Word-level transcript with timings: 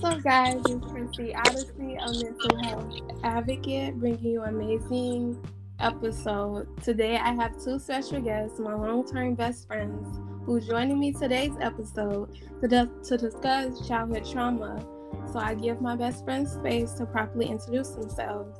What's 0.00 0.16
up, 0.16 0.24
guys? 0.24 0.60
It's 0.66 0.84
Chrissy 0.90 1.36
Odyssey, 1.36 1.94
a 1.94 2.10
mental 2.10 2.64
health 2.64 2.94
advocate, 3.22 3.94
bringing 4.00 4.24
you 4.24 4.42
amazing 4.42 5.40
episode. 5.78 6.66
Today, 6.82 7.16
I 7.16 7.32
have 7.34 7.62
two 7.62 7.78
special 7.78 8.20
guests, 8.20 8.58
my 8.58 8.74
long-term 8.74 9.36
best 9.36 9.68
friends, 9.68 10.18
who's 10.44 10.66
joining 10.66 10.98
me 10.98 11.12
today's 11.12 11.52
episode 11.60 12.28
to, 12.60 12.66
d- 12.66 12.90
to 13.04 13.16
discuss 13.16 13.86
childhood 13.86 14.28
trauma. 14.28 14.84
So 15.32 15.38
I 15.38 15.54
give 15.54 15.80
my 15.80 15.94
best 15.94 16.24
friends 16.24 16.50
space 16.50 16.94
to 16.94 17.06
properly 17.06 17.46
introduce 17.46 17.90
themselves. 17.90 18.58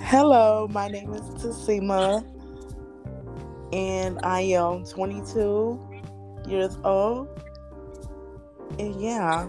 Hello, 0.00 0.66
my 0.70 0.88
name 0.88 1.12
is 1.12 1.20
Tasima, 1.34 2.24
and 3.74 4.18
I 4.22 4.40
am 4.40 4.86
22 4.86 5.78
years 6.48 6.78
old. 6.84 7.28
Yeah. 8.80 9.46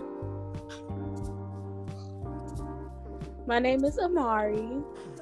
My 3.48 3.60
name 3.60 3.86
is 3.86 3.98
Amari. 3.98 4.68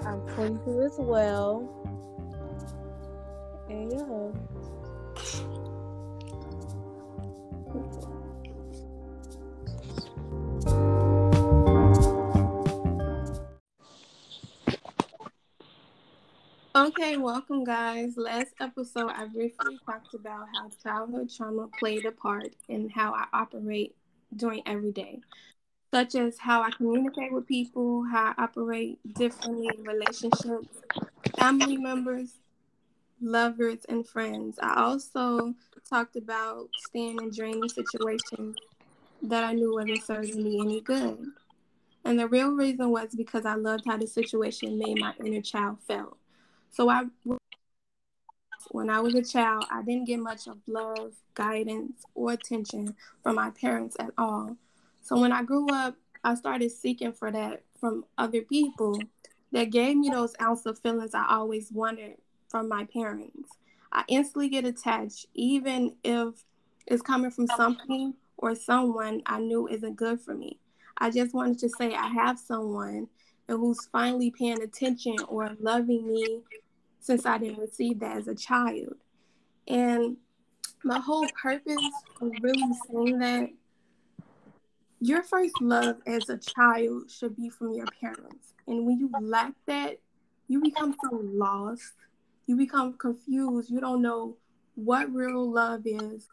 I'm 0.04 0.22
22 0.30 0.82
as 0.82 0.96
well. 0.98 1.70
And 3.70 3.92
yeah. 3.92 4.59
Okay, 16.80 17.18
welcome, 17.18 17.66
guys. 17.66 18.16
Last 18.16 18.54
episode, 18.62 19.10
I 19.10 19.26
briefly 19.26 19.78
talked 19.86 20.14
about 20.14 20.48
how 20.54 20.70
childhood 20.82 21.30
trauma 21.30 21.68
played 21.78 22.06
a 22.06 22.12
part 22.14 22.54
in 22.70 22.88
how 22.88 23.14
I 23.14 23.26
operate 23.34 23.98
during 24.34 24.66
every 24.66 24.94
day, 24.94 25.20
such 25.92 26.16
as 26.16 26.40
how 26.40 26.62
I 26.62 26.72
communicate 26.72 27.34
with 27.34 27.48
people, 27.48 28.06
how 28.06 28.34
I 28.38 28.44
operate 28.44 28.98
differently 29.14 29.68
in 29.78 29.84
relationships, 29.84 30.78
family 31.38 31.76
members, 31.76 32.36
lovers, 33.20 33.80
and 33.90 34.08
friends. 34.08 34.58
I 34.64 34.76
also 34.82 35.56
talked 35.90 36.16
about 36.16 36.70
staying 36.78 37.18
in 37.20 37.30
draining 37.30 37.68
situations 37.68 38.56
that 39.24 39.44
I 39.44 39.52
knew 39.52 39.74
wasn't 39.74 40.02
serving 40.02 40.42
me 40.42 40.62
any 40.62 40.80
good. 40.80 41.28
And 42.06 42.18
the 42.18 42.30
real 42.30 42.52
reason 42.52 42.90
was 42.90 43.14
because 43.14 43.46
I 43.46 43.56
loved 43.56 43.84
how 43.86 43.98
the 43.98 44.08
situation 44.08 44.80
made 44.80 44.98
my 44.98 45.14
inner 45.20 45.42
child 45.42 45.80
feel. 45.86 46.16
So 46.72 46.90
I 46.90 47.04
when 48.72 48.90
I 48.90 49.00
was 49.00 49.16
a 49.16 49.24
child, 49.24 49.66
I 49.72 49.82
didn't 49.82 50.06
get 50.06 50.20
much 50.20 50.48
of 50.48 50.58
love, 50.68 51.14
guidance, 51.34 52.04
or 52.14 52.34
attention 52.34 52.96
from 53.24 53.36
my 53.36 53.50
parents 53.52 53.96
at 54.00 54.12
all. 54.18 54.58
So 55.02 55.20
when 55.20 55.32
I 55.32 55.44
grew 55.44 55.68
up, 55.74 55.96
I 56.24 56.36
started 56.36 56.72
seeking 56.72 57.14
for 57.14 57.32
that 57.32 57.64
from 57.80 58.06
other 58.18 58.42
people 58.42 59.02
that 59.52 59.72
gave 59.72 59.98
me 59.98 60.10
those 60.10 60.36
ounce 60.42 60.66
of 60.66 60.78
feelings 60.80 61.16
I 61.16 61.26
always 61.30 61.72
wanted 61.72 62.18
from 62.48 62.68
my 62.68 62.86
parents. 62.86 63.50
I 63.92 64.04
instantly 64.08 64.50
get 64.50 64.66
attached, 64.66 65.26
even 65.34 65.96
if 66.04 66.44
it's 66.86 67.02
coming 67.02 67.32
from 67.32 67.48
something 67.48 68.14
or 68.38 68.54
someone 68.54 69.22
I 69.26 69.40
knew 69.40 69.68
isn't 69.68 69.96
good 69.96 70.22
for 70.22 70.36
me. 70.36 70.60
I 70.98 71.10
just 71.10 71.34
wanted 71.34 71.60
to 71.60 71.70
say 71.70 71.96
I 71.96 72.08
have 72.10 72.38
someone 72.38 73.08
and 73.50 73.60
who's 73.60 73.88
finally 73.92 74.30
paying 74.30 74.62
attention 74.62 75.16
or 75.28 75.50
loving 75.60 76.08
me 76.08 76.42
since 77.00 77.26
I 77.26 77.40
didn't 77.40 77.60
receive 77.60 78.00
that 78.00 78.18
as 78.18 78.28
a 78.28 78.36
child. 78.36 78.96
And 79.68 80.18
my 80.84 81.00
whole 81.00 81.28
purpose 81.42 81.76
of 82.22 82.32
really 82.42 82.74
saying 82.88 83.20
that 83.20 83.50
your 85.02 85.24
first 85.24 85.54
love 85.62 85.98
as 86.06 86.30
a 86.30 86.38
child 86.38 87.10
should 87.10 87.36
be 87.36 87.50
from 87.50 87.74
your 87.74 87.88
parents. 88.00 88.54
And 88.68 88.86
when 88.86 89.00
you 89.00 89.10
lack 89.20 89.54
that, 89.66 90.00
you 90.48 90.62
become 90.62 90.96
so 91.04 91.22
lost. 91.24 91.94
You 92.46 92.56
become 92.56 92.94
confused. 92.94 93.72
You 93.72 93.80
don't 93.80 94.02
know 94.02 94.36
what 94.76 95.12
real 95.14 95.50
love 95.52 95.82
is, 95.86 96.28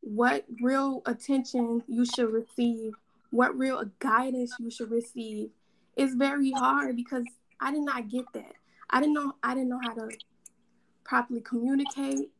what 0.00 0.44
real 0.60 1.02
attention 1.06 1.82
you 1.86 2.04
should 2.04 2.30
receive, 2.32 2.92
what 3.30 3.56
real 3.56 3.84
guidance 3.98 4.54
you 4.58 4.70
should 4.70 4.90
receive. 4.90 5.50
It's 5.96 6.14
very 6.14 6.52
hard 6.52 6.96
because 6.96 7.24
I 7.60 7.72
did 7.72 7.82
not 7.82 8.08
get 8.08 8.32
that. 8.32 8.52
I 8.88 9.00
didn't 9.00 9.14
know 9.14 9.34
I 9.42 9.54
didn't 9.54 9.68
know 9.68 9.80
how 9.82 9.94
to 9.94 10.08
properly 11.04 11.40
communicate 11.40 12.30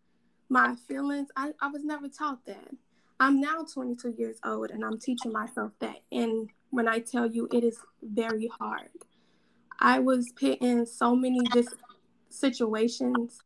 my 0.49 0.75
feelings. 0.89 1.29
I, 1.37 1.53
I 1.61 1.69
was 1.69 1.85
never 1.85 2.09
taught 2.09 2.45
that. 2.47 2.71
I'm 3.19 3.41
now 3.41 3.65
22 3.65 4.15
years 4.17 4.39
old 4.45 4.71
and 4.71 4.85
I'm 4.85 4.99
teaching 4.99 5.33
myself 5.33 5.73
that. 5.81 6.03
And 6.11 6.49
when 6.71 6.89
I 6.89 7.01
tell 7.01 7.27
you 7.27 7.49
it 7.53 7.63
is 7.65 7.79
very 8.03 8.49
hard. 8.59 8.89
I 9.79 9.99
was 9.99 10.33
put 10.39 10.59
in 10.61 10.87
so 10.87 11.15
many 11.15 11.41
just 11.53 11.75
situations 12.29 13.41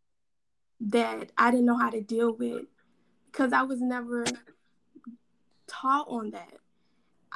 that 0.80 1.32
I 1.36 1.50
didn't 1.50 1.66
know 1.66 1.78
how 1.78 1.90
to 1.90 2.00
deal 2.00 2.32
with 2.32 2.66
because 3.30 3.52
I 3.52 3.62
was 3.62 3.80
never 3.80 4.24
taught 5.66 6.06
on 6.08 6.30
that. 6.32 6.54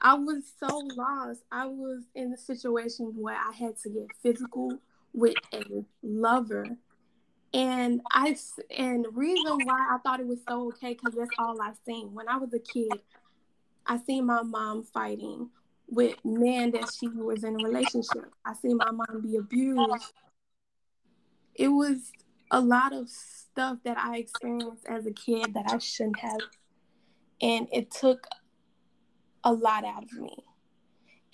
I 0.00 0.14
was 0.14 0.44
so 0.60 0.78
lost. 0.96 1.42
I 1.50 1.66
was 1.66 2.04
in 2.14 2.32
a 2.32 2.36
situation 2.36 3.14
where 3.16 3.36
I 3.36 3.52
had 3.52 3.76
to 3.78 3.88
get 3.88 4.08
physical 4.22 4.78
with 5.12 5.36
a 5.52 5.84
lover. 6.02 6.76
And 7.52 8.02
I 8.12 8.36
and 8.76 9.04
the 9.04 9.10
reason 9.10 9.64
why 9.64 9.88
I 9.90 9.98
thought 9.98 10.20
it 10.20 10.26
was 10.26 10.40
so 10.46 10.68
okay 10.68 10.94
because 10.94 11.14
that's 11.14 11.30
all 11.38 11.60
I 11.60 11.72
seen. 11.86 12.14
When 12.14 12.28
I 12.28 12.36
was 12.36 12.52
a 12.52 12.58
kid, 12.58 13.00
I 13.86 13.98
seen 13.98 14.26
my 14.26 14.42
mom 14.42 14.84
fighting 14.84 15.48
with 15.88 16.16
men 16.24 16.72
that 16.72 16.90
she 16.98 17.08
was 17.08 17.44
in 17.44 17.56
a 17.56 17.58
relationship. 17.58 18.30
I 18.44 18.52
seen 18.54 18.76
my 18.76 18.90
mom 18.90 19.22
be 19.22 19.36
abused. 19.36 20.12
It 21.54 21.68
was 21.68 22.12
a 22.50 22.60
lot 22.60 22.92
of 22.92 23.08
stuff 23.08 23.78
that 23.84 23.98
I 23.98 24.18
experienced 24.18 24.86
as 24.86 25.06
a 25.06 25.12
kid 25.12 25.54
that 25.54 25.64
I 25.68 25.78
shouldn't 25.78 26.18
have. 26.18 26.40
And 27.40 27.66
it 27.72 27.90
took 27.90 28.26
a 29.44 29.52
lot 29.52 29.84
out 29.84 30.04
of 30.04 30.12
me. 30.12 30.36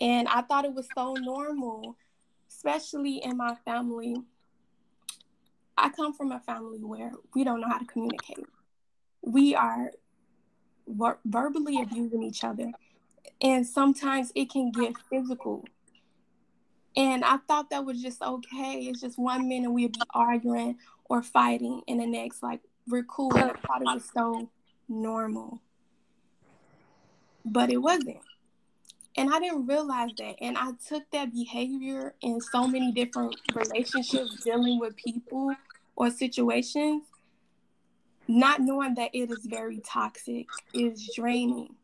And 0.01 0.29
I 0.29 0.43
thought 0.43 0.65
it 0.65 0.75
was 0.75 0.89
so 0.95 1.15
normal, 1.15 1.97
especially 2.49 3.23
in 3.23 3.37
my 3.37 3.55
family. 3.65 4.17
I 5.77 5.89
come 5.91 6.13
from 6.13 6.33
a 6.33 6.41
family 6.41 6.79
where 6.79 7.13
we 7.35 7.45
don't 7.45 7.61
know 7.61 7.69
how 7.69 7.79
to 7.79 7.85
communicate. 7.85 8.47
We 9.23 9.55
are 9.55 9.91
ver- 10.87 11.19
verbally 11.25 11.81
abusing 11.83 12.23
each 12.23 12.45
other, 12.45 12.73
and 13.41 13.67
sometimes 13.67 14.33
it 14.35 14.51
can 14.51 14.71
get 14.71 14.95
physical. 15.11 15.65
And 16.97 17.25
I 17.25 17.39
thought 17.49 17.71
that 17.71 17.85
was 17.85 18.01
just 18.01 18.23
okay. 18.23 18.81
It's 18.83 19.01
just 19.01 19.19
one 19.19 19.49
minute 19.49 19.71
we'd 19.71 19.93
be 19.93 20.01
arguing 20.15 20.79
or 21.07 21.23
fighting, 21.23 21.83
and 21.89 22.01
the 22.01 22.07
next, 22.07 22.43
like, 22.43 22.61
we're 22.87 23.05
cool. 23.05 23.35
And 23.35 23.51
I 23.51 23.55
thought 23.55 23.81
it 23.81 23.85
was 23.85 24.11
so 24.15 24.51
normal 24.89 25.61
but 27.45 27.71
it 27.71 27.79
wasn't. 27.79 28.21
And 29.17 29.33
I 29.33 29.39
didn't 29.39 29.67
realize 29.67 30.11
that. 30.19 30.37
And 30.41 30.59
I 30.59 30.73
took 30.89 31.05
that 31.13 31.33
behavior 31.33 32.15
in 32.21 32.41
so 32.41 32.67
many 32.67 32.91
different 32.93 33.37
relationships, 33.55 34.43
dealing 34.43 34.81
with 34.81 34.97
people 34.97 35.55
or 35.95 36.11
situations, 36.11 37.03
not 38.27 38.61
knowing 38.61 38.95
that 38.95 39.11
it 39.13 39.31
is 39.31 39.47
very 39.47 39.81
toxic, 39.81 40.47
is 40.73 41.11
draining. 41.15 41.77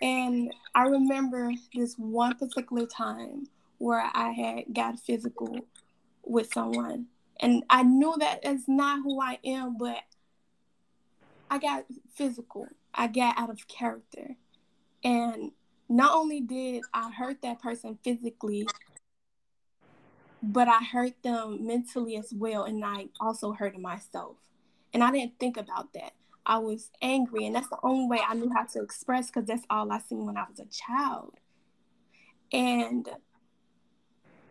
And 0.00 0.52
I 0.74 0.84
remember 0.84 1.52
this 1.74 1.96
one 1.96 2.36
particular 2.36 2.86
time 2.86 3.48
where 3.78 4.08
I 4.14 4.30
had 4.30 4.64
got 4.72 5.00
physical 5.00 5.58
with 6.24 6.52
someone. 6.52 7.06
And 7.40 7.64
I 7.68 7.82
knew 7.82 8.14
that 8.18 8.40
it's 8.42 8.68
not 8.68 9.00
who 9.02 9.20
I 9.20 9.38
am, 9.44 9.76
but 9.76 9.98
I 11.50 11.58
got 11.58 11.84
physical. 12.14 12.68
I 12.94 13.06
got 13.06 13.38
out 13.38 13.50
of 13.50 13.66
character. 13.68 14.36
And 15.02 15.52
not 15.88 16.14
only 16.14 16.40
did 16.40 16.82
I 16.92 17.10
hurt 17.10 17.42
that 17.42 17.60
person 17.60 17.98
physically, 18.04 18.66
but 20.42 20.68
I 20.68 20.82
hurt 20.82 21.14
them 21.22 21.66
mentally 21.66 22.16
as 22.16 22.32
well. 22.32 22.64
And 22.64 22.84
I 22.84 23.08
also 23.20 23.52
hurt 23.52 23.78
myself. 23.78 24.36
And 24.92 25.02
I 25.02 25.10
didn't 25.10 25.38
think 25.38 25.56
about 25.56 25.92
that. 25.94 26.12
I 26.46 26.58
was 26.58 26.90
angry. 27.02 27.46
And 27.46 27.54
that's 27.54 27.68
the 27.68 27.78
only 27.82 28.08
way 28.08 28.20
I 28.26 28.34
knew 28.34 28.50
how 28.54 28.64
to 28.64 28.82
express 28.82 29.26
because 29.26 29.46
that's 29.46 29.64
all 29.70 29.90
I 29.92 29.98
seen 29.98 30.26
when 30.26 30.36
I 30.36 30.44
was 30.48 30.58
a 30.58 30.66
child. 30.66 31.34
And 32.52 33.08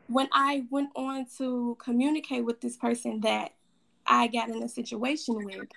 when 0.08 0.28
I 0.32 0.66
went 0.70 0.90
on 0.96 1.26
to 1.38 1.78
communicate 1.80 2.46
with 2.46 2.62
this 2.62 2.78
person 2.78 3.20
that 3.22 3.54
I 4.06 4.28
got 4.28 4.50
in 4.50 4.64
a 4.64 4.70
situation 4.70 5.44
with, 5.44 5.68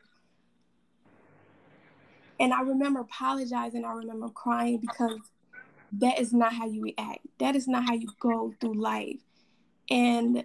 and 2.42 2.52
I 2.54 2.62
remember 2.62 3.00
apologizing. 3.00 3.86
I 3.86 3.94
remember 3.94 4.28
crying 4.30 4.80
because 4.80 5.20
that 5.94 6.20
is 6.20 6.34
not 6.34 6.54
how 6.54 6.66
you 6.66 6.82
react. 6.82 7.20
That 7.40 7.56
is 7.56 7.68
not 7.68 7.86
how 7.86 7.94
you 7.94 8.08
go 8.20 8.54
through 8.60 8.80
life. 8.80 9.20
And 9.90 10.44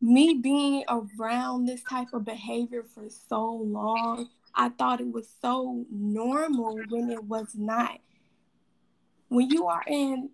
me 0.00 0.34
being 0.42 0.84
around 0.88 1.66
this 1.66 1.82
type 1.84 2.08
of 2.14 2.24
behavior 2.26 2.84
for 2.84 3.10
so 3.10 3.52
long, 3.54 4.30
I 4.54 4.70
thought 4.70 5.00
it 5.00 5.12
was 5.12 5.28
so 5.42 5.86
normal 5.90 6.86
when 6.90 7.10
it 7.10 7.24
was 7.24 7.54
not. 7.56 8.00
when 9.28 9.50
you 9.50 9.66
are 9.66 9.84
in 9.88 10.30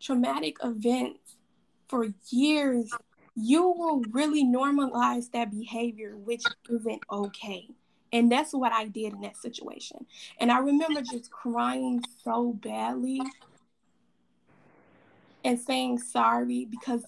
traumatic 0.00 0.56
events 0.64 1.36
for 1.88 2.08
years, 2.30 2.98
you 3.36 3.68
will 3.70 4.02
really 4.12 4.44
normalize 4.44 5.30
that 5.32 5.52
behavior, 5.52 6.16
which 6.16 6.54
isn't 6.68 7.02
okay. 7.10 7.68
And 8.12 8.30
that's 8.30 8.52
what 8.52 8.72
I 8.72 8.86
did 8.86 9.12
in 9.12 9.20
that 9.20 9.36
situation. 9.36 10.06
And 10.38 10.50
I 10.50 10.58
remember 10.58 11.00
just 11.00 11.30
crying 11.30 12.02
so 12.24 12.52
badly 12.52 13.22
and 15.44 15.58
saying 15.58 15.98
sorry 15.98 16.64
because 16.64 17.04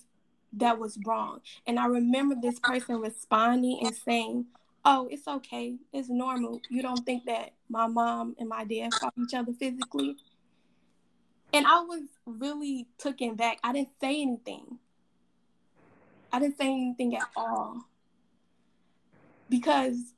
that 0.54 0.78
was 0.78 0.98
wrong. 1.04 1.40
And 1.66 1.78
I 1.78 1.86
remember 1.86 2.36
this 2.40 2.60
person 2.60 3.00
responding 3.00 3.80
and 3.82 3.94
saying, 3.94 4.46
Oh, 4.84 5.08
it's 5.10 5.28
okay. 5.28 5.76
It's 5.92 6.08
normal. 6.08 6.60
You 6.68 6.82
don't 6.82 7.06
think 7.06 7.24
that 7.26 7.52
my 7.68 7.86
mom 7.86 8.34
and 8.38 8.48
my 8.48 8.64
dad 8.64 8.92
fought 8.94 9.14
each 9.16 9.32
other 9.32 9.52
physically? 9.52 10.16
And 11.52 11.66
I 11.66 11.80
was 11.80 12.02
really 12.26 12.88
taken 12.98 13.36
back. 13.36 13.58
I 13.62 13.72
didn't 13.72 13.90
say 14.00 14.22
anything. 14.22 14.78
I 16.32 16.40
didn't 16.40 16.58
say 16.58 16.66
anything 16.66 17.16
at 17.16 17.28
all. 17.36 17.84
Because 19.48 20.14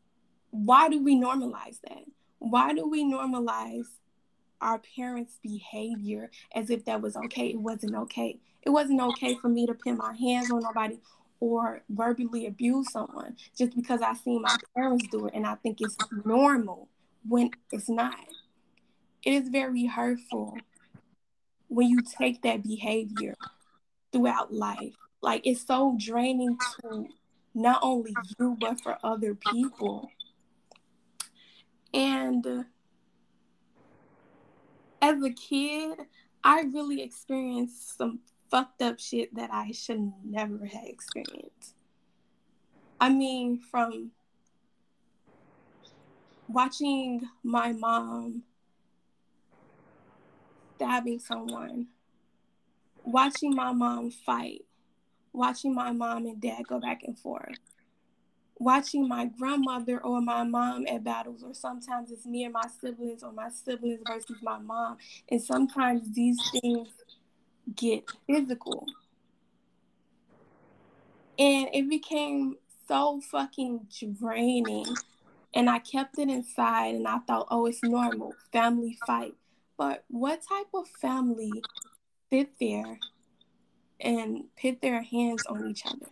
why 0.54 0.88
do 0.88 1.02
we 1.02 1.16
normalize 1.20 1.80
that? 1.82 2.04
Why 2.38 2.74
do 2.74 2.88
we 2.88 3.04
normalize 3.04 3.88
our 4.60 4.80
parents' 4.96 5.40
behavior 5.42 6.30
as 6.54 6.70
if 6.70 6.84
that 6.84 7.02
was 7.02 7.16
okay? 7.16 7.48
It 7.48 7.60
wasn't 7.60 7.96
okay. 7.96 8.38
It 8.62 8.70
wasn't 8.70 9.00
okay 9.00 9.34
for 9.34 9.48
me 9.48 9.66
to 9.66 9.74
put 9.74 9.96
my 9.96 10.14
hands 10.14 10.52
on 10.52 10.62
nobody 10.62 11.00
or 11.40 11.82
verbally 11.90 12.46
abuse 12.46 12.92
someone 12.92 13.36
just 13.58 13.74
because 13.74 14.00
I 14.00 14.14
see 14.14 14.38
my 14.38 14.56
parents 14.76 15.08
do 15.10 15.26
it 15.26 15.34
and 15.34 15.44
I 15.44 15.56
think 15.56 15.80
it's 15.80 15.96
normal 16.24 16.88
when 17.28 17.50
it's 17.72 17.88
not. 17.88 18.14
It 19.24 19.32
is 19.32 19.48
very 19.48 19.86
hurtful 19.86 20.56
when 21.66 21.88
you 21.88 21.98
take 22.16 22.42
that 22.42 22.62
behavior 22.62 23.34
throughout 24.12 24.54
life. 24.54 24.94
Like 25.20 25.44
it's 25.44 25.66
so 25.66 25.96
draining 25.98 26.58
to 26.80 27.08
not 27.54 27.80
only 27.82 28.14
you 28.38 28.56
but 28.60 28.80
for 28.80 28.98
other 29.02 29.34
people. 29.34 30.10
And 32.34 32.64
as 35.00 35.22
a 35.22 35.30
kid, 35.30 35.98
I 36.42 36.62
really 36.62 37.00
experienced 37.00 37.96
some 37.96 38.20
fucked 38.50 38.82
up 38.82 38.98
shit 38.98 39.34
that 39.36 39.50
I 39.52 39.70
should 39.70 40.12
never 40.24 40.66
have 40.66 40.86
experienced. 40.86 41.74
I 43.00 43.08
mean, 43.10 43.58
from 43.58 44.10
watching 46.48 47.22
my 47.42 47.72
mom 47.72 48.42
stabbing 50.76 51.20
someone, 51.20 51.86
watching 53.04 53.54
my 53.54 53.72
mom 53.72 54.10
fight, 54.10 54.64
watching 55.32 55.74
my 55.74 55.92
mom 55.92 56.26
and 56.26 56.40
dad 56.40 56.66
go 56.66 56.80
back 56.80 57.02
and 57.04 57.18
forth, 57.18 57.58
watching 58.58 59.08
my 59.08 59.26
grandmother 59.26 60.00
or 60.02 60.20
my 60.20 60.44
mom 60.44 60.86
at 60.86 61.04
battles, 61.04 61.42
or 61.42 61.54
sometimes 61.54 62.10
it's 62.10 62.26
me 62.26 62.44
and 62.44 62.52
my 62.52 62.68
siblings, 62.80 63.22
or 63.22 63.32
my 63.32 63.48
siblings 63.48 64.00
versus 64.06 64.36
my 64.42 64.58
mom. 64.58 64.98
And 65.30 65.42
sometimes 65.42 66.12
these 66.12 66.38
things 66.50 66.88
get 67.74 68.04
physical. 68.26 68.86
And 71.38 71.68
it 71.72 71.88
became 71.88 72.56
so 72.86 73.20
fucking 73.20 73.88
draining. 74.20 74.86
And 75.54 75.70
I 75.70 75.78
kept 75.78 76.18
it 76.18 76.28
inside 76.28 76.94
and 76.94 77.06
I 77.06 77.18
thought, 77.18 77.46
oh, 77.50 77.66
it's 77.66 77.82
normal, 77.82 78.34
family 78.52 78.98
fight. 79.06 79.34
But 79.76 80.04
what 80.08 80.42
type 80.48 80.68
of 80.74 80.88
family 80.88 81.62
sit 82.30 82.50
there 82.60 82.98
and 84.00 84.44
put 84.60 84.80
their 84.80 85.02
hands 85.02 85.46
on 85.46 85.68
each 85.68 85.86
other, 85.86 86.10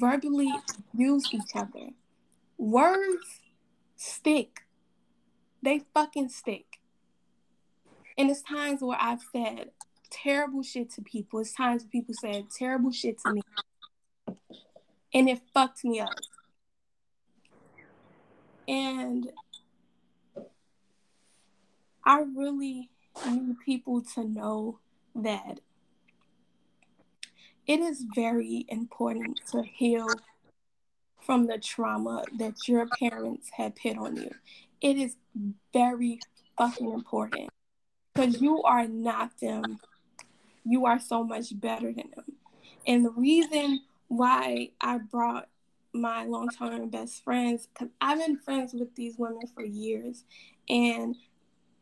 verbally 0.00 0.50
abuse 0.94 1.32
each 1.32 1.54
other? 1.54 1.90
Words 2.56 3.40
stick. 3.96 4.62
They 5.62 5.82
fucking 5.92 6.30
stick. 6.30 6.80
And 8.16 8.30
it's 8.30 8.42
times 8.42 8.80
where 8.80 8.98
I've 9.00 9.22
said, 9.32 9.70
terrible 10.10 10.62
shit 10.62 10.90
to 10.92 11.02
people. 11.02 11.40
It's 11.40 11.54
times 11.54 11.82
where 11.82 11.90
people 11.90 12.14
said 12.18 12.46
terrible 12.56 12.92
shit 12.92 13.18
to 13.24 13.34
me. 13.34 13.42
And 15.12 15.28
it 15.28 15.40
fucked 15.52 15.84
me 15.84 16.00
up. 16.00 16.08
And 18.66 19.30
I 22.04 22.20
really 22.34 22.90
need 23.28 23.56
people 23.64 24.02
to 24.14 24.24
know 24.24 24.78
that 25.14 25.60
it 27.66 27.80
is 27.80 28.04
very 28.14 28.66
important 28.68 29.40
to 29.52 29.62
heal 29.62 30.08
from 31.20 31.46
the 31.46 31.58
trauma 31.58 32.24
that 32.38 32.54
your 32.66 32.86
parents 32.98 33.50
had 33.52 33.76
put 33.76 33.96
on 33.96 34.16
you. 34.16 34.30
It 34.80 34.96
is 34.96 35.16
very 35.72 36.20
fucking 36.56 36.92
important 36.92 37.50
because 38.14 38.40
you 38.40 38.62
are 38.62 38.86
not 38.86 39.38
them 39.40 39.78
you 40.64 40.86
are 40.86 41.00
so 41.00 41.24
much 41.24 41.58
better 41.58 41.92
than 41.92 42.10
them. 42.14 42.24
And 42.86 43.04
the 43.04 43.10
reason 43.10 43.80
why 44.08 44.70
I 44.80 44.98
brought 44.98 45.48
my 45.92 46.24
long-term 46.24 46.90
best 46.90 47.24
friends, 47.24 47.66
because 47.66 47.88
I've 48.00 48.18
been 48.18 48.36
friends 48.36 48.72
with 48.72 48.94
these 48.94 49.18
women 49.18 49.46
for 49.54 49.64
years, 49.64 50.24
and 50.68 51.16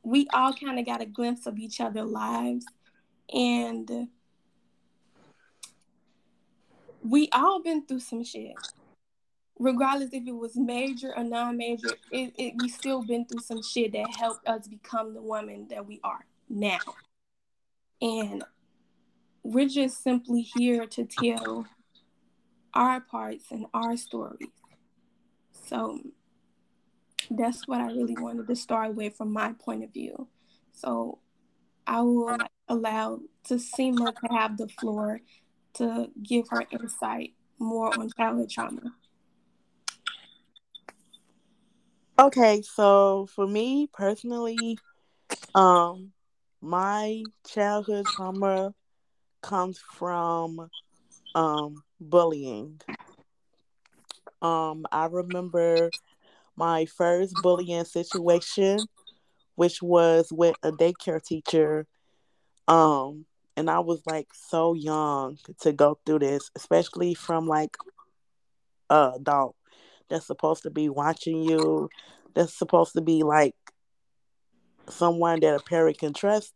we 0.03 0.27
all 0.33 0.53
kind 0.53 0.79
of 0.79 0.87
got 0.87 1.03
a 1.03 1.07
glimpse 1.07 1.47
of 1.47 1.59
each 1.59 1.81
other's 1.81 2.11
lives, 2.11 2.67
and 3.33 4.09
we 7.03 7.29
all 7.33 7.63
been 7.63 7.87
through 7.87 8.01
some 8.01 8.25
shit. 8.25 8.55
Regardless 9.59 10.11
if 10.13 10.27
it 10.27 10.33
was 10.33 10.57
major 10.57 11.13
or 11.17 11.25
non-major, 11.25 11.89
it, 12.13 12.33
it 12.39 12.55
we 12.59 12.69
still 12.69 13.03
been 13.03 13.25
through 13.25 13.41
some 13.41 13.63
shit 13.63 13.93
that 13.93 14.15
helped 14.17 14.47
us 14.47 14.69
become 14.69 15.15
the 15.15 15.21
woman 15.21 15.67
that 15.71 15.87
we 15.87 16.01
are 16.05 16.25
now. 16.49 16.79
And 18.01 18.45
we're 19.43 19.69
just 19.69 20.03
simply 20.03 20.43
here 20.43 20.87
to 20.87 21.05
tell 21.05 21.67
our 22.73 23.01
parts 23.01 23.47
and 23.51 23.67
our 23.75 23.97
stories. 23.97 24.49
So 25.67 25.99
that's 27.31 27.67
what 27.67 27.81
I 27.81 27.87
really 27.87 28.17
wanted 28.17 28.47
to 28.47 28.57
start 28.57 28.95
with 28.95 29.17
from 29.17 29.33
my 29.33 29.53
point 29.53 29.83
of 29.83 29.93
view. 29.93 30.29
So 30.73 31.19
I 31.87 32.03
will 32.03 32.39
allow 32.69 33.21
to 33.45 33.55
Tasima 33.55 34.15
to 34.15 34.35
have 34.35 34.57
the 34.57 34.69
floor 34.69 35.21
to 35.75 36.11
give 36.23 36.49
her 36.49 36.67
insight 36.71 37.35
more 37.59 37.93
on 37.97 38.11
childhood 38.11 38.51
trauma. 38.51 38.95
Okay, 42.19 42.63
so 42.63 43.29
for 43.33 43.47
me 43.47 43.89
personally, 43.93 44.81
um, 45.55 46.13
my 46.61 47.27
childhood 47.47 48.09
trauma 48.09 48.75
comes 49.41 49.79
from 49.79 50.69
um, 51.35 51.83
bullying. 52.01 52.81
Um, 54.43 54.85
I 54.91 55.07
remember 55.07 55.93
my 56.57 56.87
first 56.87 57.41
bullying 57.41 57.85
situation, 57.85 58.89
which 59.55 59.81
was 59.81 60.29
with 60.33 60.57
a 60.63 60.73
daycare 60.73 61.23
teacher. 61.23 61.87
Um, 62.67 63.27
and 63.59 63.69
I 63.69 63.81
was 63.81 64.01
like 64.07 64.29
so 64.33 64.73
young 64.73 65.37
to 65.63 65.73
go 65.73 65.99
through 66.07 66.21
this, 66.21 66.49
especially 66.55 67.15
from 67.15 67.49
like 67.49 67.77
a 68.89 69.15
adult 69.17 69.57
that's 70.09 70.29
supposed 70.29 70.63
to 70.63 70.71
be 70.71 70.89
watching 70.89 71.43
you, 71.43 71.91
that's 72.35 72.57
supposed 72.57 72.93
to 72.93 73.01
be 73.01 73.25
like 73.25 73.57
someone 74.89 75.41
that 75.41 75.57
a 75.57 75.59
parent 75.59 75.99
can 75.99 76.15
trust 76.15 76.55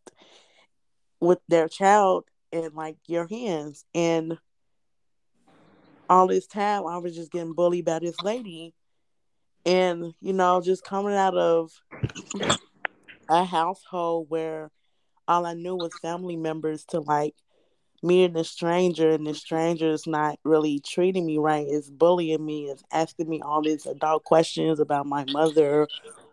with 1.19 1.39
their 1.49 1.67
child 1.67 2.23
in 2.53 2.73
like 2.73 2.95
your 3.05 3.27
hands. 3.27 3.83
And 3.93 4.37
all 6.09 6.27
this 6.27 6.47
time 6.47 6.87
I 6.87 6.99
was 6.99 7.17
just 7.17 7.33
getting 7.33 7.53
bullied 7.53 7.83
by 7.83 7.99
this 7.99 8.21
lady. 8.21 8.73
And, 9.65 10.13
you 10.21 10.31
know, 10.31 10.61
just 10.61 10.85
coming 10.85 11.15
out 11.15 11.35
of 11.35 11.69
a 13.29 13.43
household 13.43 14.27
where 14.29 14.71
all 15.27 15.45
I 15.45 15.53
knew 15.53 15.75
was 15.75 15.93
family 15.95 16.35
members 16.35 16.85
to 16.85 16.99
like 16.99 17.35
meeting 18.01 18.37
a 18.37 18.43
stranger 18.43 19.11
and 19.11 19.25
the 19.25 19.33
stranger 19.33 19.89
is 19.89 20.05
not 20.05 20.37
really 20.43 20.79
treating 20.79 21.25
me 21.25 21.37
right, 21.37 21.67
is 21.67 21.89
bullying 21.89 22.45
me, 22.45 22.65
is 22.65 22.83
asking 22.91 23.29
me 23.29 23.41
all 23.41 23.61
these 23.61 23.85
adult 23.85 24.23
questions 24.23 24.79
about 24.79 25.05
my 25.05 25.25
mother 25.25 25.87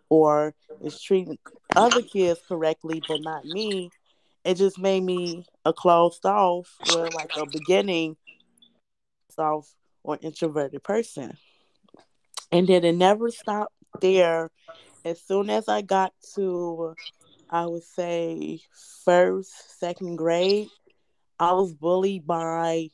or 0.09 0.53
is 0.83 1.01
treating 1.01 1.37
other 1.75 2.01
kids 2.01 2.41
correctly 2.47 3.01
but 3.07 3.21
not 3.21 3.45
me 3.45 3.89
it 4.43 4.55
just 4.55 4.79
made 4.79 5.03
me 5.03 5.45
a 5.65 5.73
closed 5.73 6.25
off 6.25 6.77
or 6.95 7.09
like 7.11 7.29
a 7.35 7.45
beginning 7.45 8.17
off 9.37 9.73
or 10.03 10.17
introverted 10.21 10.83
person. 10.83 11.37
And 12.51 12.67
then 12.67 12.83
it 12.83 12.95
never 12.95 13.29
stopped 13.29 13.73
there. 14.01 14.51
As 15.05 15.21
soon 15.21 15.49
as 15.49 15.67
I 15.67 15.81
got 15.81 16.13
to 16.35 16.95
I 17.51 17.65
would 17.65 17.83
say 17.83 18.61
first, 19.03 19.79
second 19.79 20.15
grade, 20.15 20.69
I 21.37 21.51
was 21.51 21.73
bullied 21.73 22.25
by 22.25 22.89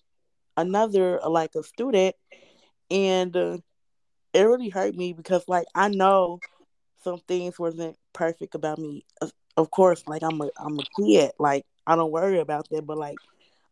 another 0.56 1.20
like 1.28 1.54
a 1.56 1.62
student, 1.62 2.16
and 2.90 3.36
uh, 3.38 3.58
it 4.34 4.42
really 4.42 4.70
hurt 4.70 4.96
me 4.96 5.14
because 5.14 5.44
like 5.48 5.68
I 5.76 5.90
know 5.90 6.40
some 7.04 7.20
things 7.28 7.60
wasn't 7.60 7.98
perfect 8.14 8.56
about 8.56 8.80
me. 8.80 9.06
Of 9.56 9.70
course, 9.70 10.04
like 10.08 10.24
I'm 10.24 10.42
a 10.42 10.50
I'm 10.58 10.80
a 10.80 10.84
kid, 11.00 11.32
like 11.38 11.64
I 11.86 11.96
don't 11.96 12.12
worry 12.12 12.40
about 12.40 12.68
that, 12.72 12.86
but 12.86 12.98
like 12.98 13.18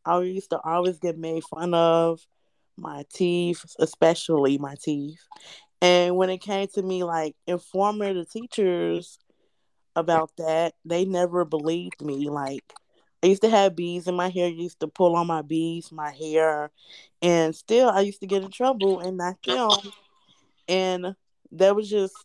I 0.06 0.20
used 0.22 0.51
to 0.51 0.60
always 0.60 1.00
get 1.00 1.18
made 1.18 1.44
fun 1.46 1.74
of 1.74 2.20
my 2.77 3.06
teeth, 3.12 3.65
especially 3.80 4.60
my 4.60 4.75
teeth. 4.82 5.20
And 5.82 6.15
when 6.15 6.30
it 6.30 6.39
came 6.42 6.68
to 6.75 6.82
me 6.84 7.04
like 7.04 7.36
informing 7.48 8.15
the 8.15 8.25
teachers 8.25 9.18
about 9.96 10.32
that, 10.38 10.74
they 10.84 11.06
never 11.06 11.46
believed 11.46 12.02
me. 12.02 12.30
Like 12.30 12.74
I 13.24 13.28
used 13.28 13.42
to 13.44 13.50
have 13.50 13.75
beads 13.75 14.08
in 14.08 14.16
my 14.16 14.30
hair, 14.30 14.48
used 14.48 14.80
to 14.82 14.88
pull 14.88 15.16
on 15.16 15.28
my 15.28 15.42
beads, 15.42 15.92
my 15.92 16.12
hair, 16.12 16.72
and 17.22 17.56
still 17.56 17.90
I 17.90 18.02
used 18.02 18.22
to 18.22 18.28
get 18.28 18.44
in 18.44 18.52
trouble 18.52 19.00
and 19.00 19.18
not 19.18 19.42
them. 19.46 19.72
And 20.68 21.16
that 21.54 21.75
was 21.75 21.90
just 21.90 22.16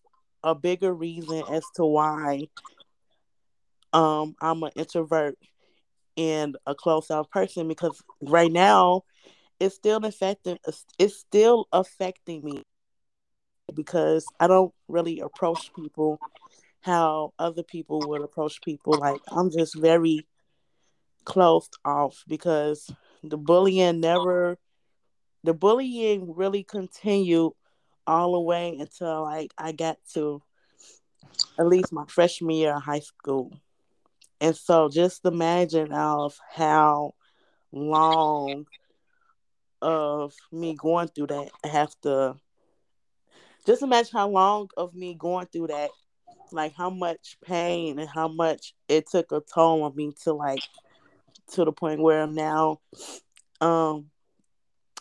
a 0.43 0.55
bigger 0.55 0.93
reason 0.93 1.43
as 1.50 1.65
to 1.77 1.85
why 1.85 2.49
um 3.93 4.35
I'm 4.41 4.62
an 4.62 4.71
introvert 4.77 5.37
and 6.17 6.57
a 6.67 6.75
closed 6.75 7.11
off 7.11 7.31
person 7.31 7.69
because 7.69 8.03
right 8.23 8.50
now 8.50 9.03
it's 9.59 9.75
still 9.75 9.99
affecting 9.99 10.59
it's 10.99 11.17
still 11.17 11.67
affecting 11.73 12.43
me 12.45 12.62
because 13.75 14.27
I 14.39 14.47
don't 14.47 14.73
really 14.89 15.21
approach 15.21 15.73
people 15.75 16.19
how 16.81 17.33
other 17.39 17.63
people 17.63 18.01
would 18.09 18.23
approach 18.23 18.61
people. 18.63 18.95
Like 18.99 19.21
I'm 19.29 19.51
just 19.51 19.79
very 19.79 20.27
closed 21.25 21.77
off 21.85 22.25
because 22.27 22.91
the 23.23 23.37
bullying 23.37 24.01
never 24.01 24.57
the 25.45 25.55
bullying 25.55 26.35
really 26.35 26.65
continued 26.65 27.53
all 28.07 28.33
the 28.33 28.41
way 28.41 28.77
until 28.79 29.23
like 29.23 29.53
I 29.57 29.73
got 29.73 29.99
to 30.15 30.43
at 31.59 31.67
least 31.67 31.93
my 31.93 32.05
freshman 32.09 32.57
year 32.57 32.77
of 32.77 32.83
high 32.83 33.01
school. 33.01 33.53
And 34.41 34.57
so 34.57 34.89
just 34.89 35.25
imagine 35.25 35.93
of 35.93 36.39
how 36.51 37.15
long 37.73 38.67
of 39.83 40.35
me 40.51 40.75
going 40.75 41.09
through 41.09 41.29
that 41.29 41.51
I 41.65 41.69
have 41.69 41.95
to 42.03 42.37
just 43.67 43.83
imagine 43.83 44.11
how 44.13 44.29
long 44.29 44.69
of 44.77 44.95
me 44.95 45.15
going 45.15 45.47
through 45.47 45.69
that 45.69 45.91
like 46.52 46.75
how 46.75 46.90
much 46.90 47.37
pain 47.45 47.99
and 47.99 48.09
how 48.09 48.28
much 48.28 48.75
it 48.88 49.09
took 49.09 49.33
a 49.33 49.40
toll 49.52 49.83
on 49.83 49.95
me 49.95 50.12
to 50.25 50.33
like 50.33 50.62
to 51.52 51.64
the 51.64 51.73
point 51.73 52.00
where 52.00 52.23
I'm 52.23 52.35
now 52.35 52.80
um 53.61 54.07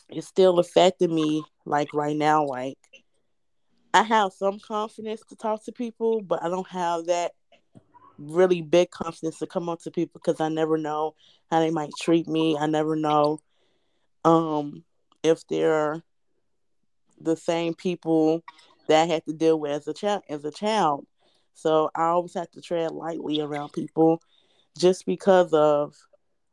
it's 0.10 0.27
still 0.27 0.60
affecting 0.60 1.13
me 1.13 1.44
like 1.65 1.94
right 1.94 2.15
now 2.15 2.46
like 2.46 2.77
I 3.94 4.03
have 4.03 4.34
some 4.34 4.60
confidence 4.60 5.22
to 5.29 5.36
talk 5.36 5.63
to 5.65 5.72
people 5.72 6.22
but 6.22 6.44
I 6.44 6.50
don't 6.50 6.68
have 6.70 7.06
that 7.06 7.32
really 8.18 8.62
big 8.62 8.91
confidence 8.91 9.39
to 9.39 9.48
come 9.48 9.70
up 9.70 9.82
to 9.82 9.91
people 9.91 10.20
because 10.20 10.41
I 10.41 10.50
never 10.50 10.77
know 10.77 11.15
how 11.50 11.60
they 11.60 11.72
might 11.72 11.91
treat 12.00 12.27
me. 12.27 12.58
I 12.58 12.65
never 12.65 12.96
know 12.96 13.39
um 14.25 14.84
if 15.24 15.48
they're 15.48 16.01
the 17.22 17.36
same 17.36 17.74
people 17.74 18.44
that 18.88 19.03
I 19.03 19.06
had 19.06 19.25
to 19.25 19.34
deal 19.34 19.60
with 19.60 19.72
as 19.72 19.88
a 19.88 19.94
child 19.94 20.24
as 20.29 20.44
a 20.46 20.51
child 20.51 21.06
so 21.60 21.89
I 21.94 22.06
always 22.06 22.34
have 22.36 22.50
to 22.51 22.62
tread 22.62 22.92
lightly 22.92 23.42
around 23.42 23.74
people 23.74 24.22
just 24.78 25.06
because 25.06 25.51
of 25.54 25.96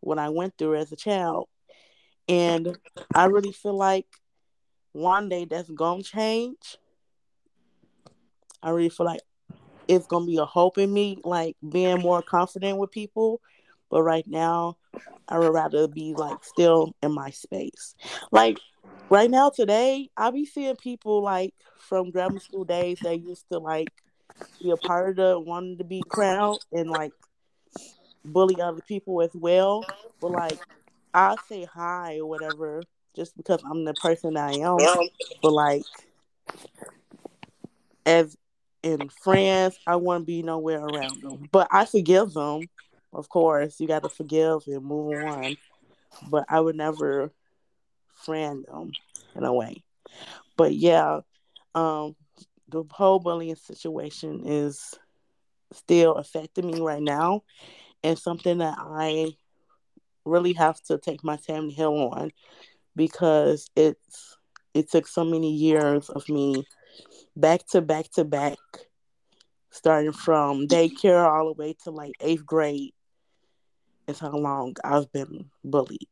what 0.00 0.18
I 0.18 0.30
went 0.30 0.58
through 0.58 0.76
as 0.76 0.90
a 0.90 0.96
child. 0.96 1.48
And 2.28 2.76
I 3.14 3.26
really 3.26 3.52
feel 3.52 3.76
like 3.76 4.06
one 4.92 5.28
day 5.28 5.44
that's 5.44 5.70
going 5.70 6.02
to 6.02 6.08
change. 6.08 6.78
I 8.62 8.70
really 8.70 8.88
feel 8.88 9.06
like 9.06 9.20
it's 9.86 10.06
going 10.06 10.25
to 10.25 10.30
be 10.30 10.38
a 10.38 10.44
hope 10.44 10.78
in 10.78 10.92
me, 10.92 11.18
like 11.22 11.56
being 11.68 12.00
more 12.00 12.22
confident 12.22 12.78
with 12.78 12.90
people. 12.90 13.40
But 13.90 14.02
right 14.02 14.26
now, 14.26 14.76
I 15.28 15.38
would 15.38 15.52
rather 15.52 15.86
be 15.86 16.14
like 16.16 16.42
still 16.42 16.94
in 17.02 17.12
my 17.12 17.30
space. 17.30 17.94
Like 18.32 18.58
right 19.08 19.30
now, 19.30 19.50
today, 19.50 20.10
I 20.16 20.32
be 20.32 20.46
seeing 20.46 20.75
people 20.75 21.22
like 21.22 21.54
from 21.78 22.10
grammar 22.10 22.40
school 22.40 22.64
days 22.64 22.98
that 23.02 23.20
used 23.20 23.44
to 23.52 23.58
like 23.58 23.92
be 24.62 24.71
a 24.71 24.76
part 24.76 25.18
of 25.18 25.45
wanting 25.45 25.78
to 25.78 25.85
be 25.85 26.02
crowd 26.02 26.59
and 26.73 26.90
like 26.90 27.12
bully 28.25 28.61
other 28.61 28.83
people 28.87 29.23
as 29.23 29.30
well. 29.35 29.87
But 30.21 30.30
like 30.33 30.59
I 31.14 31.37
say 31.49 31.64
hi 31.64 32.18
or 32.18 32.26
whatever 32.26 32.83
just 33.14 33.37
because 33.37 33.61
I'm 33.64 33.85
the 33.85 33.95
person 33.95 34.37
I 34.37 34.52
am. 34.59 34.78
But 35.42 35.52
like 35.52 35.83
as 38.04 38.37
in 38.83 39.09
friends, 39.09 39.78
I 39.87 39.97
wouldn't 39.97 40.26
be 40.26 40.42
nowhere 40.42 40.80
around 40.80 41.23
them. 41.23 41.49
But 41.50 41.68
I 41.71 41.85
forgive 41.85 42.33
them. 42.33 42.68
Of 43.12 43.28
course, 43.28 43.80
you 43.80 43.88
got 43.88 44.02
to 44.02 44.09
forgive 44.09 44.62
and 44.66 44.85
move 44.85 45.25
on. 45.25 45.56
But 46.28 46.45
I 46.49 46.61
would 46.61 46.76
never 46.76 47.33
friend 48.25 48.64
them 48.68 48.92
in 49.35 49.45
a 49.45 49.52
way. 49.52 49.83
But 50.56 50.75
yeah, 50.75 51.21
um, 51.75 52.16
the 52.68 52.85
whole 52.90 53.18
bullying 53.18 53.56
situation 53.56 54.42
is 54.44 54.94
still 55.73 56.14
affecting 56.14 56.66
me 56.66 56.80
right 56.80 57.02
now 57.02 57.42
and 58.02 58.18
something 58.18 58.58
that 58.58 58.76
I 58.78 59.32
really 60.25 60.52
have 60.54 60.80
to 60.85 60.99
take 60.99 61.23
my 61.25 61.37
time 61.37 61.68
to 61.68 61.75
heal 61.75 61.92
on 62.12 62.30
because 62.94 63.70
it's 63.76 64.37
it 64.75 64.90
took 64.90 65.06
so 65.06 65.25
many 65.25 65.52
years 65.52 66.11
of 66.11 66.28
me 66.28 66.64
back 67.37 67.66
to 67.68 67.80
back 67.80 68.11
to 68.12 68.25
back 68.25 68.58
starting 69.70 70.12
from 70.12 70.66
daycare 70.66 71.26
all 71.26 71.46
the 71.46 71.62
way 71.62 71.75
to 71.85 71.90
like 71.90 72.12
eighth 72.20 72.44
grade 72.44 72.92
is 74.08 74.18
how 74.18 74.30
long 74.30 74.75
I've 74.85 75.11
been 75.12 75.50
bullied. 75.64 76.08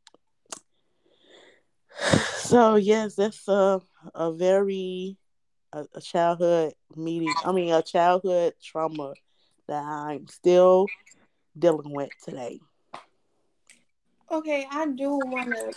So 2.45 2.75
yes, 2.75 3.15
that's 3.15 3.47
a 3.47 3.81
a 4.13 4.31
very 4.31 5.17
a, 5.75 5.85
a 5.95 6.01
childhood 6.01 6.73
meeting. 6.95 7.33
I 7.43 7.51
mean, 7.51 7.73
a 7.73 7.81
childhood 7.81 8.53
trauma 8.63 9.13
that 9.67 9.83
I'm 9.83 10.27
still 10.27 10.87
dealing 11.57 11.91
with 11.91 12.09
today. 12.23 12.59
Okay, 14.31 14.65
I 14.71 14.87
do 14.87 15.19
want 15.23 15.51
to 15.51 15.73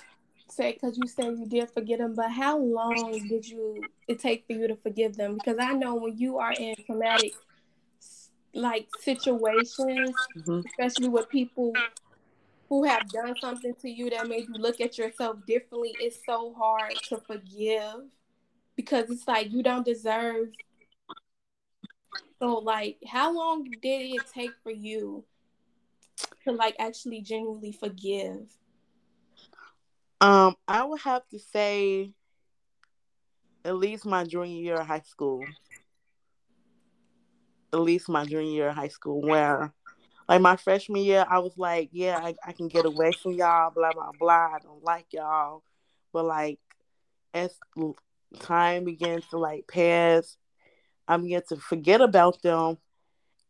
say 0.49 0.73
because 0.73 0.97
you 0.97 1.07
said 1.07 1.39
you 1.39 1.47
did 1.47 1.71
forget 1.71 1.99
them, 1.99 2.15
but 2.15 2.31
how 2.31 2.59
long 2.59 3.13
did 3.29 3.47
you 3.47 3.85
it 4.07 4.21
take 4.21 4.47
for 4.47 4.55
you 4.55 4.69
to 4.69 4.77
forgive 4.77 5.17
them? 5.17 5.35
Because 5.35 5.57
I 5.61 5.73
know 5.73 5.97
when 5.97 6.17
you 6.17 6.39
are 6.39 6.53
in 6.53 6.75
traumatic 6.87 7.33
like 8.55 8.89
situations, 9.01 10.15
mm-hmm. 10.37 10.61
especially 10.67 11.09
with 11.09 11.29
people 11.29 11.75
who 12.69 12.85
have 12.85 13.09
done 13.11 13.35
something 13.41 13.75
to 13.81 13.91
you 13.91 14.11
that 14.11 14.29
made 14.29 14.47
you 14.49 14.55
look 14.55 14.81
at 14.81 14.97
yourself 14.99 15.37
differently, 15.47 15.95
it's 16.01 16.19
so 16.25 16.55
hard 16.55 16.95
to 17.09 17.19
forgive 17.19 18.05
because 18.79 19.11
it's 19.11 19.27
like 19.27 19.51
you 19.51 19.61
don't 19.61 19.85
deserve. 19.85 20.51
So, 22.39 22.59
like, 22.59 22.99
how 23.09 23.35
long 23.35 23.65
did 23.65 24.15
it 24.15 24.23
take 24.33 24.53
for 24.63 24.71
you 24.71 25.25
to 26.45 26.53
like 26.53 26.77
actually 26.79 27.21
genuinely 27.21 27.73
forgive? 27.73 28.47
Um, 30.21 30.55
I 30.69 30.85
would 30.85 31.01
have 31.01 31.29
to 31.31 31.41
say 31.41 32.13
at 33.65 33.75
least 33.75 34.07
my 34.07 34.23
junior 34.23 34.63
year 34.63 34.77
of 34.77 34.87
high 34.87 35.01
school. 35.01 35.45
At 37.73 37.81
least 37.81 38.09
my 38.09 38.25
junior 38.25 38.43
year 38.43 38.69
of 38.69 38.77
high 38.77 38.89
school, 38.89 39.21
where 39.21 39.73
like 40.29 40.41
my 40.41 40.55
freshman 40.55 41.03
year, 41.03 41.27
I 41.29 41.41
was 41.41 41.59
like, 41.59 41.89
yeah, 41.91 42.21
I, 42.23 42.37
I 42.47 42.53
can 42.53 42.69
get 42.69 42.87
away 42.87 43.11
from 43.11 43.33
y'all, 43.33 43.73
blah 43.73 43.91
blah 43.93 44.13
blah. 44.21 44.55
I 44.55 44.59
don't 44.63 44.85
like 44.85 45.07
y'all, 45.11 45.65
but 46.13 46.25
like 46.25 46.61
as 47.35 47.59
time 48.41 48.85
begins 48.85 49.25
to 49.31 49.39
like 49.39 49.67
pass, 49.67 50.37
I 51.07 51.17
begin 51.17 51.43
to 51.49 51.57
forget 51.57 52.01
about 52.01 52.43
them. 52.43 52.79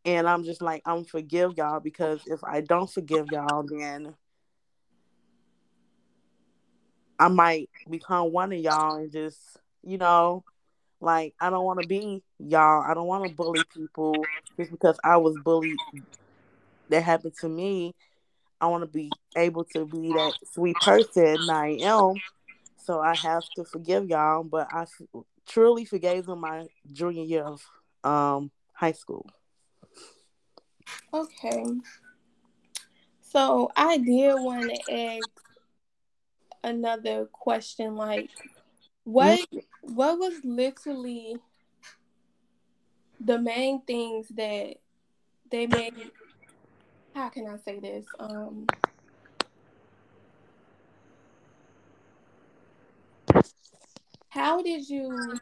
And 0.05 0.27
I'm 0.27 0.43
just 0.43 0.61
like, 0.61 0.81
I'm 0.85 1.03
forgive 1.03 1.57
y'all 1.57 1.79
because 1.81 2.21
if 2.25 2.43
I 2.43 2.61
don't 2.61 2.89
forgive 2.89 3.27
y'all, 3.31 3.63
then 3.63 4.15
I 7.19 7.27
might 7.27 7.69
become 7.89 8.31
one 8.31 8.53
of 8.53 8.59
y'all 8.59 8.95
and 8.95 9.11
just, 9.11 9.37
you 9.83 9.97
know, 9.97 10.45
like 11.01 11.33
I 11.39 11.49
don't 11.49 11.65
want 11.65 11.81
to 11.81 11.87
be 11.87 12.23
y'all. 12.39 12.81
I 12.81 12.93
don't 12.93 13.07
want 13.07 13.23
to 13.25 13.29
bully 13.29 13.65
people 13.73 14.25
just 14.57 14.71
because 14.71 14.97
I 15.03 15.17
was 15.17 15.37
bullied. 15.37 15.77
That 16.89 17.03
happened 17.03 17.35
to 17.41 17.49
me. 17.49 17.93
I 18.61 18.67
want 18.67 18.83
to 18.83 18.87
be 18.87 19.11
able 19.35 19.65
to 19.65 19.85
be 19.85 20.13
that 20.13 20.33
sweet 20.53 20.77
person 20.77 21.49
I 21.49 21.77
am. 21.81 22.21
So 22.89 23.01
I 23.01 23.13
have 23.17 23.43
to 23.55 23.63
forgive 23.65 24.09
y'all, 24.09 24.43
but 24.43 24.67
I 24.71 24.87
truly 25.45 25.85
forgave 25.85 26.25
them 26.25 26.39
my 26.39 26.65
junior 26.91 27.21
year 27.21 27.43
of 27.43 27.63
um, 28.03 28.49
high 28.73 28.93
school. 28.93 29.29
Okay. 31.13 31.65
So 33.21 33.71
I 33.75 33.99
did 33.99 34.33
want 34.33 34.71
to 34.71 34.91
ask 34.91 35.29
another 36.63 37.25
question 37.25 37.95
like 37.95 38.31
what 39.03 39.39
what 39.81 40.17
was 40.17 40.41
literally 40.43 41.37
the 43.23 43.37
main 43.37 43.81
things 43.83 44.29
that 44.29 44.77
they 45.51 45.67
made 45.67 45.93
how 47.13 47.29
can 47.29 47.45
I 47.45 47.57
say 47.57 47.79
this? 47.79 48.07
Um 48.19 48.65
how 54.29 54.61
did 54.61 54.87
you 54.87 55.39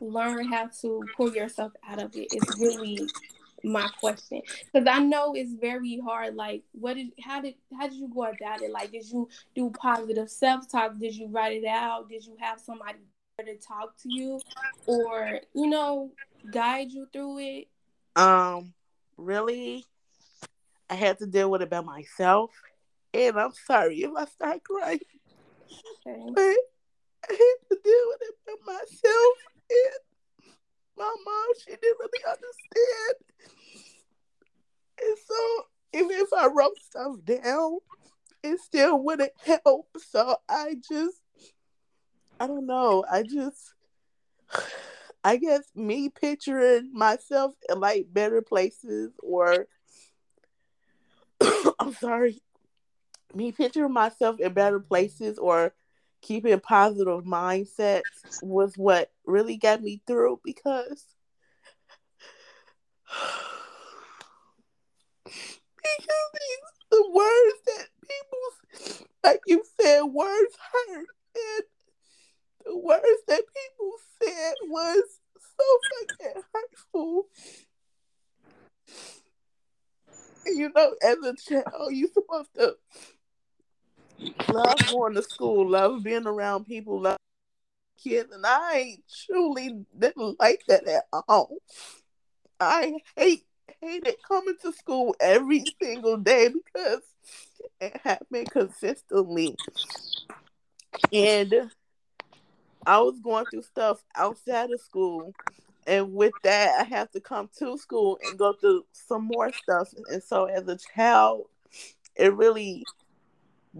learn 0.00 0.50
how 0.50 0.68
to 0.80 1.08
pull 1.16 1.34
yourself 1.34 1.72
out 1.88 2.02
of 2.02 2.14
it? 2.14 2.28
It's 2.32 2.60
really 2.60 3.08
my 3.64 3.88
question 4.00 4.42
because 4.72 4.88
I 4.88 4.98
know 4.98 5.34
it's 5.34 5.54
very 5.54 6.00
hard. 6.04 6.34
Like, 6.34 6.62
what 6.72 6.94
did 6.94 7.08
how 7.20 7.40
did 7.40 7.54
how 7.78 7.88
did 7.88 7.96
you 7.96 8.10
go 8.12 8.24
about 8.24 8.62
it? 8.62 8.70
Like, 8.70 8.92
did 8.92 9.08
you 9.08 9.28
do 9.54 9.70
positive 9.70 10.30
self 10.30 10.70
talk? 10.70 10.98
Did 10.98 11.14
you 11.14 11.28
write 11.28 11.62
it 11.62 11.66
out? 11.66 12.08
Did 12.08 12.26
you 12.26 12.36
have 12.40 12.60
somebody 12.60 12.98
to 13.38 13.56
talk 13.56 13.96
to 14.02 14.08
you, 14.10 14.40
or 14.86 15.40
you 15.54 15.66
know, 15.68 16.12
guide 16.50 16.90
you 16.90 17.06
through 17.12 17.38
it? 17.38 17.68
Um, 18.16 18.74
really, 19.16 19.84
I 20.90 20.94
had 20.94 21.18
to 21.18 21.26
deal 21.26 21.50
with 21.50 21.62
it 21.62 21.70
by 21.70 21.80
myself, 21.80 22.50
and 23.14 23.38
I'm 23.38 23.52
sorry 23.66 24.02
if 24.02 24.10
I 24.16 24.24
start 24.26 24.64
crying. 24.64 25.00
Okay. 26.06 26.32
But 26.34 26.56
I 27.28 27.32
had 27.32 27.68
to 27.70 27.82
deal 27.82 28.04
with 28.08 28.22
it 28.22 28.34
by 28.46 28.72
myself, 28.72 29.36
and 29.70 30.00
my 30.96 31.14
mom, 31.24 31.46
she 31.58 31.70
didn't 31.70 31.98
really 31.98 32.24
understand. 32.26 33.16
And 35.00 35.16
so, 35.26 35.64
even 35.94 36.10
if 36.12 36.32
I 36.36 36.46
wrote 36.46 36.78
stuff 36.78 37.16
down, 37.24 37.78
it 38.42 38.60
still 38.60 39.02
wouldn't 39.02 39.32
help. 39.44 39.88
So 39.98 40.36
I 40.48 40.76
just, 40.88 41.20
I 42.40 42.46
don't 42.46 42.66
know. 42.66 43.04
I 43.10 43.22
just, 43.22 43.74
I 45.24 45.36
guess 45.36 45.62
me 45.74 46.08
picturing 46.08 46.90
myself 46.92 47.54
in 47.68 47.78
like 47.78 48.06
better 48.12 48.42
places 48.42 49.12
or, 49.22 49.66
I'm 51.78 51.94
sorry, 51.94 52.40
me 53.34 53.52
picturing 53.52 53.92
myself 53.92 54.40
in 54.40 54.52
better 54.52 54.80
places 54.80 55.38
or 55.38 55.72
keeping 56.22 56.58
positive 56.60 57.24
mindsets 57.24 58.02
was 58.40 58.74
what 58.76 59.10
really 59.26 59.56
got 59.56 59.82
me 59.82 60.00
through 60.06 60.40
because 60.44 61.04
because 65.76 66.30
these 66.34 66.72
the 66.90 67.10
words 67.12 67.58
that 67.66 67.86
people 68.00 69.06
like 69.24 69.40
you 69.46 69.62
said 69.80 70.02
words 70.02 70.56
hurt 70.72 71.06
and 71.34 71.64
the 72.64 72.78
words 72.78 73.22
that 73.28 73.42
people 73.54 73.92
said 74.22 74.54
was 74.68 75.02
so 75.58 75.64
fucking 76.18 76.42
hurtful. 76.52 77.26
You 80.46 80.70
know 80.74 80.94
as 81.02 81.16
a 81.24 81.34
child 81.36 81.92
you're 81.92 82.08
supposed 82.12 82.54
to 82.56 82.76
love 84.52 84.86
going 84.90 85.14
to 85.14 85.22
school, 85.22 85.68
love 85.68 86.02
being 86.02 86.26
around 86.26 86.66
people, 86.66 87.00
love 87.00 87.18
kids, 88.02 88.32
and 88.32 88.44
I 88.46 88.98
truly 89.26 89.84
didn't 89.98 90.38
like 90.40 90.62
that 90.68 90.86
at 90.86 91.04
all. 91.28 91.56
I 92.60 92.98
hate 93.16 93.44
hated 93.80 94.16
coming 94.26 94.56
to 94.62 94.72
school 94.72 95.14
every 95.20 95.64
single 95.82 96.16
day 96.16 96.48
because 96.48 97.02
it 97.80 98.00
happened 98.02 98.50
consistently. 98.50 99.56
And 101.12 101.70
I 102.86 103.00
was 103.00 103.18
going 103.20 103.46
through 103.46 103.62
stuff 103.62 104.02
outside 104.16 104.70
of 104.70 104.80
school. 104.80 105.32
And 105.86 106.14
with 106.14 106.32
that, 106.44 106.80
I 106.80 106.84
have 106.84 107.10
to 107.10 107.20
come 107.20 107.50
to 107.58 107.76
school 107.76 108.18
and 108.24 108.38
go 108.38 108.52
through 108.52 108.84
some 108.92 109.24
more 109.24 109.52
stuff. 109.52 109.92
And 110.08 110.22
so, 110.22 110.44
as 110.44 110.68
a 110.68 110.78
child, 110.94 111.46
it 112.14 112.32
really 112.34 112.84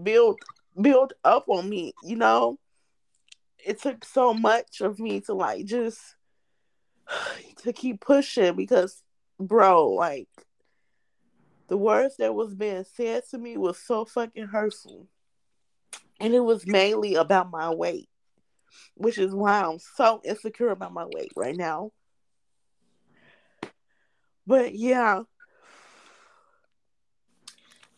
build 0.01 0.39
build 0.79 1.13
up 1.23 1.45
on 1.47 1.69
me, 1.69 1.93
you 2.03 2.15
know? 2.15 2.57
It 3.65 3.81
took 3.81 4.03
so 4.03 4.33
much 4.33 4.81
of 4.81 4.99
me 4.99 5.21
to 5.21 5.33
like 5.33 5.65
just 5.65 5.99
to 7.63 7.73
keep 7.73 8.01
pushing 8.01 8.55
because 8.55 9.03
bro, 9.39 9.89
like 9.89 10.27
the 11.67 11.77
words 11.77 12.17
that 12.17 12.33
was 12.35 12.53
being 12.53 12.83
said 12.83 13.23
to 13.31 13.37
me 13.37 13.57
was 13.57 13.79
so 13.79 14.05
fucking 14.05 14.47
hurtful. 14.47 15.07
And 16.19 16.33
it 16.33 16.39
was 16.39 16.67
mainly 16.67 17.15
about 17.15 17.51
my 17.51 17.73
weight, 17.73 18.09
which 18.95 19.17
is 19.17 19.33
why 19.33 19.61
I'm 19.61 19.79
so 19.79 20.21
insecure 20.23 20.69
about 20.69 20.93
my 20.93 21.05
weight 21.05 21.31
right 21.35 21.55
now. 21.55 21.91
But 24.45 24.75
yeah. 24.75 25.23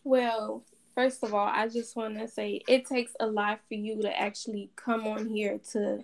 Well, 0.04 0.64
first 0.96 1.22
of 1.22 1.34
all, 1.34 1.46
I 1.46 1.68
just 1.68 1.94
want 1.94 2.18
to 2.18 2.26
say 2.26 2.62
it 2.66 2.86
takes 2.86 3.12
a 3.20 3.26
lot 3.26 3.60
for 3.68 3.74
you 3.74 4.00
to 4.02 4.18
actually 4.20 4.70
come 4.74 5.06
on 5.06 5.28
here 5.28 5.60
to 5.72 6.02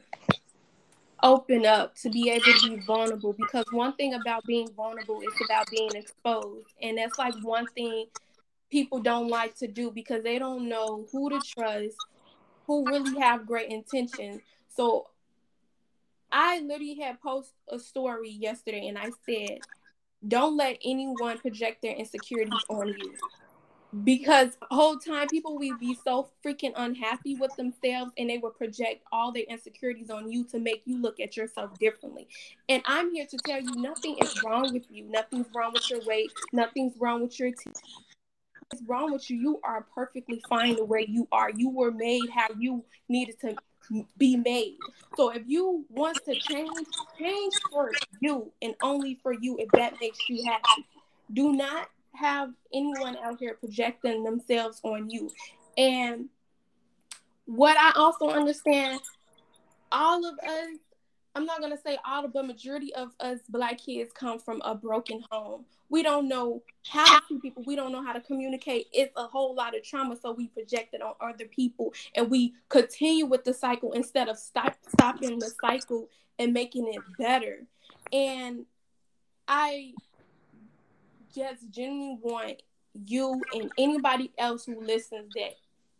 open 1.23 1.65
up, 1.65 1.97
to 1.97 2.11
be 2.11 2.31
able 2.31 2.45
to 2.45 2.77
be 2.77 2.83
vulnerable. 2.87 3.33
Because 3.33 3.65
one 3.73 3.95
thing 3.95 4.15
about 4.15 4.45
being 4.45 4.69
vulnerable 4.77 5.21
is 5.23 5.33
about 5.45 5.67
being 5.71 5.91
exposed. 5.95 6.67
And 6.81 6.99
that's 6.99 7.19
like 7.19 7.35
one 7.43 7.67
thing 7.69 8.07
people 8.71 9.01
don't 9.01 9.29
like 9.29 9.57
to 9.57 9.67
do 9.67 9.91
because 9.91 10.23
they 10.23 10.39
don't 10.39 10.69
know 10.69 11.07
who 11.11 11.31
to 11.31 11.41
trust, 11.41 11.97
who 12.67 12.87
really 12.87 13.19
have 13.19 13.47
great 13.47 13.71
intentions. 13.71 14.43
So 14.77 15.07
I 16.31 16.61
literally 16.61 16.99
had 17.01 17.21
posted 17.21 17.55
a 17.69 17.79
story 17.79 18.31
yesterday 18.31 18.89
and 18.89 18.99
I 18.99 19.11
said, 19.27 19.61
don't 20.27 20.57
let 20.57 20.79
anyone 20.85 21.39
project 21.39 21.83
their 21.83 21.97
insecurities 21.97 22.65
on 22.69 22.89
you 22.89 23.15
because 24.05 24.57
whole 24.71 24.97
time 24.97 25.29
people 25.29 25.59
will 25.59 25.77
be 25.79 25.97
so 26.03 26.29
freaking 26.45 26.73
unhappy 26.77 27.35
with 27.35 27.55
themselves 27.57 28.11
and 28.17 28.31
they 28.31 28.39
will 28.39 28.51
project 28.51 29.03
all 29.13 29.33
their 29.33 29.45
insecurities 29.45 30.11
on 30.11 30.31
you 30.31 30.45
to 30.45 30.59
make 30.59 30.83
you 30.87 31.01
look 31.01 31.21
at 31.21 31.37
yourself 31.37 31.79
differently. 31.79 32.27
And 32.69 32.83
i'm 32.87 33.13
here 33.13 33.27
to 33.27 33.37
tell 33.39 33.61
you 33.61 33.75
nothing 33.77 34.17
is 34.21 34.43
wrong 34.43 34.73
with 34.73 34.85
you. 34.91 35.05
Nothing's 35.05 35.47
wrong 35.55 35.73
with 35.73 35.91
your 35.91 36.01
weight. 36.07 36.33
Nothing's 36.53 36.97
wrong 36.99 37.23
with 37.23 37.39
your 37.39 37.51
teeth. 37.51 37.83
What's 38.71 38.83
wrong 38.87 39.13
with 39.13 39.31
you? 39.31 39.37
You 39.37 39.61
are 39.63 39.87
perfectly 39.95 40.43
fine 40.49 40.77
the 40.77 40.85
way 40.85 41.05
you 41.07 41.29
are. 41.31 41.51
You 41.51 41.69
were 41.69 41.91
made 41.91 42.31
how 42.35 42.49
you 42.59 42.85
needed 43.09 43.39
to 43.41 43.57
be 44.17 44.37
made. 44.37 44.79
So 45.17 45.31
if 45.31 45.43
you 45.47 45.85
want 45.91 46.19
to 46.25 46.35
change 46.35 46.71
change 47.19 47.53
for 47.71 47.91
you 48.21 48.51
and 48.63 48.75
only 48.83 49.19
for 49.23 49.35
you 49.35 49.59
if 49.59 49.69
that 49.73 49.95
makes 50.01 50.19
you 50.29 50.45
happy. 50.47 50.87
Do 51.33 51.53
not 51.53 51.89
have 52.15 52.51
anyone 52.73 53.17
out 53.23 53.39
here 53.39 53.55
projecting 53.55 54.23
themselves 54.23 54.81
on 54.83 55.09
you. 55.11 55.31
And 55.77 56.29
what 57.47 57.77
I 57.77 57.93
also 57.97 58.29
understand, 58.29 59.01
all 59.91 60.25
of 60.25 60.39
us, 60.39 60.79
I'm 61.35 61.47
not 61.47 61.61
gonna 61.61 61.79
say 61.79 61.99
all 62.05 62.25
of 62.25 62.33
the 62.33 62.43
majority 62.43 62.95
of 62.95 63.13
us 63.21 63.41
black 63.49 63.79
kids 63.79 64.13
come 64.13 64.39
from 64.39 64.61
a 64.63 64.75
broken 64.75 65.25
home. 65.31 65.65
We 65.89 66.03
don't 66.03 66.29
know 66.29 66.63
how 66.87 67.21
to 67.21 67.41
people, 67.41 67.65
we 67.67 67.77
don't 67.77 67.93
know 67.93 68.03
how 68.03 68.13
to 68.13 68.21
communicate. 68.21 68.87
It's 68.93 69.13
a 69.17 69.27
whole 69.27 69.55
lot 69.55 69.77
of 69.77 69.83
trauma, 69.83 70.17
so 70.17 70.33
we 70.33 70.49
project 70.49 70.95
it 70.95 71.03
on 71.03 71.15
other 71.21 71.47
people 71.47 71.93
and 72.15 72.31
we 72.31 72.55
continue 72.69 73.27
with 73.27 73.45
the 73.45 73.55
cycle 73.55 73.93
instead 73.93 74.29
of 74.29 74.39
stop 74.39 74.77
stopping 74.89 75.39
the 75.39 75.53
cycle 75.61 76.09
and 76.39 76.53
making 76.53 76.89
it 76.89 77.01
better. 77.19 77.67
And 78.13 78.67
I 79.49 79.93
just 81.35 81.71
genuinely 81.71 82.19
want 82.23 82.63
you 83.07 83.41
and 83.55 83.71
anybody 83.79 84.33
else 84.39 84.65
who 84.65 84.81
listens 84.81 85.33
that 85.35 85.55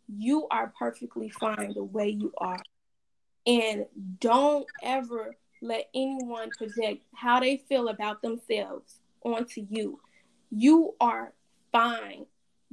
you 0.07 0.47
are 0.51 0.73
perfectly 0.77 1.29
fine 1.29 1.73
the 1.73 1.83
way 1.83 2.09
you 2.09 2.33
are. 2.37 2.59
And 3.45 3.85
don't 4.19 4.67
ever 4.81 5.35
let 5.61 5.89
anyone 5.95 6.49
project 6.51 7.03
how 7.15 7.39
they 7.39 7.57
feel 7.57 7.87
about 7.87 8.21
themselves 8.21 8.99
onto 9.23 9.65
you. 9.69 9.99
You 10.51 10.93
are 10.99 11.33
fine. 11.71 12.25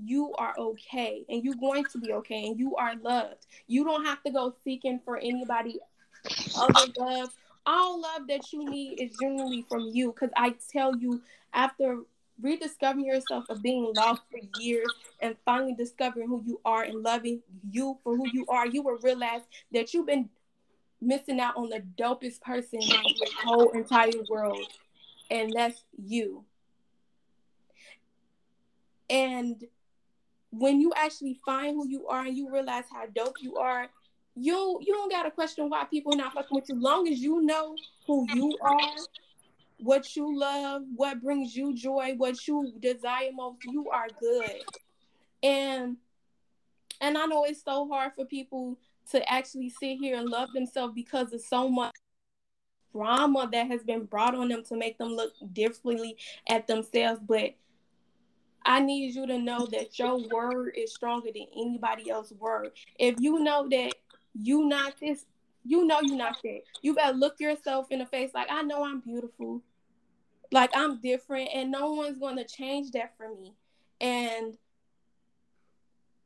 You 0.02 0.32
are 0.34 0.54
okay. 0.58 1.24
And 1.28 1.44
you're 1.44 1.54
going 1.54 1.84
to 1.92 1.98
be 1.98 2.12
okay. 2.14 2.46
And 2.46 2.58
you 2.58 2.76
are 2.76 2.94
loved. 2.96 3.46
You 3.66 3.84
don't 3.84 4.04
have 4.04 4.22
to 4.24 4.30
go 4.30 4.54
seeking 4.64 5.00
for 5.04 5.16
anybody 5.18 5.78
other 6.56 6.92
love. 6.98 7.30
All 7.66 8.00
love 8.00 8.26
that 8.28 8.52
you 8.52 8.68
need 8.68 9.00
is 9.00 9.16
genuinely 9.20 9.64
from 9.68 9.90
you. 9.92 10.12
Because 10.12 10.30
I 10.36 10.54
tell 10.72 10.96
you, 10.96 11.22
after 11.52 11.98
rediscovering 12.40 13.06
yourself 13.06 13.44
of 13.48 13.62
being 13.62 13.92
lost 13.94 14.22
for 14.30 14.38
years 14.60 14.88
and 15.20 15.36
finally 15.44 15.74
discovering 15.74 16.28
who 16.28 16.42
you 16.46 16.60
are 16.64 16.82
and 16.82 17.02
loving 17.02 17.40
you 17.70 17.98
for 18.02 18.16
who 18.16 18.26
you 18.32 18.46
are, 18.48 18.66
you 18.66 18.82
will 18.82 18.98
realize 19.02 19.42
that 19.72 19.92
you've 19.92 20.06
been 20.06 20.28
missing 21.00 21.40
out 21.40 21.56
on 21.56 21.68
the 21.68 21.82
dopest 21.98 22.40
person 22.40 22.80
in 22.80 22.88
the 22.88 23.30
whole 23.44 23.70
entire 23.70 24.10
world, 24.28 24.66
and 25.30 25.52
that's 25.54 25.82
you. 25.96 26.44
And 29.08 29.64
when 30.52 30.80
you 30.80 30.92
actually 30.96 31.40
find 31.44 31.74
who 31.74 31.88
you 31.88 32.06
are 32.08 32.26
and 32.26 32.36
you 32.36 32.50
realize 32.50 32.84
how 32.92 33.06
dope 33.06 33.36
you 33.40 33.56
are, 33.56 33.88
you 34.36 34.78
you 34.80 34.92
don't 34.92 35.10
gotta 35.10 35.30
question 35.30 35.68
why 35.68 35.84
people 35.84 36.14
not 36.14 36.32
fucking 36.32 36.54
with 36.54 36.68
you. 36.68 36.80
Long 36.80 37.08
as 37.08 37.18
you 37.18 37.42
know 37.42 37.74
who 38.06 38.26
you 38.32 38.56
are, 38.62 38.96
what 39.82 40.16
you 40.16 40.38
love, 40.38 40.82
what 40.94 41.22
brings 41.22 41.56
you 41.56 41.74
joy, 41.74 42.14
what 42.16 42.46
you 42.46 42.72
desire 42.80 43.30
most, 43.32 43.64
you 43.64 43.88
are 43.90 44.08
good. 44.20 44.62
And 45.42 45.96
and 47.00 47.16
I 47.16 47.24
know 47.26 47.44
it's 47.44 47.64
so 47.64 47.88
hard 47.88 48.12
for 48.14 48.24
people 48.26 48.78
to 49.10 49.32
actually 49.32 49.70
sit 49.70 49.98
here 49.98 50.18
and 50.18 50.28
love 50.28 50.52
themselves 50.52 50.92
because 50.94 51.32
of 51.32 51.40
so 51.40 51.68
much 51.68 51.94
drama 52.92 53.48
that 53.52 53.68
has 53.68 53.82
been 53.82 54.04
brought 54.04 54.34
on 54.34 54.48
them 54.48 54.62
to 54.64 54.76
make 54.76 54.98
them 54.98 55.08
look 55.08 55.32
differently 55.52 56.16
at 56.48 56.66
themselves. 56.66 57.20
But 57.26 57.54
I 58.64 58.80
need 58.80 59.14
you 59.14 59.26
to 59.26 59.38
know 59.38 59.66
that 59.72 59.98
your 59.98 60.18
word 60.28 60.74
is 60.76 60.94
stronger 60.94 61.30
than 61.32 61.46
anybody 61.56 62.10
else's 62.10 62.36
word. 62.38 62.70
If 62.98 63.16
you 63.18 63.40
know 63.40 63.66
that 63.70 63.94
you 64.34 64.68
not 64.68 64.94
this, 65.00 65.24
you 65.64 65.86
know 65.86 66.00
you 66.02 66.16
not 66.16 66.36
that. 66.42 66.60
You 66.82 66.94
gotta 66.94 67.16
look 67.16 67.40
yourself 67.40 67.86
in 67.90 68.00
the 68.00 68.06
face 68.06 68.30
like 68.34 68.48
I 68.50 68.62
know 68.62 68.84
I'm 68.84 69.00
beautiful. 69.00 69.62
Like 70.52 70.70
I'm 70.74 71.00
different 71.00 71.50
and 71.54 71.70
no 71.70 71.92
one's 71.92 72.18
gonna 72.18 72.44
change 72.44 72.90
that 72.92 73.16
for 73.16 73.28
me. 73.34 73.54
And 74.00 74.56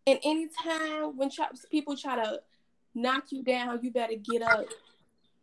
and 0.06 0.18
anytime 0.22 1.16
when 1.16 1.30
people 1.70 1.96
try 1.96 2.16
to 2.16 2.40
knock 2.94 3.24
you 3.30 3.42
down, 3.42 3.80
you 3.82 3.90
better 3.90 4.16
get 4.16 4.42
up. 4.42 4.66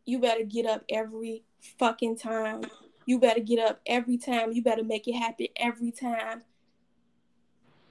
You 0.06 0.20
better 0.20 0.44
get 0.44 0.66
up 0.66 0.84
every 0.90 1.44
fucking 1.80 2.18
time. 2.18 2.64
You 3.06 3.20
better 3.20 3.40
get 3.40 3.60
up 3.60 3.82
every 3.86 4.18
time. 4.18 4.54
You 4.54 4.64
better 4.64 4.84
make 4.84 5.08
it 5.08 5.14
happen 5.14 5.48
every 5.56 5.92
time. 5.92 6.44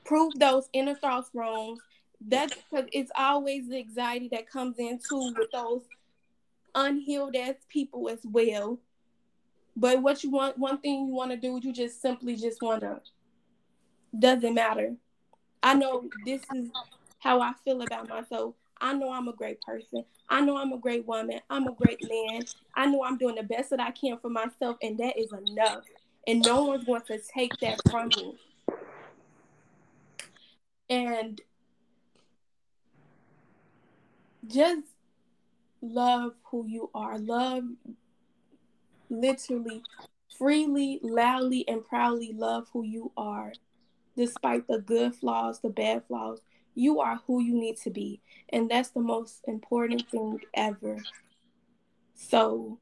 Prove 0.04 0.38
those 0.38 0.68
inner 0.72 0.94
thoughts 0.94 1.30
wrong. 1.34 1.78
That's 2.20 2.54
because 2.54 2.86
it's 2.92 3.10
always 3.16 3.68
the 3.68 3.78
anxiety 3.78 4.28
that 4.32 4.48
comes 4.48 4.78
in 4.78 4.98
too 4.98 5.34
with 5.36 5.50
those 5.52 5.82
unhealed 6.74 7.36
ass 7.36 7.54
people 7.68 8.08
as 8.08 8.20
well. 8.24 8.78
But 9.76 10.02
what 10.02 10.22
you 10.22 10.30
want, 10.30 10.58
one 10.58 10.78
thing 10.78 11.06
you 11.06 11.14
want 11.14 11.30
to 11.30 11.36
do, 11.36 11.60
you 11.62 11.72
just 11.72 12.02
simply 12.02 12.36
just 12.36 12.60
want 12.62 12.82
to. 12.82 13.00
Doesn't 14.18 14.54
matter. 14.54 14.94
I 15.62 15.74
know 15.74 16.08
this 16.24 16.42
is 16.54 16.70
how 17.18 17.40
I 17.40 17.52
feel 17.64 17.82
about 17.82 18.08
myself. 18.08 18.54
I 18.80 18.94
know 18.94 19.12
I'm 19.12 19.28
a 19.28 19.32
great 19.32 19.60
person. 19.60 20.04
I 20.28 20.40
know 20.40 20.56
I'm 20.56 20.72
a 20.72 20.78
great 20.78 21.06
woman. 21.06 21.40
I'm 21.50 21.66
a 21.66 21.72
great 21.72 22.00
man. 22.08 22.42
I 22.74 22.86
know 22.86 23.04
I'm 23.04 23.18
doing 23.18 23.34
the 23.34 23.42
best 23.42 23.70
that 23.70 23.80
I 23.80 23.90
can 23.90 24.18
for 24.18 24.30
myself, 24.30 24.76
and 24.82 24.96
that 24.98 25.18
is 25.18 25.32
enough. 25.32 25.84
And 26.26 26.42
no 26.44 26.64
one's 26.64 26.84
going 26.84 27.02
to 27.02 27.18
take 27.18 27.56
that 27.60 27.80
from 27.90 28.08
me. 28.08 28.38
And 30.88 31.40
just 34.46 34.82
love 35.82 36.34
who 36.44 36.66
you 36.66 36.90
are. 36.94 37.18
Love 37.18 37.64
literally, 39.10 39.82
freely, 40.38 41.00
loudly, 41.02 41.68
and 41.68 41.84
proudly 41.84 42.32
love 42.32 42.68
who 42.72 42.84
you 42.84 43.12
are, 43.16 43.52
despite 44.16 44.66
the 44.66 44.78
good 44.78 45.14
flaws, 45.14 45.60
the 45.60 45.68
bad 45.68 46.04
flaws. 46.06 46.40
You 46.74 47.00
are 47.00 47.20
who 47.26 47.42
you 47.42 47.54
need 47.54 47.76
to 47.78 47.90
be. 47.90 48.20
And 48.50 48.70
that's 48.70 48.90
the 48.90 49.00
most 49.00 49.40
important 49.46 50.08
thing 50.10 50.40
ever. 50.54 50.98
So 52.14 52.78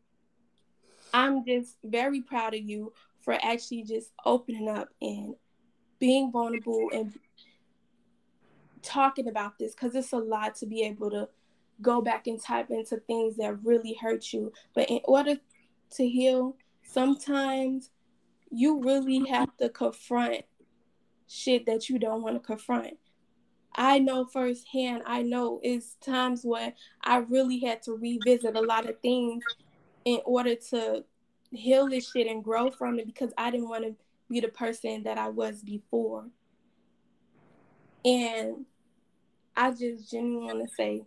I'm 1.13 1.45
just 1.45 1.77
very 1.83 2.21
proud 2.21 2.55
of 2.55 2.61
you 2.61 2.93
for 3.21 3.35
actually 3.35 3.85
just 3.85 4.11
opening 4.25 4.69
up 4.69 4.89
and 5.01 5.35
being 5.99 6.31
vulnerable 6.31 6.91
and 6.93 7.13
talking 8.83 9.29
about 9.29 9.59
this 9.59 9.75
because 9.75 9.95
it's 9.95 10.13
a 10.13 10.19
lot 10.19 10.55
to 10.57 10.67
be 10.67 10.83
able 10.83 11.11
to 11.11 11.29
go 11.81 12.01
back 12.01 12.27
and 12.27 12.41
type 12.41 12.71
into 12.71 12.97
things 12.97 13.37
that 13.37 13.63
really 13.65 13.95
hurt 13.95 14.33
you. 14.33 14.53
But 14.75 14.91
in 14.91 15.01
order 15.05 15.37
to 15.93 16.09
heal, 16.09 16.57
sometimes 16.83 17.91
you 18.51 18.83
really 18.83 19.27
have 19.29 19.55
to 19.59 19.69
confront 19.69 20.43
shit 21.27 21.67
that 21.67 21.89
you 21.89 21.99
don't 21.99 22.23
want 22.23 22.37
to 22.37 22.41
confront. 22.41 22.95
I 23.75 23.99
know 23.99 24.25
firsthand, 24.25 25.03
I 25.07 25.23
know 25.23 25.61
it's 25.63 25.95
times 26.05 26.43
where 26.43 26.73
I 27.03 27.19
really 27.19 27.61
had 27.61 27.83
to 27.85 27.93
revisit 27.93 28.57
a 28.57 28.61
lot 28.61 28.89
of 28.89 28.99
things 29.01 29.45
in 30.05 30.21
order 30.25 30.55
to 30.71 31.05
heal 31.53 31.89
this 31.89 32.11
shit 32.11 32.27
and 32.27 32.43
grow 32.43 32.71
from 32.71 32.99
it 32.99 33.07
because 33.07 33.33
I 33.39 33.51
didn't 33.51 33.69
want 33.69 33.85
to 33.85 33.95
be 34.29 34.41
the 34.41 34.49
person 34.49 35.05
that 35.05 35.19
I 35.19 35.29
was 35.29 35.63
before. 35.63 36.27
And 38.05 38.65
I 39.57 39.71
just 39.71 40.11
genuinely 40.11 40.55
want 40.55 40.69
to 40.69 40.75
say 40.75 41.03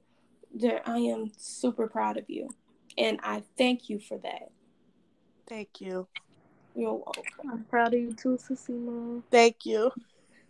that 0.59 0.87
I 0.87 0.97
am 0.97 1.31
super 1.37 1.87
proud 1.87 2.17
of 2.17 2.29
you. 2.29 2.49
And 2.97 3.19
I 3.23 3.43
thank 3.57 3.89
you 3.89 3.99
for 3.99 4.17
that. 4.19 4.51
Thank 5.47 5.81
you. 5.81 6.07
You're 6.75 6.93
welcome. 6.93 7.23
I'm 7.51 7.63
proud 7.65 7.93
of 7.93 7.99
you 7.99 8.13
too, 8.13 8.37
Sissy 8.37 9.21
Thank 9.29 9.65
you. 9.65 9.91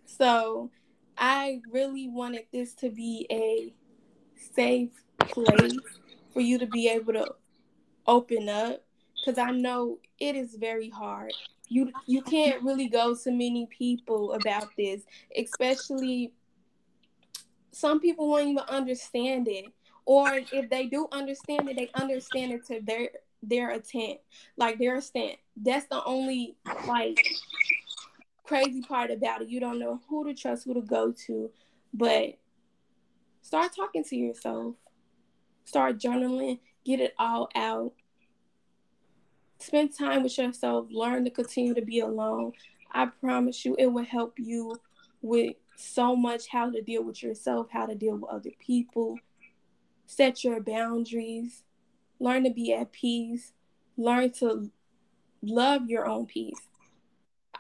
So 0.05 0.69
I 1.17 1.61
really 1.71 2.07
wanted 2.09 2.45
this 2.51 2.73
to 2.75 2.89
be 2.89 3.25
a 3.31 3.73
safe 4.53 4.91
place 5.19 5.77
for 6.33 6.41
you 6.41 6.59
to 6.59 6.65
be 6.67 6.89
able 6.89 7.13
to 7.13 7.27
open 8.07 8.49
up 8.49 8.83
because 9.15 9.37
I 9.37 9.51
know 9.51 9.99
it 10.19 10.35
is 10.35 10.55
very 10.55 10.89
hard. 10.89 11.33
You 11.67 11.91
you 12.05 12.21
can't 12.21 12.61
really 12.63 12.87
go 12.87 13.15
to 13.15 13.31
many 13.31 13.67
people 13.67 14.33
about 14.33 14.67
this, 14.77 15.03
especially 15.37 16.33
some 17.71 17.99
people 17.99 18.29
won't 18.29 18.47
even 18.49 18.63
understand 18.67 19.47
it. 19.47 19.65
Or 20.05 20.41
if 20.51 20.69
they 20.69 20.87
do 20.87 21.07
understand 21.11 21.69
it, 21.69 21.77
they 21.77 21.89
understand 21.93 22.51
it 22.51 22.65
to 22.67 22.81
their 22.81 23.09
their 23.43 23.71
intent, 23.71 24.19
like 24.57 24.77
their 24.77 24.97
extent. 24.97 25.37
That's 25.55 25.85
the 25.87 26.03
only 26.03 26.55
like 26.87 27.17
crazy 28.43 28.81
part 28.81 29.11
about 29.11 29.41
it. 29.41 29.49
You 29.49 29.59
don't 29.59 29.79
know 29.79 30.01
who 30.09 30.25
to 30.25 30.33
trust, 30.33 30.65
who 30.65 30.73
to 30.73 30.81
go 30.81 31.13
to, 31.27 31.49
but 31.93 32.37
start 33.41 33.71
talking 33.75 34.03
to 34.05 34.15
yourself. 34.15 34.75
Start 35.65 35.99
journaling, 35.99 36.59
get 36.83 36.99
it 36.99 37.13
all 37.17 37.49
out. 37.55 37.93
Spend 39.59 39.95
time 39.95 40.23
with 40.23 40.37
yourself, 40.37 40.87
learn 40.91 41.23
to 41.25 41.29
continue 41.29 41.73
to 41.73 41.81
be 41.81 41.99
alone. 41.99 42.53
I 42.91 43.05
promise 43.05 43.63
you, 43.63 43.75
it 43.77 43.87
will 43.87 44.03
help 44.03 44.33
you 44.37 44.75
with 45.21 45.55
so 45.75 46.15
much 46.15 46.47
how 46.47 46.69
to 46.69 46.81
deal 46.81 47.03
with 47.03 47.23
yourself, 47.23 47.67
how 47.71 47.85
to 47.85 47.95
deal 47.95 48.15
with 48.15 48.29
other 48.29 48.51
people. 48.59 49.17
Set 50.05 50.43
your 50.43 50.59
boundaries, 50.59 51.63
learn 52.21 52.43
to 52.43 52.51
be 52.51 52.73
at 52.73 52.91
peace, 52.91 53.51
learn 53.97 54.31
to 54.31 54.69
love 55.41 55.89
your 55.89 56.07
own 56.07 56.27
peace. 56.27 56.61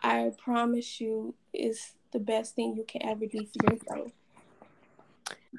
I 0.03 0.31
promise 0.37 1.01
you 1.01 1.35
is 1.53 1.93
the 2.11 2.19
best 2.19 2.55
thing 2.55 2.75
you 2.75 2.85
can 2.87 3.03
ever 3.03 3.25
do 3.25 3.45
for 3.45 3.73
yourself. 3.73 4.11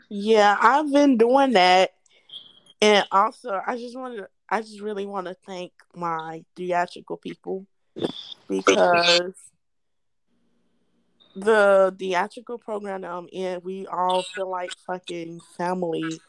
Yeah, 0.08 0.56
I've 0.60 0.90
been 0.90 1.16
doing 1.16 1.52
that. 1.52 1.90
And 2.80 3.06
also 3.12 3.60
I 3.66 3.76
just 3.76 3.96
want 3.96 4.18
to 4.18 4.28
I 4.48 4.60
just 4.60 4.80
really 4.80 5.06
want 5.06 5.26
to 5.26 5.36
thank 5.46 5.72
my 5.94 6.44
theatrical 6.56 7.16
people 7.16 7.66
because 8.48 9.34
the 11.34 11.94
theatrical 11.98 12.58
program 12.58 13.04
I'm 13.04 13.28
in, 13.32 13.60
we 13.62 13.86
all 13.86 14.22
feel 14.22 14.50
like 14.50 14.72
fucking 14.86 15.40
family, 15.56 16.20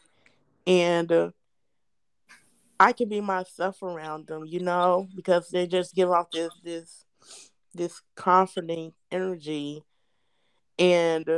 and 0.66 1.10
uh, 1.12 1.30
I 2.78 2.92
can 2.92 3.08
be 3.08 3.20
myself 3.20 3.82
around 3.82 4.26
them, 4.26 4.44
you 4.46 4.60
know, 4.60 5.08
because 5.14 5.48
they 5.48 5.66
just 5.66 5.94
give 5.94 6.10
off 6.10 6.30
this 6.30 6.52
this 6.62 7.04
this 7.74 8.00
confident 8.14 8.94
energy 9.10 9.84
and 10.78 11.28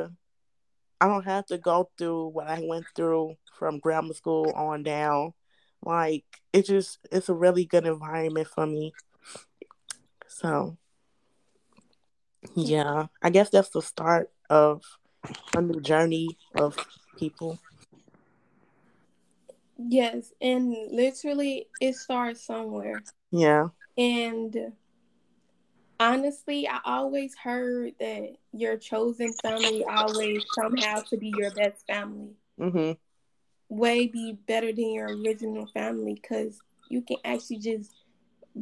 I 1.01 1.09
don't 1.09 1.25
have 1.25 1.47
to 1.47 1.59
go 1.59 1.91
through 1.99 2.29
what 2.29 2.49
I 2.49 2.63
went 2.65 2.87
through 2.95 3.37
from 3.59 3.79
grammar 3.79 4.15
school 4.15 4.53
on 4.55 4.83
down. 4.83 5.33
Like 5.85 6.25
it 6.53 6.67
just 6.67 6.99
it's 7.13 7.29
a 7.29 7.35
really 7.35 7.65
good 7.65 7.87
environment 7.87 8.49
for 8.49 8.67
me. 8.67 8.93
So 10.29 10.77
yeah, 12.55 13.07
I 13.23 13.31
guess 13.31 13.51
that's 13.51 13.71
the 13.71 13.83
start 13.83 14.31
of 14.49 14.83
a 15.55 15.61
new 15.61 15.81
journey 15.81 16.39
of 16.55 16.77
people. 17.19 17.59
Yes, 19.79 20.33
and 20.41 20.75
literally 20.91 21.69
it 21.81 21.97
starts 21.97 22.45
somewhere. 22.45 23.03
Yeah. 23.31 23.69
And 23.99 24.73
honestly, 26.01 26.69
I 26.69 26.81
always 26.85 27.35
heard 27.37 27.95
that 28.01 28.37
your 28.53 28.77
chosen 28.77 29.33
family 29.33 29.85
always 29.85 30.43
somehow 30.55 31.01
to 31.11 31.17
be 31.17 31.33
your 31.37 31.51
best 31.51 31.87
family. 31.87 32.37
Mm-hmm. 32.61 32.93
Way 33.69 34.07
be 34.07 34.39
better 34.47 34.73
than 34.73 34.93
your 34.93 35.09
original 35.09 35.67
family 35.67 36.15
because 36.15 36.59
you 36.89 37.03
can 37.03 37.19
actually 37.25 37.59
just 37.59 37.93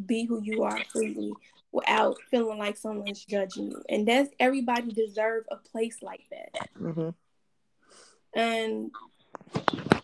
be 0.06 0.24
who 0.24 0.42
you 0.42 0.62
are 0.62 0.82
freely 0.90 1.32
without 1.72 2.16
feeling 2.30 2.58
like 2.58 2.76
someone's 2.76 3.24
judging 3.24 3.70
you. 3.70 3.82
And 3.88 4.08
that's 4.08 4.30
everybody 4.40 4.92
deserve 4.92 5.44
a 5.50 5.56
place 5.56 5.98
like 6.02 6.22
that. 6.30 6.68
Mm-hmm. 6.80 7.10
And 8.38 8.90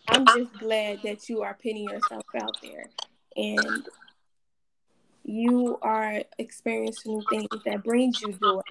I'm 0.07 0.25
just 0.25 0.53
glad 0.59 0.99
that 1.03 1.29
you 1.29 1.41
are 1.41 1.53
putting 1.53 1.89
yourself 1.89 2.23
out 2.39 2.57
there 2.61 2.85
and 3.35 3.87
you 5.23 5.77
are 5.81 6.23
experiencing 6.37 7.23
things 7.29 7.47
that 7.65 7.83
brings 7.83 8.21
you 8.21 8.33
joy. 8.33 8.61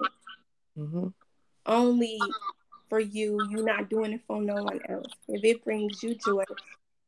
Mm-hmm. 0.77 1.07
Only 1.65 2.19
for 2.89 2.99
you, 2.99 3.39
you're 3.49 3.63
not 3.63 3.89
doing 3.89 4.13
it 4.13 4.21
for 4.27 4.41
no 4.41 4.63
one 4.63 4.79
else. 4.87 5.13
If 5.27 5.43
it 5.43 5.63
brings 5.63 6.03
you 6.03 6.15
joy 6.15 6.43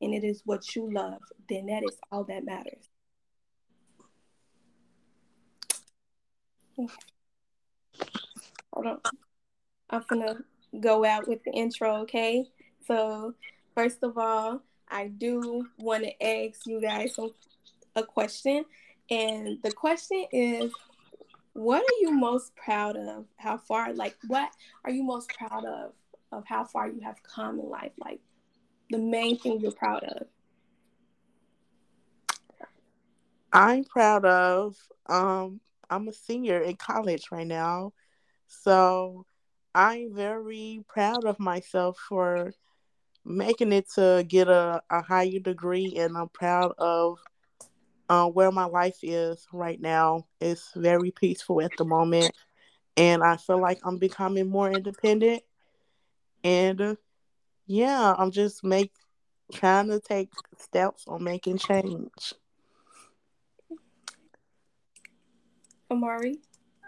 and 0.02 0.14
it 0.14 0.24
is 0.24 0.42
what 0.46 0.76
you 0.76 0.92
love, 0.92 1.20
then 1.50 1.68
that 1.68 1.84
is 1.84 1.98
all 2.12 2.24
that 2.26 2.46
matters. 2.46 2.90
Hold 8.74 8.88
on. 8.88 9.00
I'm 9.90 10.04
gonna 10.08 10.38
go 10.80 11.06
out 11.06 11.28
with 11.28 11.44
the 11.44 11.52
intro, 11.52 11.98
okay? 12.02 12.48
So, 12.88 13.34
first 13.76 14.04
of 14.04 14.18
all, 14.18 14.62
I 14.90 15.08
do 15.08 15.68
want 15.78 16.04
to 16.04 16.24
ask 16.24 16.66
you 16.66 16.82
guys 16.82 17.16
some, 17.16 17.34
a 17.96 18.04
question, 18.04 18.66
and 19.10 19.58
the 19.64 19.72
question 19.72 20.26
is, 20.32 20.72
what 21.54 21.82
are 21.82 22.00
you 22.02 22.12
most 22.12 22.56
proud 22.56 22.98
of? 22.98 23.26
How 23.38 23.58
far, 23.58 23.94
like, 23.94 24.16
what 24.28 24.50
are 24.84 24.92
you 24.92 25.04
most 25.04 25.30
proud 25.30 25.66
of? 25.66 25.92
Of 26.32 26.46
how 26.48 26.64
far 26.64 26.88
you 26.88 27.00
have 27.02 27.22
come 27.22 27.60
in 27.60 27.70
life, 27.70 27.92
like 28.04 28.20
the 28.90 28.98
main 28.98 29.38
thing 29.38 29.60
you're 29.60 29.72
proud 29.72 30.04
of. 30.04 30.28
I'm 33.52 33.84
proud 33.84 34.26
of 34.26 34.76
um 35.08 35.60
I'm 35.90 36.08
a 36.08 36.14
senior 36.14 36.60
in 36.60 36.76
college 36.76 37.26
right 37.32 37.46
now. 37.46 37.94
So 38.48 39.26
I'm 39.76 40.14
very 40.14 40.84
proud 40.88 41.26
of 41.26 41.40
myself 41.40 41.98
for 42.10 42.54
making 43.26 43.72
it 43.72 43.90
to 43.96 44.26
get 44.28 44.48
a, 44.48 44.82
a 44.90 45.02
higher 45.02 45.40
degree 45.40 45.96
and 45.98 46.18
I'm 46.18 46.30
proud 46.30 46.74
of 46.78 47.20
uh, 48.10 48.28
where 48.28 48.52
my 48.52 48.66
life 48.66 48.98
is 49.02 49.48
right 49.52 49.80
now. 49.80 50.28
It's 50.42 50.72
very 50.76 51.12
peaceful 51.12 51.62
at 51.62 51.72
the 51.78 51.86
moment 51.86 52.36
and 52.98 53.24
I 53.24 53.38
feel 53.38 53.60
like 53.60 53.80
I'm 53.84 53.98
becoming 53.98 54.50
more 54.50 54.72
independent 54.72 55.44
and 56.44 56.82
uh, 56.82 56.96
yeah, 57.66 58.14
I'm 58.18 58.32
just 58.32 58.64
make 58.64 58.92
trying 59.54 59.88
to 59.88 60.00
take 60.00 60.30
steps 60.60 61.06
on 61.08 61.24
making 61.24 61.58
change. 61.58 62.34
Amari? 65.90 66.40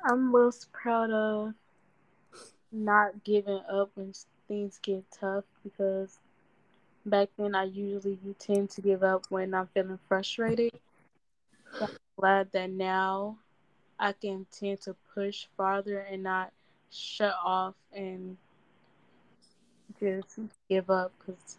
I'm 0.03 0.31
most 0.31 0.71
proud 0.71 1.11
of 1.11 1.53
not 2.71 3.23
giving 3.23 3.61
up 3.71 3.91
when 3.95 4.13
things 4.47 4.79
get 4.83 5.03
tough 5.11 5.45
because 5.63 6.19
back 7.05 7.29
then 7.37 7.55
I 7.55 7.65
usually 7.65 8.17
tend 8.39 8.69
to 8.71 8.81
give 8.81 9.03
up 9.03 9.25
when 9.29 9.53
I'm 9.53 9.67
feeling 9.67 9.99
frustrated. 10.07 10.71
So 11.79 11.85
I'm 11.85 11.97
glad 12.17 12.51
that 12.53 12.69
now 12.69 13.37
I 13.99 14.13
can 14.13 14.45
tend 14.51 14.81
to 14.81 14.95
push 15.13 15.47
farther 15.55 15.99
and 15.99 16.23
not 16.23 16.51
shut 16.91 17.35
off 17.43 17.75
and 17.93 18.37
just 19.99 20.39
give 20.69 20.89
up 20.89 21.11
because 21.19 21.57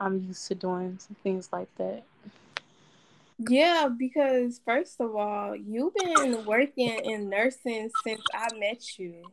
I'm 0.00 0.24
used 0.26 0.48
to 0.48 0.54
doing 0.54 0.98
some 0.98 1.16
things 1.22 1.48
like 1.52 1.68
that. 1.76 2.02
Yeah, 3.38 3.88
because 3.88 4.60
first 4.64 5.00
of 5.00 5.16
all, 5.16 5.56
you've 5.56 5.94
been 5.94 6.44
working 6.44 6.98
in 7.04 7.28
nursing 7.28 7.90
since 8.04 8.22
I 8.32 8.48
met 8.56 8.98
you. 8.98 9.32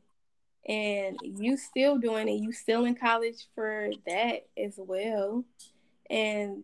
And 0.70 1.18
you 1.24 1.58
still 1.58 1.98
doing 1.98 2.30
it. 2.30 2.42
You 2.44 2.54
still 2.54 2.86
in 2.86 2.94
college 2.94 3.48
for 3.56 3.90
that 4.06 4.46
as 4.56 4.76
well. 4.78 5.44
And 6.10 6.64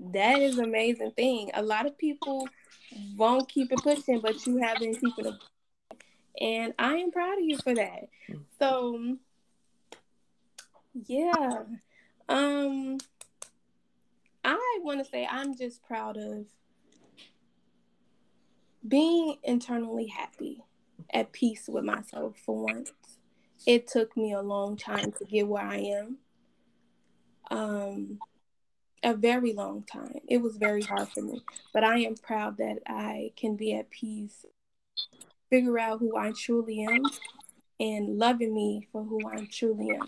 that 0.00 0.40
is 0.40 0.58
amazing 0.58 1.12
thing. 1.12 1.52
A 1.54 1.62
lot 1.62 1.86
of 1.86 1.96
people 1.96 2.48
won't 3.16 3.48
keep 3.48 3.70
it 3.70 3.78
pushing, 3.78 4.18
but 4.20 4.44
you 4.44 4.58
have 4.58 4.78
been 4.78 4.96
keeping 4.96 5.26
it. 5.26 5.34
And 6.40 6.74
I 6.80 6.96
am 6.96 7.12
proud 7.12 7.38
of 7.38 7.44
you 7.44 7.56
for 7.58 7.74
that. 7.76 8.08
So 8.58 9.16
yeah. 11.06 11.62
Um 12.28 12.98
I 14.44 14.78
want 14.82 14.98
to 14.98 15.04
say 15.08 15.26
I'm 15.30 15.56
just 15.56 15.82
proud 15.84 16.16
of 16.16 16.46
being 18.86 19.38
internally 19.42 20.06
happy, 20.08 20.62
at 21.12 21.32
peace 21.32 21.68
with 21.68 21.84
myself 21.84 22.36
for 22.44 22.64
once. 22.64 22.92
It 23.66 23.86
took 23.86 24.16
me 24.16 24.32
a 24.32 24.42
long 24.42 24.76
time 24.76 25.12
to 25.12 25.24
get 25.24 25.48
where 25.48 25.64
I 25.64 25.76
am. 25.76 26.18
Um, 27.50 28.18
a 29.02 29.14
very 29.14 29.52
long 29.52 29.82
time. 29.82 30.20
It 30.28 30.38
was 30.38 30.56
very 30.56 30.82
hard 30.82 31.08
for 31.08 31.22
me, 31.22 31.42
but 31.72 31.84
I 31.84 31.98
am 32.00 32.16
proud 32.16 32.56
that 32.58 32.78
I 32.86 33.32
can 33.36 33.54
be 33.54 33.74
at 33.74 33.90
peace, 33.90 34.46
figure 35.50 35.78
out 35.78 36.00
who 36.00 36.16
I 36.16 36.32
truly 36.32 36.84
am, 36.84 37.04
and 37.78 38.18
loving 38.18 38.54
me 38.54 38.88
for 38.90 39.04
who 39.04 39.20
I 39.26 39.46
truly 39.50 39.90
am. 39.90 40.06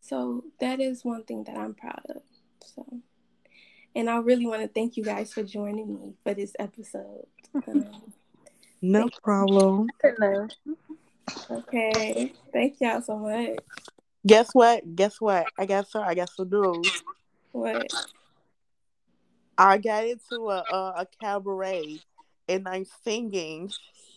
So 0.00 0.44
that 0.60 0.80
is 0.80 1.04
one 1.04 1.24
thing 1.24 1.44
that 1.44 1.56
I'm 1.56 1.74
proud 1.74 2.02
of. 2.08 2.22
So, 2.64 2.86
and 3.94 4.08
I 4.08 4.18
really 4.18 4.46
want 4.46 4.62
to 4.62 4.68
thank 4.68 4.96
you 4.96 5.04
guys 5.04 5.32
for 5.32 5.42
joining 5.42 5.92
me 5.92 6.14
for 6.22 6.34
this 6.34 6.54
episode. 6.58 7.26
Um, 7.66 8.12
no 8.80 9.08
problem. 9.22 9.88
Okay. 11.50 12.32
Thank 12.52 12.80
y'all 12.80 13.00
so 13.02 13.16
much. 13.18 13.58
Guess 14.26 14.50
what? 14.52 14.94
Guess 14.96 15.20
what? 15.20 15.48
I 15.58 15.66
got 15.66 15.88
some. 15.88 16.04
I 16.06 16.14
got 16.14 16.30
some 16.30 16.48
news. 16.50 16.92
What? 17.52 17.92
I 19.56 19.78
got 19.78 20.06
into 20.06 20.48
a 20.50 20.64
a, 20.70 20.92
a 20.98 21.06
cabaret 21.20 22.00
and 22.48 22.68
I'm 22.68 22.84
singing. 23.04 23.72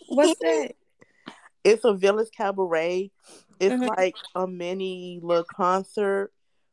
What's 0.07 0.39
that? 0.39 0.73
it's 1.63 1.85
a 1.85 1.93
village 1.93 2.29
cabaret. 2.35 3.11
It's 3.59 3.75
Mhm. 3.75 3.87
like 3.87 4.15
a 4.35 4.47
mini 4.47 5.19
little 5.21 5.43
concert 5.43 6.31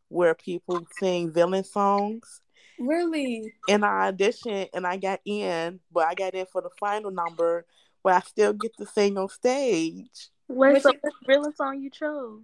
where 0.08 0.34
people 0.34 0.86
sing 0.90 1.30
villain 1.30 1.64
songs. 1.64 2.40
Really? 2.78 3.54
And 3.68 3.84
I 3.84 4.10
auditioned 4.10 4.70
and 4.74 4.86
I 4.86 4.96
got 4.96 5.20
in, 5.24 5.80
but 5.92 6.06
I 6.06 6.14
got 6.14 6.34
in 6.34 6.46
for 6.46 6.62
the 6.62 6.70
final 6.80 7.10
number, 7.10 7.64
but 8.02 8.14
I 8.14 8.20
still 8.20 8.52
get 8.52 8.76
to 8.78 8.86
sing 8.86 9.16
on 9.18 9.28
stage. 9.28 10.28
Wait, 10.48 10.72
What's 10.72 10.82
so 10.84 10.90
your- 10.92 11.00
what 11.02 11.12
villain 11.26 11.54
song 11.54 11.80
you 11.82 11.90
chose? 11.90 12.42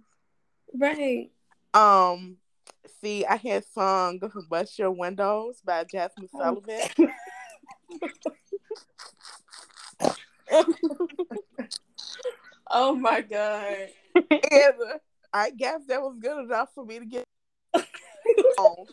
Right. 0.73 1.31
Um, 1.73 2.37
see, 3.01 3.25
I 3.25 3.35
had 3.37 3.65
sung 3.65 4.19
"Bust 4.49 4.77
Your 4.79 4.91
Windows" 4.91 5.61
by 5.63 5.83
Jazmine 5.83 6.29
Oh. 6.33 6.39
Sullivan. 6.39 7.11
Oh 12.69 12.95
my 12.95 13.21
god. 13.21 13.87
and 14.15 14.73
I 15.33 15.51
guess 15.51 15.81
that 15.87 16.01
was 16.01 16.17
good 16.19 16.43
enough 16.43 16.69
for 16.75 16.85
me 16.85 16.99
to 16.99 17.05
get 17.05 17.23
on. 18.59 18.85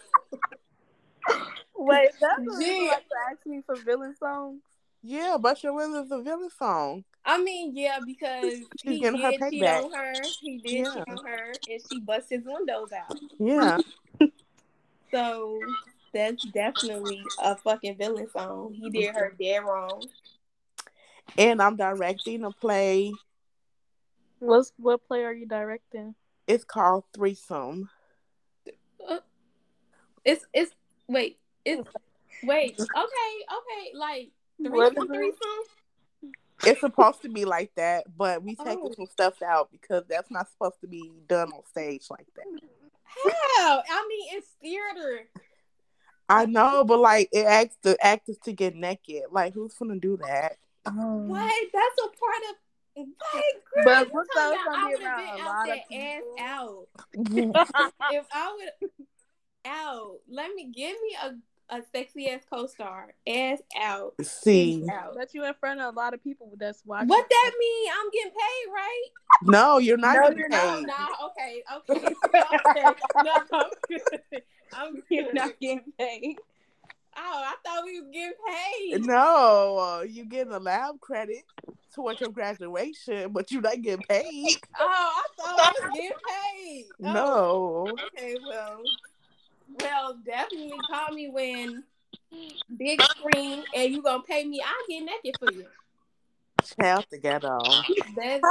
Wait, 1.76 2.10
that's 2.20 2.38
what 2.38 2.64
you 2.64 2.88
like 2.88 2.98
to 3.08 3.14
ask 3.30 3.44
me 3.46 3.62
for 3.66 3.74
villain 3.76 4.14
songs? 4.16 4.60
Yeah, 5.06 5.36
"Bust 5.38 5.62
Your 5.62 5.74
Windows" 5.74 6.06
is 6.06 6.12
a 6.12 6.22
villain 6.22 6.48
song. 6.48 7.04
I 7.26 7.40
mean, 7.42 7.76
yeah, 7.76 7.98
because 8.04 8.54
She's 8.82 8.92
he 8.92 8.98
getting 9.00 9.20
her 9.20 9.30
did 9.32 9.40
cheat 9.50 9.62
payback. 9.62 9.84
on 9.84 9.92
her. 9.92 10.14
He 10.40 10.58
did 10.58 10.72
Yeah. 10.84 10.94
cheat 10.94 11.04
on 11.08 11.24
her, 11.26 11.52
and 11.68 11.82
she 11.86 12.00
bust 12.00 12.30
his 12.30 12.44
windows 12.44 12.90
out. 12.92 13.18
Yeah. 13.38 13.78
So 15.10 15.62
that's 16.12 16.42
definitely 16.42 17.24
a 17.38 17.54
fucking 17.56 17.96
villain 17.98 18.28
song. 18.30 18.74
He 18.74 18.90
did 18.90 19.14
her 19.14 19.32
dead 19.38 19.58
wrong. 19.58 20.08
and 21.38 21.62
I'm 21.62 21.76
directing 21.76 22.44
a 22.44 22.50
play. 22.50 23.12
What's 24.40 24.72
what 24.76 25.06
play 25.06 25.22
are 25.24 25.32
you 25.32 25.46
directing? 25.46 26.16
It's 26.48 26.64
called 26.64 27.04
Threesome. 27.14 27.90
Uh, 29.08 29.18
it's 30.24 30.44
it's 30.52 30.72
wait 31.06 31.38
it's 31.64 31.88
wait 32.42 32.74
okay 32.80 32.90
okay 32.96 33.96
like 33.96 34.30
What 34.58 34.94
threesome 34.94 35.10
is 35.28 35.34
it? 35.34 35.68
It's 36.66 36.80
supposed 36.80 37.22
to 37.22 37.28
be 37.28 37.44
like 37.44 37.72
that, 37.76 38.04
but 38.16 38.42
we 38.42 38.54
taking 38.54 38.86
Oh. 38.86 38.92
some 38.94 39.06
stuff 39.06 39.42
out 39.42 39.70
because 39.70 40.04
that's 40.08 40.30
not 40.30 40.48
supposed 40.50 40.80
to 40.80 40.86
be 40.86 41.12
done 41.28 41.52
on 41.52 41.64
stage 41.66 42.06
like 42.10 42.26
that. 42.36 42.44
How? 43.56 43.82
I 43.88 44.06
mean, 44.08 44.28
it's 44.32 44.48
theater. 44.62 45.28
I 46.28 46.46
know, 46.46 46.84
but 46.84 47.00
like 47.00 47.28
it 47.32 47.44
asks 47.44 47.76
the 47.82 47.96
actors 48.04 48.38
to 48.44 48.52
get 48.52 48.74
naked. 48.74 49.24
Like 49.30 49.52
who's 49.52 49.74
gonna 49.74 49.96
do 49.98 50.16
that? 50.18 50.56
Um, 50.86 51.28
what? 51.28 51.52
That's 51.72 51.98
a 52.02 52.08
part 52.18 52.42
of. 52.50 52.56
What? 52.96 53.44
Girl, 53.74 53.84
But 53.84 54.12
what's 54.12 54.28
talking 54.34 54.56
that 54.56 54.66
about 54.66 54.74
gonna 54.74 54.86
I 54.86 54.90
would 54.90 55.02
have 55.02 55.18
been 55.18 55.40
out 55.40 55.46
lot 55.46 55.66
there 55.90 57.42
ass 57.52 57.52
out. 57.60 57.92
If 58.12 58.26
I 58.32 58.54
would 58.56 58.90
out, 59.66 60.16
let 60.30 60.54
me 60.54 60.70
give 60.74 60.92
me 61.02 61.16
a 61.22 61.34
a 61.70 61.80
sexy 61.94 62.28
ass 62.28 62.42
co-star, 62.48 63.14
ass 63.26 63.58
out, 63.80 64.14
See, 64.22 64.82
titties 64.84 64.92
out. 64.92 65.14
But 65.16 65.32
you 65.34 65.44
in 65.44 65.54
front 65.54 65.80
of 65.80 65.94
a 65.94 65.96
lot 65.96 66.14
of 66.14 66.22
people 66.22 66.52
that's 66.58 66.82
watching. 66.84 67.08
What 67.08 67.26
that 67.28 67.52
mean? 67.58 67.90
I'm 67.98 68.10
getting 68.10 68.32
paid, 68.32 68.72
right? 68.72 69.04
no, 69.42 69.78
you're 69.78 69.96
not 69.96 70.14
No, 70.16 70.22
getting 70.22 70.38
you're 70.38 70.50
paid. 70.50 70.86
no, 70.86 71.06
okay, 71.26 71.62
okay, 71.76 72.14
okay. 72.34 72.94
No, 73.22 73.32
I'm 73.52 73.70
good. 73.88 74.42
I'm 74.72 75.02
You're 75.10 75.32
not 75.32 75.58
getting 75.60 75.92
paid. 75.98 76.36
Oh, 77.16 77.42
I 77.44 77.54
thought 77.64 77.84
we 77.84 78.00
were 78.00 78.10
getting 78.12 78.32
paid. 78.46 79.06
No, 79.06 79.78
uh, 79.78 80.02
you 80.02 80.24
getting 80.26 80.52
a 80.52 80.58
lab 80.58 81.00
credit 81.00 81.42
towards 81.94 82.20
your 82.20 82.30
graduation, 82.30 83.32
but 83.32 83.50
you're 83.52 83.62
not 83.62 83.80
getting 83.82 84.04
paid. 84.08 84.56
Oh, 84.80 84.84
I 84.88 85.22
thought 85.38 85.58
I 85.58 85.72
was 85.80 85.92
getting 85.94 86.10
paid. 86.28 86.86
Oh, 87.04 87.12
No. 87.12 87.98
Okay, 88.18 88.36
well, 88.48 88.82
well, 89.80 90.18
definitely 90.24 90.80
call 90.90 91.12
me 91.12 91.28
when 91.28 91.84
big 92.76 93.00
screen 93.02 93.64
and 93.74 93.92
you 93.92 94.02
gonna 94.02 94.22
pay 94.22 94.44
me. 94.44 94.62
I'll 94.64 94.86
get 94.88 95.04
naked 95.04 95.38
for 95.38 95.46
you. 95.46 95.66
Child 96.80 97.06
together. 97.10 97.58
That's 98.16 98.44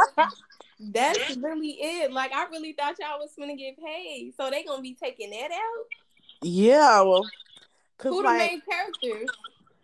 that's 0.80 1.38
really 1.38 1.78
it. 1.80 2.12
Like 2.12 2.32
I 2.34 2.46
really 2.48 2.74
thought 2.74 2.96
y'all 3.00 3.20
was 3.20 3.32
gonna 3.38 3.56
get 3.56 3.78
paid, 3.78 4.34
so 4.38 4.50
they 4.50 4.64
gonna 4.64 4.82
be 4.82 4.96
taking 4.96 5.32
that 5.32 5.52
out. 5.52 5.86
Yeah, 6.42 7.02
well, 7.02 7.28
Who 8.02 8.22
the 8.22 8.24
like 8.28 8.38
main 8.38 8.62
characters? 8.62 9.30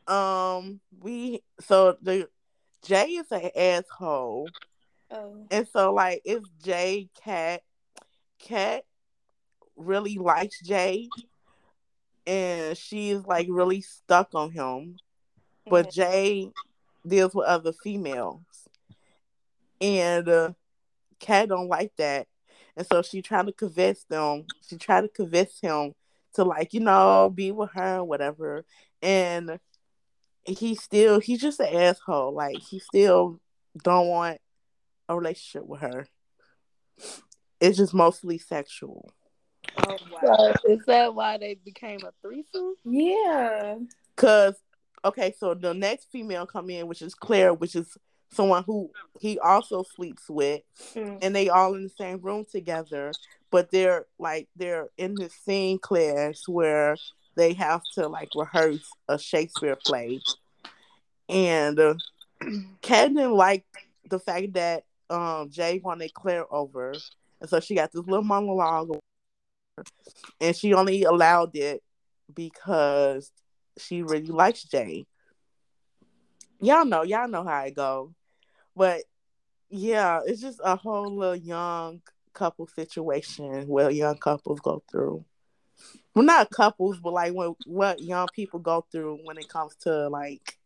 um 0.07 0.79
we 0.99 1.41
so 1.59 1.97
the 2.01 2.27
Jay 2.83 3.05
is 3.11 3.31
an 3.31 3.49
asshole, 3.55 4.51
Oh, 5.11 5.45
and 5.51 5.67
so 5.67 5.93
like 5.93 6.21
it's 6.25 6.47
Jay 6.63 7.09
Kat. 7.23 7.61
Kat 8.39 8.85
really 9.79 10.17
likes 10.17 10.61
Jay, 10.61 11.09
and 12.27 12.77
she's 12.77 13.25
like 13.25 13.47
really 13.49 13.81
stuck 13.81 14.29
on 14.35 14.51
him. 14.51 14.97
but 15.67 15.91
Jay 15.91 16.51
deals 17.07 17.33
with 17.33 17.47
other 17.47 17.73
females, 17.73 18.41
and 19.81 20.27
uh, 20.27 20.51
Kat 21.19 21.49
don't 21.49 21.67
like 21.67 21.91
that, 21.97 22.27
and 22.75 22.85
so 22.85 23.01
she 23.01 23.21
tried 23.21 23.47
to 23.47 23.53
convince 23.53 24.03
them. 24.03 24.45
She 24.67 24.77
tried 24.77 25.01
to 25.01 25.07
convince 25.07 25.59
him 25.59 25.93
to 26.33 26.43
like 26.43 26.73
you 26.73 26.81
know 26.81 27.31
be 27.33 27.51
with 27.51 27.71
her, 27.71 28.03
whatever, 28.03 28.65
and 29.01 29.59
he 30.45 30.75
still 30.75 31.19
he's 31.19 31.41
just 31.41 31.59
an 31.59 31.73
asshole. 31.73 32.33
Like 32.33 32.57
he 32.57 32.79
still 32.79 33.39
don't 33.83 34.07
want 34.07 34.39
a 35.07 35.15
relationship 35.15 35.67
with 35.67 35.81
her. 35.81 36.07
It's 37.59 37.77
just 37.77 37.93
mostly 37.93 38.37
sexual. 38.37 39.11
Oh 39.87 39.97
wow. 40.11 40.53
So 40.63 40.71
is 40.71 40.85
that 40.85 41.13
why 41.15 41.37
they 41.37 41.55
became 41.55 41.99
a 42.03 42.11
threesome? 42.21 42.75
Yeah. 42.83 43.75
Cause 44.15 44.55
okay, 45.05 45.33
so 45.37 45.53
the 45.53 45.73
next 45.73 46.11
female 46.11 46.45
come 46.45 46.69
in, 46.69 46.87
which 46.87 47.01
is 47.01 47.15
Claire, 47.15 47.53
which 47.53 47.75
is 47.75 47.97
someone 48.31 48.63
who 48.65 48.91
he 49.19 49.39
also 49.39 49.83
sleeps 49.83 50.29
with, 50.29 50.61
Mm. 50.93 51.19
and 51.21 51.35
they 51.35 51.49
all 51.49 51.73
in 51.75 51.83
the 51.83 51.89
same 51.89 52.19
room 52.21 52.45
together. 52.49 53.11
But 53.51 53.71
they're 53.71 54.05
like 54.19 54.47
they're 54.55 54.89
in 54.97 55.15
the 55.15 55.29
scene 55.29 55.79
class 55.79 56.47
where 56.47 56.95
they 57.35 57.53
have 57.53 57.81
to 57.95 58.07
like 58.07 58.29
rehearse 58.35 58.87
a 59.07 59.17
Shakespeare 59.17 59.77
play, 59.85 60.19
and 61.27 61.79
uh, 61.79 61.95
Kat 62.81 63.13
didn't 63.13 63.33
like 63.33 63.65
the 64.09 64.19
fact 64.19 64.53
that 64.53 64.83
um 65.09 65.49
Jay 65.49 65.79
wanted 65.83 66.13
Claire 66.13 66.45
over, 66.53 66.93
and 67.41 67.49
so 67.49 67.59
she 67.59 67.75
got 67.75 67.91
this 67.91 68.05
little 68.05 68.23
monologue, 68.23 68.91
and 70.39 70.55
she 70.55 70.73
only 70.73 71.03
allowed 71.03 71.55
it 71.55 71.81
because 72.33 73.31
she 73.77 74.03
really 74.03 74.27
likes 74.27 74.63
Jay. 74.63 75.05
Y'all 76.61 76.85
know, 76.85 77.03
y'all 77.03 77.27
know 77.27 77.43
how 77.43 77.63
it 77.63 77.75
go. 77.75 78.13
But 78.75 79.03
yeah, 79.69 80.21
it's 80.25 80.41
just 80.41 80.59
a 80.63 80.75
whole 80.75 81.15
little 81.15 81.35
young 81.35 82.01
couple 82.33 82.67
situation 82.67 83.67
where 83.67 83.89
young 83.89 84.17
couples 84.17 84.59
go 84.59 84.83
through. 84.89 85.23
Well, 86.13 86.25
not 86.25 86.49
couples, 86.49 86.99
but 86.99 87.13
like 87.13 87.33
what 87.33 87.55
what 87.65 88.01
young 88.01 88.27
people 88.33 88.59
go 88.59 88.85
through 88.91 89.19
when 89.23 89.37
it 89.37 89.47
comes 89.47 89.75
to 89.81 90.09
like 90.09 90.57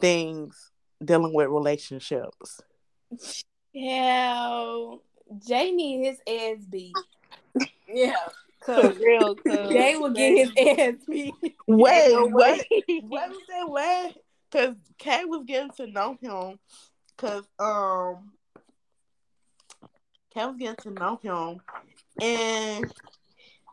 things 0.00 0.70
dealing 1.04 1.32
with 1.34 1.48
relationships. 1.48 2.60
Yeah. 3.72 4.96
Jay 5.46 5.72
need 5.72 6.06
his 6.06 6.18
ass 6.28 6.64
beat. 6.68 6.94
Yeah. 7.88 8.16
For 8.64 8.74
Cause 8.74 8.98
real, 8.98 9.34
cause 9.46 9.72
Jay 9.72 9.96
will 9.96 10.10
get 10.10 10.36
his 10.36 10.78
ass 10.78 10.94
beat. 11.08 11.34
Wait, 11.66 12.12
no 12.12 12.26
wait, 12.26 12.64
way. 12.70 12.84
what 13.02 13.30
was 13.30 13.38
that 13.48 13.70
way? 13.70 14.14
Because 14.50 14.74
Kay 14.98 15.24
was 15.24 15.44
getting 15.46 15.70
to 15.76 15.86
know 15.86 16.16
him. 16.20 16.58
Because 17.16 17.44
um, 17.58 18.32
Kay 20.34 20.46
was 20.46 20.56
getting 20.58 20.76
to 20.76 20.90
know 20.90 21.18
him, 21.22 21.60
and 22.20 22.92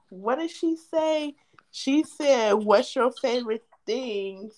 what 0.09 0.39
did 0.39 0.51
she 0.51 0.75
say? 0.75 1.35
She 1.71 2.03
said, 2.03 2.53
"What's 2.53 2.95
your 2.95 3.11
favorite 3.11 3.63
things?" 3.85 4.53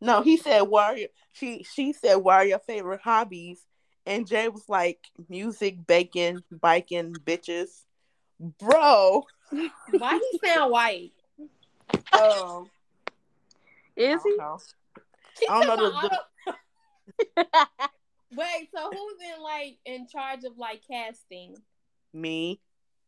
No, 0.00 0.22
he 0.22 0.36
said, 0.36 0.62
"What 0.62 0.84
are 0.84 0.96
your?" 0.96 1.08
She 1.32 1.64
she 1.64 1.92
said, 1.92 2.16
"What 2.16 2.34
are 2.34 2.46
your 2.46 2.60
favorite 2.60 3.00
hobbies?" 3.02 3.64
And 4.06 4.26
Jay 4.26 4.48
was 4.48 4.68
like, 4.68 5.00
"Music, 5.28 5.84
bacon, 5.86 6.44
biking, 6.50 7.14
bitches." 7.14 7.82
Bro, 8.58 9.24
Why 9.90 10.20
he 10.30 10.38
sound 10.46 10.70
white? 10.70 11.12
um, 12.12 12.70
Is 13.96 14.22
he? 14.22 14.36
I 14.38 14.38
don't 14.38 14.38
know. 14.38 14.58
I 15.48 15.64
don't 15.64 15.66
know 15.66 15.90
talking 15.92 16.10
the- 17.36 17.46
Wait, 18.36 18.68
so 18.74 18.90
who's 18.90 19.16
in 19.36 19.42
like 19.42 19.78
in 19.86 20.06
charge 20.08 20.44
of 20.44 20.58
like 20.58 20.82
casting? 20.88 21.56
me. 22.12 22.60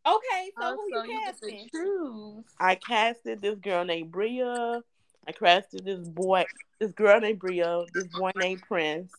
Okay, 0.07 0.51
so 0.59 0.63
Oh, 0.63 0.77
who 0.77 0.89
so 0.97 1.05
you 1.05 1.13
you 1.13 1.21
get 1.27 1.35
to 1.41 1.47
casting? 1.51 1.69
choose. 1.71 2.45
I 2.59 2.75
casted 2.77 3.43
this 3.43 3.59
girl 3.59 3.85
named 3.85 4.11
Bria. 4.11 4.83
I 5.27 5.33
casted 5.33 5.85
this 5.85 6.09
boy, 6.09 6.47
this 6.79 6.93
girl 6.93 7.21
named 7.21 7.39
Bria, 7.41 7.85
this 7.93 8.07
boy 8.07 8.31
named 8.37 8.63
Prince, 8.63 9.13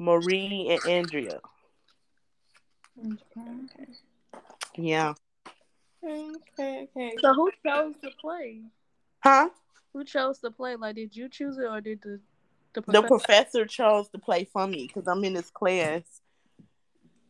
Marie, 0.00 0.66
and 0.70 0.86
Andrea. 0.86 1.40
Yeah. 4.76 5.14
Okay, 6.02 6.88
okay. 6.96 7.16
So 7.20 7.34
who 7.34 7.50
chose 7.64 7.94
to 8.02 8.10
play? 8.20 8.62
Huh? 9.22 9.50
Who 9.92 10.04
chose 10.04 10.38
to 10.38 10.50
play? 10.50 10.76
Like, 10.76 10.96
did 10.96 11.14
you 11.14 11.28
choose 11.28 11.58
it 11.58 11.64
or 11.64 11.80
did 11.80 12.00
the 12.02 12.18
the 12.72 12.80
The 12.80 13.02
professor? 13.02 13.08
professor 13.08 13.66
chose 13.66 14.08
to 14.10 14.18
play 14.18 14.44
for 14.44 14.66
me 14.66 14.86
because 14.86 15.06
I'm 15.06 15.22
in 15.24 15.34
this 15.34 15.50
class. 15.50 16.02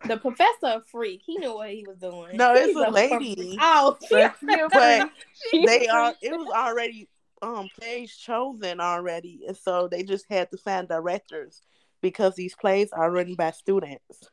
The 0.06 0.16
professor 0.16 0.66
a 0.66 0.82
freak. 0.90 1.22
He 1.26 1.36
knew 1.38 1.54
what 1.54 1.70
he 1.70 1.84
was 1.86 1.98
doing. 1.98 2.36
No, 2.36 2.54
it's 2.54 2.66
He's 2.68 2.76
a 2.76 2.90
lady. 2.90 3.58
Oh, 3.60 3.98
But- 4.10 4.30
But 4.72 5.10
they 5.52 5.88
are 5.88 6.14
it 6.22 6.30
was 6.32 6.48
already 6.54 7.08
um 7.42 7.68
plays 7.78 8.14
chosen 8.14 8.80
already. 8.80 9.42
And 9.48 9.56
so 9.56 9.88
they 9.88 10.02
just 10.04 10.26
had 10.30 10.50
to 10.52 10.56
find 10.58 10.86
directors 10.86 11.62
because 12.00 12.34
these 12.34 12.54
plays 12.54 12.90
are 12.92 13.10
written 13.10 13.34
by 13.34 13.50
students. 13.50 14.28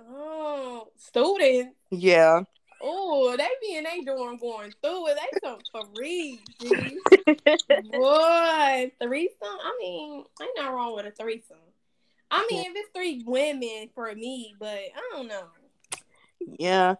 oh, 0.00 0.88
students. 0.96 1.74
Yeah. 1.90 2.42
Oh, 2.80 3.36
they 3.36 3.48
be 3.60 3.76
in 3.76 3.84
they 3.84 4.02
dorm 4.04 4.38
going 4.38 4.72
through 4.82 5.08
it. 5.08 5.16
They 5.16 5.48
some 5.48 5.58
G. 6.60 6.98
Boy, 7.90 8.92
threesome. 9.02 9.36
I 9.42 9.76
mean, 9.80 10.24
ain't 10.40 10.50
nothing 10.56 10.72
wrong 10.72 10.94
with 10.94 11.06
a 11.06 11.10
threesome. 11.10 11.56
I 12.30 12.46
mean, 12.50 12.70
if 12.70 12.76
it's 12.76 12.90
three 12.94 13.22
women 13.26 13.88
for 13.94 14.14
me, 14.14 14.54
but 14.58 14.68
I 14.68 15.10
don't 15.12 15.28
know. 15.28 15.48
Yeah, 16.58 16.94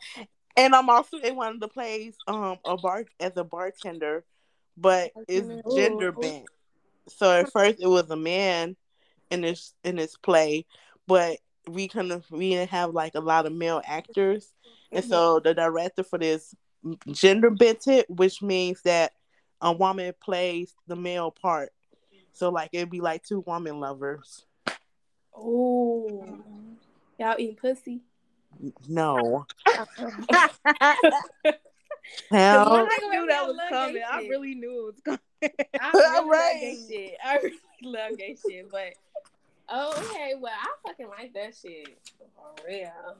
and 0.56 0.74
I'm 0.74 0.90
also 0.90 1.18
in 1.18 1.36
one 1.36 1.54
of 1.54 1.60
the 1.60 1.68
plays 1.68 2.16
um 2.26 2.58
a 2.64 2.76
bar 2.76 3.04
as 3.20 3.36
a 3.36 3.44
bartender, 3.44 4.24
but 4.76 5.12
it's 5.28 5.48
Ooh. 5.48 5.76
gender 5.76 6.12
bent. 6.12 6.48
So 7.08 7.30
at 7.30 7.52
first 7.52 7.80
it 7.80 7.86
was 7.86 8.10
a 8.10 8.16
man 8.16 8.76
in 9.30 9.42
this 9.42 9.74
in 9.84 9.96
this 9.96 10.16
play, 10.16 10.66
but 11.06 11.38
we 11.68 11.88
couldn't 11.88 12.24
we 12.30 12.50
didn't 12.50 12.70
have 12.70 12.94
like 12.94 13.14
a 13.14 13.20
lot 13.20 13.46
of 13.46 13.52
male 13.52 13.82
actors, 13.84 14.52
and 14.92 15.02
mm-hmm. 15.02 15.10
so 15.10 15.40
the 15.40 15.54
director 15.54 16.02
for 16.02 16.18
this 16.18 16.54
gender 17.12 17.50
bent 17.50 17.86
it, 17.88 18.08
which 18.08 18.42
means 18.42 18.82
that 18.82 19.12
a 19.60 19.72
woman 19.72 20.12
plays 20.22 20.74
the 20.86 20.96
male 20.96 21.30
part. 21.30 21.70
So 22.32 22.50
like 22.50 22.70
it'd 22.72 22.90
be 22.90 23.00
like 23.00 23.22
two 23.22 23.40
woman 23.46 23.80
lovers. 23.80 24.44
Oh, 25.34 26.38
y'all 27.18 27.36
eating 27.38 27.56
pussy? 27.56 28.00
No, 28.88 29.46
The 32.30 32.36
hell, 32.36 32.88
I 32.90 33.08
knew 33.10 33.26
that 33.26 33.46
was 33.46 33.56
love 33.56 33.70
coming. 33.70 33.94
gay 33.94 34.02
I 34.02 34.20
really 34.22 34.54
knew 34.54 34.88
it 34.88 34.94
was 34.94 35.00
coming. 35.04 35.52
I 35.80 35.90
really 35.92 36.14
love 36.14 36.26
Right. 36.26 36.58
gay 36.60 36.78
shit. 36.88 37.16
I 37.24 37.36
really 37.36 37.58
love 37.82 38.18
gay 38.18 38.36
shit, 38.48 38.70
but 38.70 38.94
oh, 39.68 39.92
okay. 39.98 40.34
Well, 40.38 40.52
I 40.52 40.88
fucking 40.88 41.08
like 41.08 41.32
that 41.34 41.54
shit 41.54 41.98
for 42.34 42.66
real. 42.66 43.16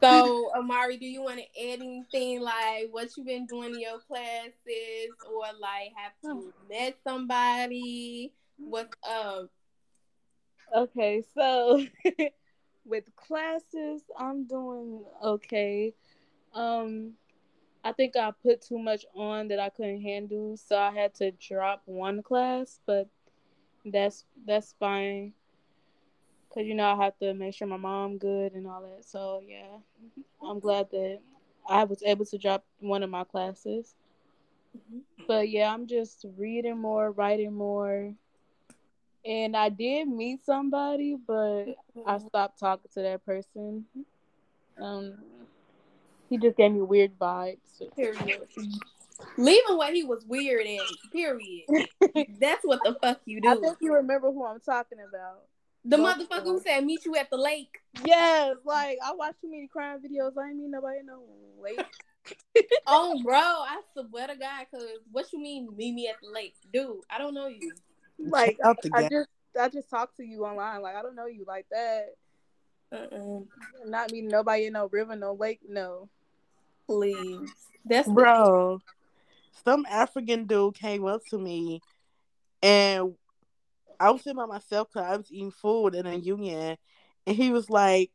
So, 0.00 0.50
Amari, 0.54 0.98
do 0.98 1.06
you 1.06 1.22
want 1.22 1.38
to 1.38 1.72
add 1.72 1.80
anything 1.80 2.40
like 2.40 2.88
what 2.90 3.08
you've 3.16 3.26
been 3.26 3.46
doing 3.46 3.74
in 3.74 3.80
your 3.80 4.00
classes, 4.00 5.14
or 5.32 5.44
like 5.58 5.92
have 5.96 6.12
you 6.22 6.52
met 6.68 6.96
somebody? 7.04 8.32
What's 8.58 8.96
up? 9.08 9.48
Okay, 10.74 11.22
so 11.34 11.86
with 12.84 13.04
classes, 13.16 14.02
I'm 14.18 14.44
doing 14.44 15.04
okay. 15.22 15.94
Um, 16.52 17.12
I 17.82 17.92
think 17.92 18.16
I 18.16 18.30
put 18.42 18.62
too 18.62 18.78
much 18.78 19.06
on 19.14 19.48
that 19.48 19.58
I 19.58 19.70
couldn't 19.70 20.02
handle, 20.02 20.56
so 20.56 20.76
I 20.76 20.90
had 20.90 21.14
to 21.16 21.30
drop 21.32 21.82
one 21.86 22.22
class, 22.22 22.80
but 22.86 23.08
that's 23.84 24.24
that's 24.46 24.74
fine. 24.78 25.32
Cause 26.52 26.64
you 26.64 26.74
know 26.74 26.86
I 26.86 27.04
have 27.04 27.18
to 27.18 27.34
make 27.34 27.54
sure 27.54 27.66
my 27.66 27.76
mom 27.76 28.18
good 28.18 28.52
and 28.52 28.66
all 28.66 28.82
that. 28.82 29.04
So 29.04 29.42
yeah, 29.46 29.78
I'm 30.42 30.60
glad 30.60 30.90
that 30.92 31.20
I 31.68 31.84
was 31.84 32.02
able 32.02 32.24
to 32.26 32.38
drop 32.38 32.64
one 32.80 33.02
of 33.02 33.10
my 33.10 33.24
classes. 33.24 33.94
Mm-hmm. 34.76 35.24
But 35.26 35.48
yeah, 35.48 35.72
I'm 35.72 35.86
just 35.86 36.24
reading 36.36 36.78
more, 36.78 37.10
writing 37.10 37.52
more, 37.52 38.12
and 39.24 39.56
I 39.56 39.68
did 39.68 40.08
meet 40.08 40.44
somebody, 40.44 41.16
but 41.26 41.64
I 42.06 42.16
mm-hmm. 42.16 42.26
stopped 42.26 42.58
talking 42.60 42.90
to 42.94 43.02
that 43.02 43.24
person. 43.24 43.84
Um, 44.80 45.14
he 46.28 46.38
just 46.38 46.56
gave 46.56 46.72
me 46.72 46.82
weird 46.82 47.18
vibes. 47.18 47.58
Period. 49.18 49.38
Leaving 49.38 49.76
what 49.76 49.94
he 49.94 50.04
was 50.04 50.24
weird 50.26 50.66
in. 50.66 50.80
Period. 51.12 51.64
That's 52.40 52.64
what 52.64 52.80
the 52.84 52.96
fuck 53.00 53.20
you 53.24 53.40
do. 53.40 53.48
I 53.48 53.56
think 53.56 53.78
you 53.80 53.94
remember 53.94 54.30
who 54.32 54.44
I'm 54.44 54.60
talking 54.60 54.98
about. 55.08 55.42
The 55.84 55.98
motherfucker 55.98 56.44
who 56.44 56.60
said 56.60 56.84
meet 56.84 57.04
you 57.04 57.14
at 57.16 57.30
the 57.30 57.36
lake. 57.36 57.80
Yes, 58.04 58.56
like 58.64 58.98
I 59.04 59.12
watch 59.12 59.34
too 59.40 59.50
many 59.50 59.68
crime 59.68 59.98
videos. 59.98 60.32
I 60.38 60.48
ain't 60.48 60.56
mean 60.56 60.70
nobody 60.70 61.00
in 61.00 61.06
no 61.06 61.22
lake. 61.62 61.84
oh, 62.86 63.20
bro, 63.22 63.36
I 63.36 63.80
swear 63.92 64.28
to 64.28 64.36
God, 64.36 64.66
cause 64.70 64.82
what 65.12 65.30
you 65.32 65.40
mean 65.40 65.68
meet 65.76 65.92
me 65.92 66.08
at 66.08 66.16
the 66.22 66.30
lake, 66.30 66.54
dude? 66.72 67.00
I 67.10 67.18
don't 67.18 67.34
know 67.34 67.48
you. 67.48 67.72
Like 68.18 68.58
I 68.64 69.08
just 69.08 69.28
I 69.60 69.68
just 69.68 69.90
talked 69.90 70.16
to 70.16 70.24
you 70.24 70.46
online. 70.46 70.80
Like 70.80 70.96
I 70.96 71.02
don't 71.02 71.16
know 71.16 71.26
you 71.26 71.44
like 71.46 71.66
that. 71.70 72.14
Uh-uh. 72.90 73.40
Not 73.86 74.10
meeting 74.10 74.30
nobody 74.30 74.66
in 74.66 74.72
no 74.72 74.88
river, 74.90 75.16
no 75.16 75.34
lake, 75.34 75.60
no. 75.68 76.08
Please, 76.86 77.50
that's 77.84 78.08
bro. 78.08 78.80
Some 79.64 79.86
African 79.88 80.46
dude 80.46 80.74
came 80.74 81.06
up 81.06 81.22
to 81.30 81.38
me, 81.38 81.80
and 82.62 83.14
I 84.00 84.10
was 84.10 84.22
sitting 84.22 84.36
by 84.36 84.46
myself 84.46 84.88
because 84.92 85.08
I 85.08 85.16
was 85.16 85.30
eating 85.30 85.52
food 85.52 85.94
in 85.94 86.06
a 86.06 86.14
union, 86.14 86.76
and 87.26 87.36
he 87.36 87.50
was 87.50 87.70
like, 87.70 88.10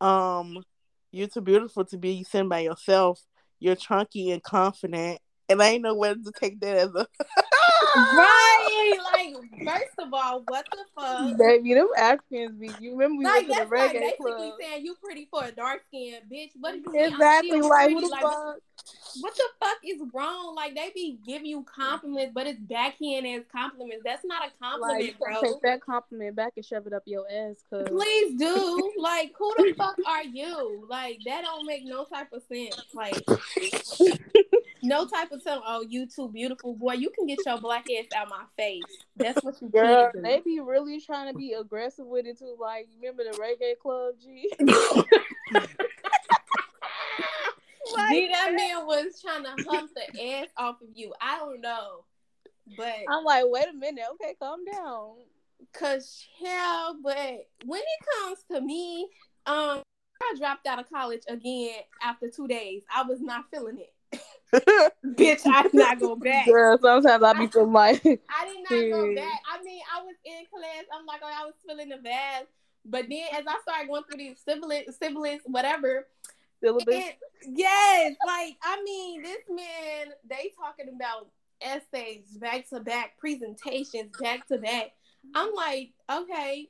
"Um, 0.00 0.64
you're 1.12 1.28
too 1.28 1.40
beautiful 1.40 1.84
to 1.86 1.98
be 1.98 2.24
sitting 2.24 2.48
by 2.48 2.60
yourself. 2.60 3.20
You're 3.60 3.76
chunky 3.76 4.30
and 4.30 4.42
confident." 4.42 5.20
And 5.48 5.62
I 5.62 5.72
didn't 5.72 5.82
know 5.82 5.94
whether 5.94 6.20
to 6.22 6.32
take 6.32 6.60
that 6.60 6.76
as 6.76 6.94
a 6.94 7.06
right. 7.96 8.98
Like, 9.12 9.66
first 9.66 9.94
of 9.98 10.12
all, 10.12 10.42
what 10.46 10.66
the 10.70 10.84
fuck? 10.94 11.38
Baby, 11.38 11.74
them 11.74 11.88
Africans 11.96 12.58
be 12.58 12.70
you 12.80 12.92
remember 12.92 13.18
we 13.18 13.24
like, 13.24 13.48
went 13.48 13.62
to 13.62 13.68
the 13.68 13.74
reggae 13.74 13.82
like 13.82 13.92
basically 13.92 14.32
club. 14.32 14.52
saying 14.60 14.84
you 14.84 14.96
pretty 15.02 15.28
for 15.30 15.44
a 15.44 15.52
dark 15.52 15.82
skin 15.88 16.20
bitch. 16.30 16.50
What 16.58 16.72
do 16.72 16.78
you 16.78 17.04
exactly 17.04 17.60
like 17.60 17.90
who 17.90 18.00
the 18.00 18.08
like, 18.08 18.22
fuck? 18.22 18.56
What 19.20 19.34
the 19.36 19.44
fuck 19.60 19.78
is 19.84 20.00
wrong? 20.12 20.54
Like 20.54 20.74
they 20.74 20.90
be 20.94 21.18
giving 21.26 21.46
you 21.46 21.64
compliments, 21.64 22.32
but 22.34 22.46
it's 22.46 22.60
backhand 22.60 23.26
as 23.26 23.42
compliments. 23.50 24.02
That's 24.04 24.24
not 24.24 24.46
a 24.46 24.50
compliment, 24.62 25.04
like, 25.04 25.18
bro. 25.18 25.40
Take 25.40 25.62
that 25.62 25.80
compliment 25.80 26.36
back 26.36 26.52
and 26.56 26.64
shove 26.64 26.86
it 26.86 26.92
up 26.92 27.02
your 27.06 27.24
ass, 27.30 27.56
cause 27.70 27.88
please 27.88 28.38
do. 28.38 28.92
like, 28.98 29.32
who 29.38 29.54
the 29.56 29.74
fuck 29.76 29.96
are 30.06 30.24
you? 30.24 30.86
Like 30.88 31.20
that 31.26 31.42
don't 31.42 31.66
make 31.66 31.84
no 31.84 32.04
type 32.04 32.32
of 32.32 32.42
sense. 32.50 32.80
Like 32.92 33.22
no 34.84 35.06
type 35.06 35.32
of 35.32 35.42
tell. 35.42 35.62
Oh, 35.66 35.84
you 35.88 36.06
too 36.06 36.28
beautiful, 36.28 36.74
boy. 36.74 36.94
You 36.94 37.10
can 37.10 37.26
get 37.26 37.38
your 37.44 37.58
black 37.58 37.86
ass 37.90 38.06
out 38.14 38.28
my 38.28 38.44
face. 38.56 38.82
That's 39.16 39.42
what 39.42 39.60
you 39.60 39.68
Girl, 39.68 40.10
They 40.14 40.40
be 40.44 40.60
really 40.60 41.00
trying 41.00 41.32
to 41.32 41.38
be 41.38 41.52
aggressive 41.54 42.06
with 42.06 42.26
it 42.26 42.38
too. 42.38 42.56
Like, 42.60 42.88
remember 43.00 43.24
the 43.24 43.36
reggae 43.38 43.78
club, 43.78 44.14
G? 44.22 44.52
like 47.94 48.10
G, 48.10 48.28
that 48.32 48.52
man 48.54 48.86
was 48.86 49.20
trying 49.20 49.44
to 49.44 49.70
hump 49.70 49.90
the 49.94 50.34
ass 50.34 50.48
off 50.56 50.80
of 50.82 50.88
you. 50.94 51.12
I 51.20 51.38
don't 51.38 51.60
know, 51.60 52.04
but 52.76 52.94
I'm 53.08 53.24
like, 53.24 53.44
wait 53.46 53.68
a 53.68 53.72
minute. 53.72 54.04
Okay, 54.14 54.34
calm 54.38 54.64
down. 54.70 55.16
Cause 55.72 56.26
yeah, 56.40 56.90
but 57.02 57.48
when 57.64 57.80
it 57.80 58.06
comes 58.22 58.44
to 58.52 58.60
me, 58.60 59.08
um, 59.46 59.82
I 60.22 60.34
dropped 60.38 60.66
out 60.66 60.78
of 60.78 60.90
college 60.90 61.22
again 61.28 61.80
after 62.02 62.28
two 62.28 62.46
days. 62.46 62.82
I 62.94 63.02
was 63.02 63.20
not 63.20 63.46
feeling 63.50 63.78
it. 63.78 63.93
Bitch, 64.52 65.40
I'm 65.46 65.70
not 65.72 66.00
going 66.00 66.18
back. 66.20 66.46
Girl, 66.46 66.78
sometimes 66.80 67.22
I 67.22 67.32
be 67.34 67.46
feeling 67.46 67.72
like 67.72 68.04
I 68.04 68.46
did 68.68 68.90
not 68.92 68.98
go 68.98 69.14
back. 69.14 69.40
I 69.50 69.62
mean, 69.62 69.80
I 69.94 70.02
was 70.02 70.14
in 70.24 70.44
class. 70.52 70.84
I'm 70.92 71.06
like, 71.06 71.20
oh, 71.22 71.30
I 71.32 71.44
was 71.44 71.54
feeling 71.66 71.88
the 71.88 71.98
bad. 71.98 72.46
But 72.86 73.06
then 73.08 73.24
as 73.32 73.44
I 73.46 73.60
started 73.62 73.88
going 73.88 74.02
through 74.04 74.18
these 74.18 74.38
siblings, 74.44 74.96
siblings, 74.96 75.42
whatever. 75.46 76.06
Syllabus. 76.62 77.04
Yes, 77.46 78.14
like 78.26 78.56
I 78.62 78.82
mean, 78.84 79.22
this 79.22 79.42
man, 79.50 80.14
they 80.28 80.52
talking 80.58 80.94
about 80.94 81.28
essays 81.60 82.24
back 82.38 82.68
to 82.70 82.80
back, 82.80 83.18
presentations 83.18 84.16
back 84.20 84.46
to 84.48 84.58
back. 84.58 84.92
I'm 85.34 85.52
like, 85.54 85.90
okay, 86.10 86.68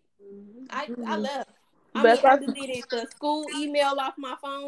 I 0.70 0.82
I 0.82 0.86
mm-hmm. 0.86 1.22
left. 1.22 1.50
I 1.94 2.02
mean, 2.02 2.18
I 2.24 2.38
deleted 2.38 2.84
the 2.90 3.06
school 3.14 3.46
email 3.56 3.94
off 4.00 4.14
my 4.16 4.34
phone. 4.42 4.66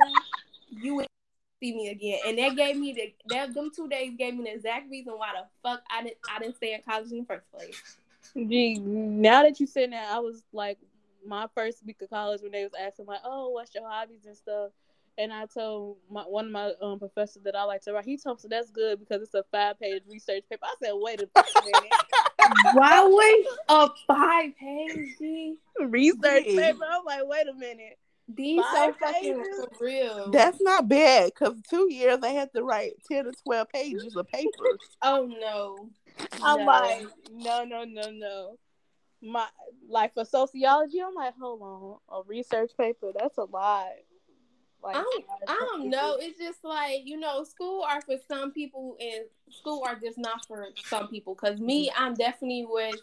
You 0.71 1.05
see 1.61 1.75
me 1.75 1.89
again. 1.89 2.19
And 2.27 2.39
that 2.39 2.57
gave 2.57 2.77
me 2.77 2.93
the 2.93 3.15
that 3.35 3.55
them 3.55 3.71
two 3.75 3.89
days 3.89 4.13
gave 4.19 4.35
me 4.35 4.45
the 4.45 4.55
exact 4.55 4.91
reason 4.91 5.15
why 5.15 5.33
the 5.35 5.47
fuck 5.63 5.83
I 5.91 6.03
didn't 6.03 6.19
I 6.31 6.39
didn't 6.39 6.57
stay 6.57 6.75
in 6.75 6.83
college 6.83 7.11
in 7.11 7.19
the 7.19 7.25
first 7.25 7.51
place. 7.53 7.99
Gee, 8.35 8.79
now 8.79 9.43
that 9.43 9.61
you 9.61 9.67
said 9.67 9.93
that, 9.93 10.13
I 10.13 10.19
was 10.19 10.43
like 10.53 10.79
my 11.27 11.47
first 11.55 11.85
week 11.85 12.01
of 12.03 12.11
college 12.11 12.43
when 12.43 12.53
they 12.53 12.65
was 12.65 12.73
asking 12.79 13.07
like, 13.07 13.21
"Oh, 13.25 13.51
what's 13.51 13.75
your 13.75 13.89
hobbies 13.89 14.27
and 14.27 14.37
stuff?" 14.37 14.71
And 15.19 15.33
I 15.33 15.47
told 15.47 15.97
my, 16.11 16.23
one 16.23 16.47
of 16.47 16.53
my 16.53 16.73
um, 16.83 16.99
professors 16.99 17.43
that 17.45 17.57
I 17.57 17.65
like 17.65 17.81
to 17.83 17.95
write. 17.95 18.05
He 18.05 18.19
told 18.19 18.37
me 18.37 18.43
so 18.43 18.49
that's 18.49 18.71
good 18.71 19.01
because 19.01 19.23
it's 19.23 19.33
a 19.33 19.45
five 19.51 19.81
page 19.81 20.03
research 20.09 20.45
paper. 20.51 20.65
I 20.65 20.75
said, 20.83 20.93
"Wait 20.95 21.23
a 21.23 21.29
minute, 21.65 21.93
why 22.75 23.09
wait 23.09 23.47
a 23.69 23.89
five 24.07 24.57
page 24.59 25.17
research 25.81 26.45
paper?" 26.45 26.85
I'm 26.91 27.05
like, 27.07 27.27
"Wait 27.27 27.49
a 27.49 27.55
minute." 27.55 27.99
These 28.29 28.63
so 28.73 28.93
fucking 28.99 29.45
real. 29.81 30.31
That's 30.31 30.61
not 30.61 30.89
bad 30.89 31.27
because 31.27 31.55
two 31.71 31.93
years 31.93 32.19
I 32.23 32.31
had 32.31 32.53
to 32.55 32.65
write 32.65 32.95
ten 33.11 33.25
to 33.25 33.33
twelve 33.45 33.69
pages 33.69 34.17
of 34.17 34.27
papers. 34.29 34.79
oh 35.03 35.27
no. 35.41 35.91
I'm 36.43 36.61
no. 36.61 36.65
like, 36.65 37.07
no, 37.33 37.65
no, 37.65 37.85
no, 37.85 38.11
no. 38.11 38.59
My 39.23 39.47
like 39.89 40.15
for 40.15 40.25
sociology, 40.25 41.01
I'm 41.01 41.15
like, 41.15 41.35
hold 41.41 41.63
on, 41.63 42.19
a 42.19 42.23
research 42.27 42.73
paper, 42.77 43.13
that's 43.17 43.39
a 43.39 43.45
lot. 43.45 43.87
Like, 44.83 44.97
I 44.97 45.03
don't, 45.03 45.25
I 45.49 45.67
don't 45.73 45.91
know. 45.91 46.17
It's 46.21 46.39
just 46.39 46.65
like 46.65 47.03
you 47.05 47.19
know, 47.19 47.45
school 47.45 47.83
are 47.83 48.01
for 48.03 48.17
some 48.29 48.53
people, 48.53 48.97
and 49.01 49.25
school 49.51 49.85
are 49.87 49.97
just 49.97 50.19
not 50.19 50.45
for 50.47 50.67
some 50.85 51.09
people. 51.09 51.35
Cause 51.35 51.61
me, 51.61 51.89
mm-hmm. 51.89 52.03
I'm 52.03 52.15
definitely 52.15 52.67
with 52.69 53.01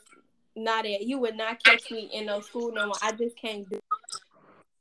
not 0.56 0.86
at. 0.86 1.02
You 1.02 1.20
would 1.20 1.36
not 1.36 1.64
catch 1.64 1.92
me 1.92 2.10
in 2.14 2.28
no 2.28 2.42
school 2.42 2.72
no 2.72 2.88
more. 2.88 2.96
I 3.02 3.12
just 3.14 3.38
can't 3.38 3.70
do. 3.70 3.80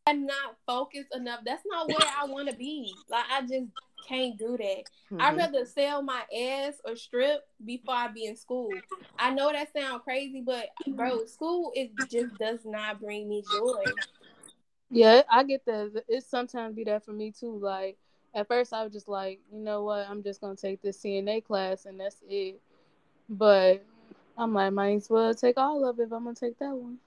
I'm 0.07 0.27
not 0.27 0.57
focused 0.67 1.15
enough. 1.15 1.41
That's 1.45 1.63
not 1.67 1.89
where 1.89 1.97
I 2.21 2.25
want 2.27 2.49
to 2.51 2.57
be. 2.57 2.93
Like 3.09 3.25
I 3.31 3.43
just 3.43 3.69
can't 4.09 4.37
do 4.37 4.57
that. 4.57 4.85
Mm-hmm. 5.11 5.21
I'd 5.21 5.37
rather 5.37 5.65
sell 5.65 6.03
my 6.03 6.23
ass 6.37 6.75
or 6.85 6.97
strip 6.97 7.47
before 7.65 7.95
I 7.95 8.09
be 8.09 8.27
in 8.27 8.37
school. 8.37 8.71
I 9.19 9.31
know 9.31 9.53
that 9.53 9.73
sounds 9.73 10.03
crazy, 10.03 10.43
but 10.45 10.69
bro, 10.89 11.25
school 11.27 11.73
it 11.75 11.93
just 12.11 12.37
does 12.39 12.61
not 12.65 13.01
bring 13.01 13.29
me 13.29 13.43
joy. 13.53 13.85
Yeah, 14.91 15.23
I 15.31 15.45
get 15.45 15.65
that. 15.67 16.03
It 16.09 16.25
sometimes 16.25 16.75
be 16.75 16.85
that 16.85 17.05
for 17.05 17.13
me 17.13 17.33
too. 17.33 17.59
Like 17.59 17.97
at 18.35 18.49
first, 18.49 18.73
I 18.73 18.83
was 18.83 18.93
just 18.93 19.09
like, 19.09 19.41
you 19.53 19.61
know 19.61 19.85
what? 19.85 20.07
I'm 20.09 20.23
just 20.23 20.41
gonna 20.41 20.57
take 20.57 20.83
this 20.83 21.01
CNA 21.01 21.45
class 21.45 21.87
and 21.87 22.01
that's 22.01 22.17
it. 22.29 22.61
But 23.29 23.85
I'm 24.37 24.53
like, 24.53 24.73
might 24.73 24.97
as 24.97 25.09
well 25.09 25.33
take 25.33 25.59
all 25.59 25.89
of 25.89 26.01
it 26.01 26.05
if 26.05 26.13
I'm 26.13 26.25
gonna 26.25 26.35
take 26.35 26.59
that 26.59 26.75
one. 26.75 26.99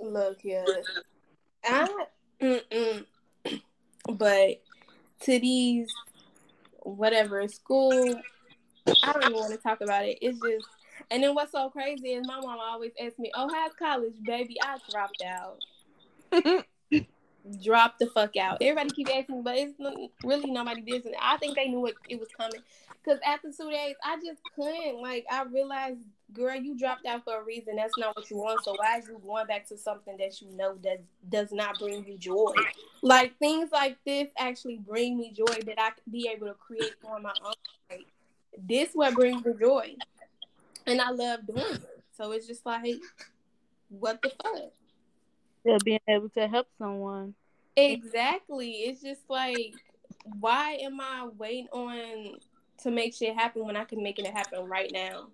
Look, 0.00 0.38
yeah, 0.42 0.64
I, 1.64 2.06
mm-mm. 2.40 3.06
but 4.12 4.62
to 5.22 5.38
these 5.38 5.90
whatever 6.82 7.48
school, 7.48 8.20
I 9.02 9.12
don't 9.12 9.24
even 9.24 9.34
want 9.36 9.52
to 9.52 9.58
talk 9.58 9.80
about 9.80 10.04
it. 10.04 10.18
It's 10.20 10.38
just, 10.40 10.66
and 11.10 11.22
then 11.22 11.34
what's 11.34 11.52
so 11.52 11.70
crazy 11.70 12.10
is 12.10 12.26
my 12.26 12.40
mom 12.40 12.58
always 12.60 12.92
asks 13.02 13.18
me, 13.18 13.32
"Oh, 13.34 13.50
how's 13.52 13.72
college, 13.78 14.14
baby?" 14.22 14.56
I 14.62 14.78
dropped 14.90 15.22
out. 15.22 15.58
Drop 17.62 17.98
the 17.98 18.06
fuck 18.06 18.36
out. 18.36 18.58
Everybody 18.60 18.90
keep 18.90 19.08
asking, 19.14 19.42
but 19.42 19.56
it's 19.56 19.74
really 20.24 20.50
nobody 20.50 20.80
did. 20.80 21.06
I 21.20 21.36
think 21.36 21.54
they 21.54 21.68
knew 21.68 21.86
it, 21.86 21.94
it 22.08 22.18
was 22.18 22.28
coming 22.36 22.60
Cause 23.06 23.18
after 23.24 23.52
two 23.52 23.70
days, 23.70 23.94
I 24.04 24.16
just 24.16 24.40
couldn't. 24.56 25.00
Like 25.00 25.26
I 25.30 25.44
realized, 25.44 26.00
girl, 26.32 26.56
you 26.56 26.76
dropped 26.76 27.06
out 27.06 27.22
for 27.22 27.40
a 27.40 27.44
reason. 27.44 27.76
That's 27.76 27.96
not 27.96 28.16
what 28.16 28.28
you 28.28 28.38
want. 28.38 28.64
So 28.64 28.74
why 28.76 28.98
is 28.98 29.06
you 29.06 29.20
going 29.24 29.46
back 29.46 29.68
to 29.68 29.78
something 29.78 30.16
that 30.16 30.42
you 30.42 30.48
know 30.56 30.76
that 30.82 31.00
does 31.28 31.52
not 31.52 31.78
bring 31.78 32.04
you 32.04 32.18
joy? 32.18 32.52
Like 33.02 33.38
things 33.38 33.70
like 33.70 33.96
this 34.04 34.28
actually 34.36 34.78
bring 34.78 35.16
me 35.16 35.32
joy 35.32 35.44
that 35.66 35.80
I 35.80 35.90
be 36.10 36.28
able 36.34 36.48
to 36.48 36.54
create 36.54 36.94
on 37.08 37.22
my 37.22 37.32
own. 37.44 37.52
Like, 37.88 38.06
this 38.58 38.88
what 38.92 39.14
brings 39.14 39.44
me 39.44 39.52
joy, 39.60 39.94
and 40.84 41.00
I 41.00 41.10
love 41.10 41.46
doing 41.46 41.74
it. 41.74 42.02
So 42.16 42.32
it's 42.32 42.48
just 42.48 42.66
like, 42.66 42.96
what 43.88 44.20
the 44.20 44.32
fuck? 44.42 44.72
Yeah, 45.66 45.78
being 45.84 46.00
able 46.06 46.28
to 46.30 46.46
help 46.46 46.68
someone. 46.78 47.34
Exactly. 47.76 48.70
It's 48.70 49.02
just 49.02 49.22
like, 49.28 49.74
why 50.38 50.78
am 50.80 51.00
I 51.00 51.28
waiting 51.36 51.66
on 51.72 52.36
to 52.84 52.90
make 52.92 53.14
shit 53.14 53.34
happen 53.34 53.66
when 53.66 53.76
I 53.76 53.82
can 53.82 54.00
make 54.00 54.20
it 54.20 54.26
happen 54.26 54.64
right 54.64 54.90
now? 54.92 55.26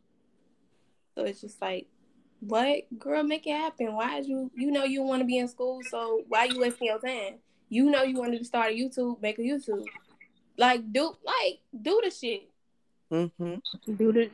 So 1.15 1.25
it's 1.25 1.43
just 1.43 1.61
like, 1.61 1.87
what, 2.41 2.85
girl, 2.99 3.23
make 3.23 3.47
it 3.47 3.57
happen. 3.57 3.93
Why 3.95 4.21
is 4.21 4.27
you, 4.27 4.51
you 4.57 4.71
know, 4.71 4.85
you 4.85 5.03
want 5.03 5.21
to 5.21 5.27
be 5.27 5.37
in 5.37 5.49
school, 5.49 5.81
so 5.91 6.23
why 6.29 6.45
you 6.45 6.61
wasting 6.61 6.89
your 6.89 6.99
time? 6.99 7.35
You 7.69 7.91
know, 7.91 8.03
you 8.03 8.17
wanted 8.17 8.39
to 8.39 8.45
start 8.47 8.73
a 8.73 8.75
YouTube, 8.75 9.21
make 9.21 9.39
a 9.39 9.43
YouTube. 9.43 9.85
Like, 10.57 10.91
do, 10.93 11.15
like, 11.25 11.61
do 11.79 12.01
the 12.03 12.11
shit. 12.11 12.49
Mm-hmm. 13.13 13.95
Do 13.97 14.13
the 14.13 14.31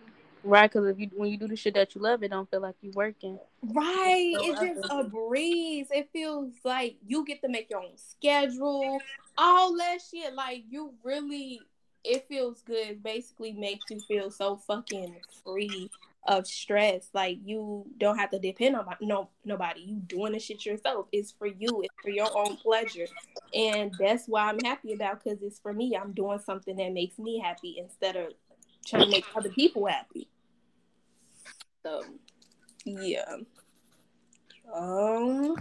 right 0.49 0.71
because 0.71 0.89
if 0.89 0.99
you 0.99 1.11
when 1.15 1.31
you 1.31 1.37
do 1.37 1.49
the 1.49 1.57
shit 1.57 1.75
that 1.75 1.95
you 1.95 2.01
love, 2.01 2.23
it 2.23 2.31
don't 2.31 2.51
feel 2.51 2.61
like 2.61 2.77
you're 2.81 2.93
working. 2.93 3.39
Right. 3.63 4.35
It's 4.41 4.61
just 4.61 4.91
a 4.91 5.05
breeze. 5.05 5.89
It 5.91 6.11
feels 6.13 6.53
like 6.65 6.97
you 7.07 7.25
get 7.25 7.43
to 7.43 7.49
make 7.49 7.71
your 7.71 7.81
own 7.81 7.97
schedule, 7.97 9.01
all 9.37 9.77
that 9.77 9.99
shit. 10.11 10.35
Like 10.35 10.65
you 10.69 10.95
really 11.05 11.61
it 12.05 12.27
feels 12.29 12.63
good. 12.63 13.03
Basically 13.03 13.53
makes 13.53 13.91
you 13.91 14.01
feel 14.01 14.31
so 14.31 14.57
fucking 14.57 15.17
free 15.45 15.91
of 16.27 16.47
stress. 16.47 17.09
Like 17.13 17.39
you 17.45 17.87
don't 17.99 18.19
have 18.19 18.31
to 18.31 18.39
depend 18.39 18.77
on 18.77 18.87
no 19.01 19.29
nobody. 19.45 19.81
You 19.81 19.97
doing 19.97 20.33
the 20.33 20.39
shit 20.39 20.65
yourself. 20.65 21.07
It's 21.13 21.33
for 21.33 21.47
you. 21.47 21.83
It's 21.83 21.95
for 22.03 22.11
your 22.11 22.31
own 22.37 22.57
pleasure. 22.57 23.07
And 23.55 23.93
that's 23.99 24.27
why 24.27 24.49
I'm 24.49 24.61
happy 24.61 24.93
about 24.93 25.25
because 25.25 25.43
it's 25.43 25.59
for 25.59 25.73
me. 25.73 25.97
I'm 25.97 26.13
doing 26.13 26.39
something 26.39 26.77
that 26.77 26.93
makes 26.93 27.19
me 27.19 27.39
happy 27.39 27.77
instead 27.79 28.17
of 28.17 28.33
trying 28.85 29.05
to 29.05 29.11
make 29.11 29.25
other 29.35 29.51
people 29.51 29.87
happy. 29.87 30.28
So 31.85 32.03
yeah. 32.85 33.37
Um 34.75 35.57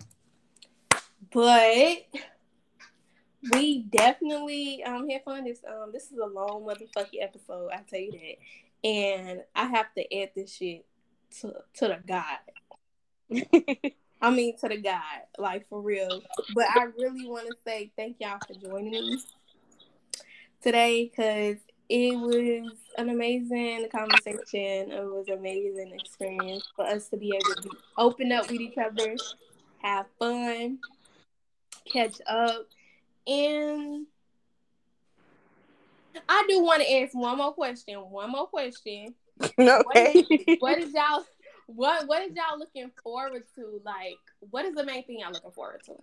but 1.32 1.98
we 3.52 3.84
definitely 3.84 4.84
um 4.84 5.10
had 5.10 5.24
fun 5.24 5.44
this 5.46 5.62
um 5.68 5.92
this 5.94 6.12
is 6.12 6.18
a 6.18 6.26
long 6.26 6.66
motherfucking 6.66 7.22
episode, 7.22 7.70
I 7.72 7.82
tell 7.88 8.00
you 8.00 8.12
that. 8.12 8.88
And 8.88 9.42
I 9.56 9.66
have 9.66 9.94
to 9.96 10.22
add 10.22 10.32
this 10.36 10.56
shit 10.56 10.86
to 11.42 11.54
to 11.76 11.88
the 11.88 12.00
God. 12.08 12.40
I 14.22 14.32
mean 14.32 14.58
to 14.58 14.70
the 14.70 14.78
God, 14.78 15.02
like 15.38 15.68
for 15.70 15.82
real. 15.82 16.22
But 16.56 16.66
I 16.76 16.86
really 16.98 17.28
want 17.28 17.48
to 17.48 17.56
say 17.66 17.92
thank 17.96 18.18
y'all 18.20 18.40
for 18.46 18.54
joining 18.54 18.92
me 18.92 19.20
today 20.62 21.06
because 21.06 21.58
it 21.90 22.20
was 22.20 22.72
an 22.98 23.10
amazing 23.10 23.88
conversation. 23.90 24.92
It 24.92 25.06
was 25.06 25.28
an 25.28 25.40
amazing 25.40 25.94
experience 25.94 26.66
for 26.76 26.86
us 26.86 27.08
to 27.10 27.18
be 27.18 27.36
able 27.36 27.62
to 27.62 27.70
open 27.98 28.32
up 28.32 28.50
with 28.50 28.60
each 28.60 28.78
other, 28.78 29.16
have 29.82 30.06
fun, 30.20 30.80
catch 31.92 32.20
up, 32.28 32.68
and 33.26 34.06
I 36.28 36.46
do 36.48 36.62
want 36.62 36.82
to 36.82 36.94
ask 36.94 37.14
one 37.14 37.38
more 37.38 37.54
question. 37.54 37.96
One 37.96 38.32
more 38.32 38.48
question. 38.48 39.14
Okay. 39.60 40.26
What, 40.28 40.60
what 40.60 40.78
is 40.80 40.94
y'all? 40.94 41.24
What 41.68 42.08
What 42.08 42.24
is 42.24 42.36
y'all 42.36 42.58
looking 42.58 42.90
forward 43.04 43.44
to? 43.56 43.82
Like, 43.86 44.18
what 44.40 44.66
is 44.66 44.74
the 44.74 44.84
main 44.84 45.04
thing 45.06 45.20
y'all 45.20 45.32
looking 45.32 45.52
forward 45.52 45.82
to? 45.86 45.94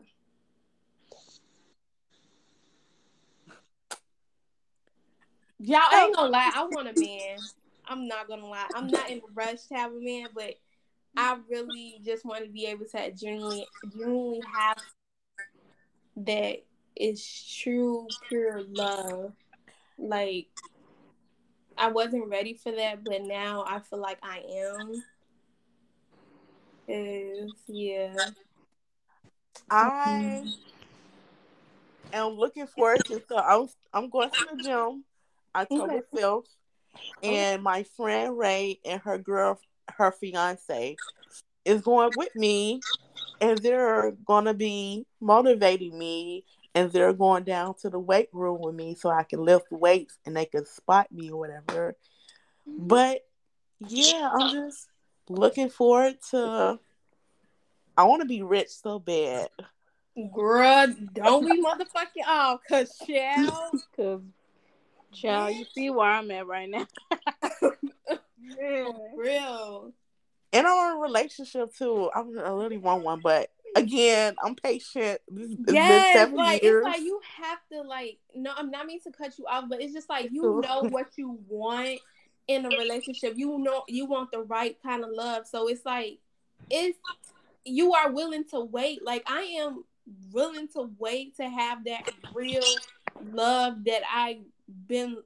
Y'all 5.61 5.81
ain't 5.95 6.17
gonna 6.17 6.31
lie, 6.31 6.53
I 6.55 6.65
want 6.65 6.89
a 6.89 6.93
man. 6.93 7.39
I'm 7.87 8.09
not 8.09 8.29
gonna 8.29 8.47
lie. 8.47 8.69
I'm 8.75 8.89
not 8.89 9.11
in 9.11 9.19
a 9.19 9.33
rush 9.35 9.63
to 9.69 9.75
have 9.75 9.93
a 9.93 10.01
man, 10.01 10.29
but 10.35 10.55
I 11.17 11.39
really 11.49 12.01
just 12.05 12.25
want 12.25 12.45
to 12.45 12.51
be 12.51 12.67
able 12.67 12.87
to 12.87 13.13
genuinely 13.13 13.67
genuinely 13.93 14.43
have 14.53 14.79
that 16.17 16.63
is 16.97 17.59
true, 17.63 18.09
pure 18.29 18.63
love. 18.63 19.33
Like 19.99 20.49
I 21.77 21.89
wasn't 21.89 22.29
ready 22.29 22.55
for 22.55 22.73
that, 22.73 23.05
but 23.05 23.23
now 23.23 23.65
I 23.67 23.81
feel 23.81 24.01
like 24.01 24.19
I 24.23 24.43
am. 24.57 25.03
Is 26.87 27.53
yeah. 27.67 28.31
I 29.71 30.45
am 32.13 32.33
looking 32.33 32.67
forward 32.67 33.05
to 33.07 33.23
so 33.29 33.39
I'm 33.39 33.69
I'm 33.93 34.11
going 34.11 34.31
to 34.31 34.47
the 34.57 34.63
gym 34.63 35.05
October 35.55 36.03
fifth, 36.13 36.25
oh. 36.25 36.45
and 37.23 37.63
my 37.63 37.85
friend 37.97 38.37
Ray 38.37 38.81
and 38.85 39.01
her 39.03 39.19
girl, 39.19 39.61
her 39.97 40.13
fiance, 40.13 40.99
is 41.65 41.83
going 41.83 42.13
with 42.15 42.35
me, 42.35 42.83
and 43.41 43.63
they're 43.63 44.13
gonna 44.27 44.55
be 44.55 45.07
motivating 45.21 45.99
me, 45.99 46.45
and 46.75 46.91
they're 46.91 47.13
going 47.13 47.45
down 47.45 47.75
to 47.83 47.91
the 47.91 47.99
weight 47.99 48.29
room 48.33 48.61
with 48.61 48.75
me 48.75 48.95
so 48.95 49.09
I 49.09 49.23
can 49.23 49.45
lift 49.45 49.71
weights 49.71 50.19
and 50.27 50.37
they 50.37 50.45
can 50.45 50.67
spot 50.67 51.11
me 51.13 51.31
or 51.31 51.39
whatever. 51.39 51.95
But 52.67 53.21
yeah, 53.81 54.31
I'm 54.33 54.51
just 54.51 54.89
looking 55.29 55.69
forward 55.69 56.17
to. 56.31 56.79
I 57.97 58.05
want 58.05 58.23
to 58.23 58.29
be 58.29 58.43
rich 58.43 58.71
so 58.71 58.99
bad. 58.99 59.49
Bruh, 60.19 61.13
don't 61.13 61.45
we 61.45 61.63
motherfucking 61.63 62.27
all, 62.27 62.61
cause 62.69 62.93
child. 63.07 63.81
Cause 63.97 64.21
child, 65.15 65.55
you 65.55 65.65
see 65.75 65.91
where 65.91 66.09
I'm 66.09 66.31
at 66.31 66.47
right 66.47 66.69
now. 66.69 66.87
yeah. 68.59 68.89
Real. 69.17 69.93
And 70.53 70.67
I'm 70.67 70.93
in 70.93 70.99
a 70.99 71.01
relationship 71.01 71.75
too. 71.75 72.11
I'm, 72.15 72.39
I 72.39 72.51
really 72.51 72.79
want 72.79 73.03
one, 73.03 73.21
but 73.21 73.51
again, 73.75 74.37
I'm 74.43 74.55
patient. 74.55 75.21
It's, 75.37 75.55
it's 75.59 75.73
Yes, 75.73 76.13
seven 76.13 76.37
like 76.37 76.63
years. 76.63 76.77
it's 76.77 76.85
like 76.85 77.03
you 77.03 77.21
have 77.39 77.59
to 77.73 77.83
like 77.83 78.19
no, 78.35 78.53
I'm 78.57 78.71
not 78.71 78.87
mean 78.87 79.01
to 79.03 79.11
cut 79.11 79.39
you 79.39 79.47
off, 79.47 79.65
but 79.69 79.81
it's 79.81 79.93
just 79.93 80.09
like 80.09 80.31
you 80.33 80.61
know 80.63 80.83
what 80.89 81.09
you 81.17 81.39
want 81.49 82.01
in 82.47 82.67
a 82.67 82.71
relationship. 82.71 83.35
You 83.37 83.59
know 83.59 83.83
you 83.89 84.07
want 84.07 84.31
the 84.31 84.43
right 84.43 84.77
kind 84.83 85.05
of 85.05 85.11
love. 85.11 85.47
So 85.47 85.69
it's 85.69 85.85
like 85.85 86.19
it's 86.71 86.99
you 87.65 87.95
are 87.95 88.13
willing 88.13 88.45
to 88.51 88.61
wait. 88.61 89.05
Like 89.05 89.25
I 89.27 89.43
am 89.59 89.85
willing 90.33 90.69
to 90.69 90.91
wait 90.99 91.37
to 91.37 91.49
have 91.49 91.85
that 91.85 92.11
real 92.33 92.63
love 93.33 93.85
that 93.85 94.03
I 94.09 94.41
been 94.87 95.19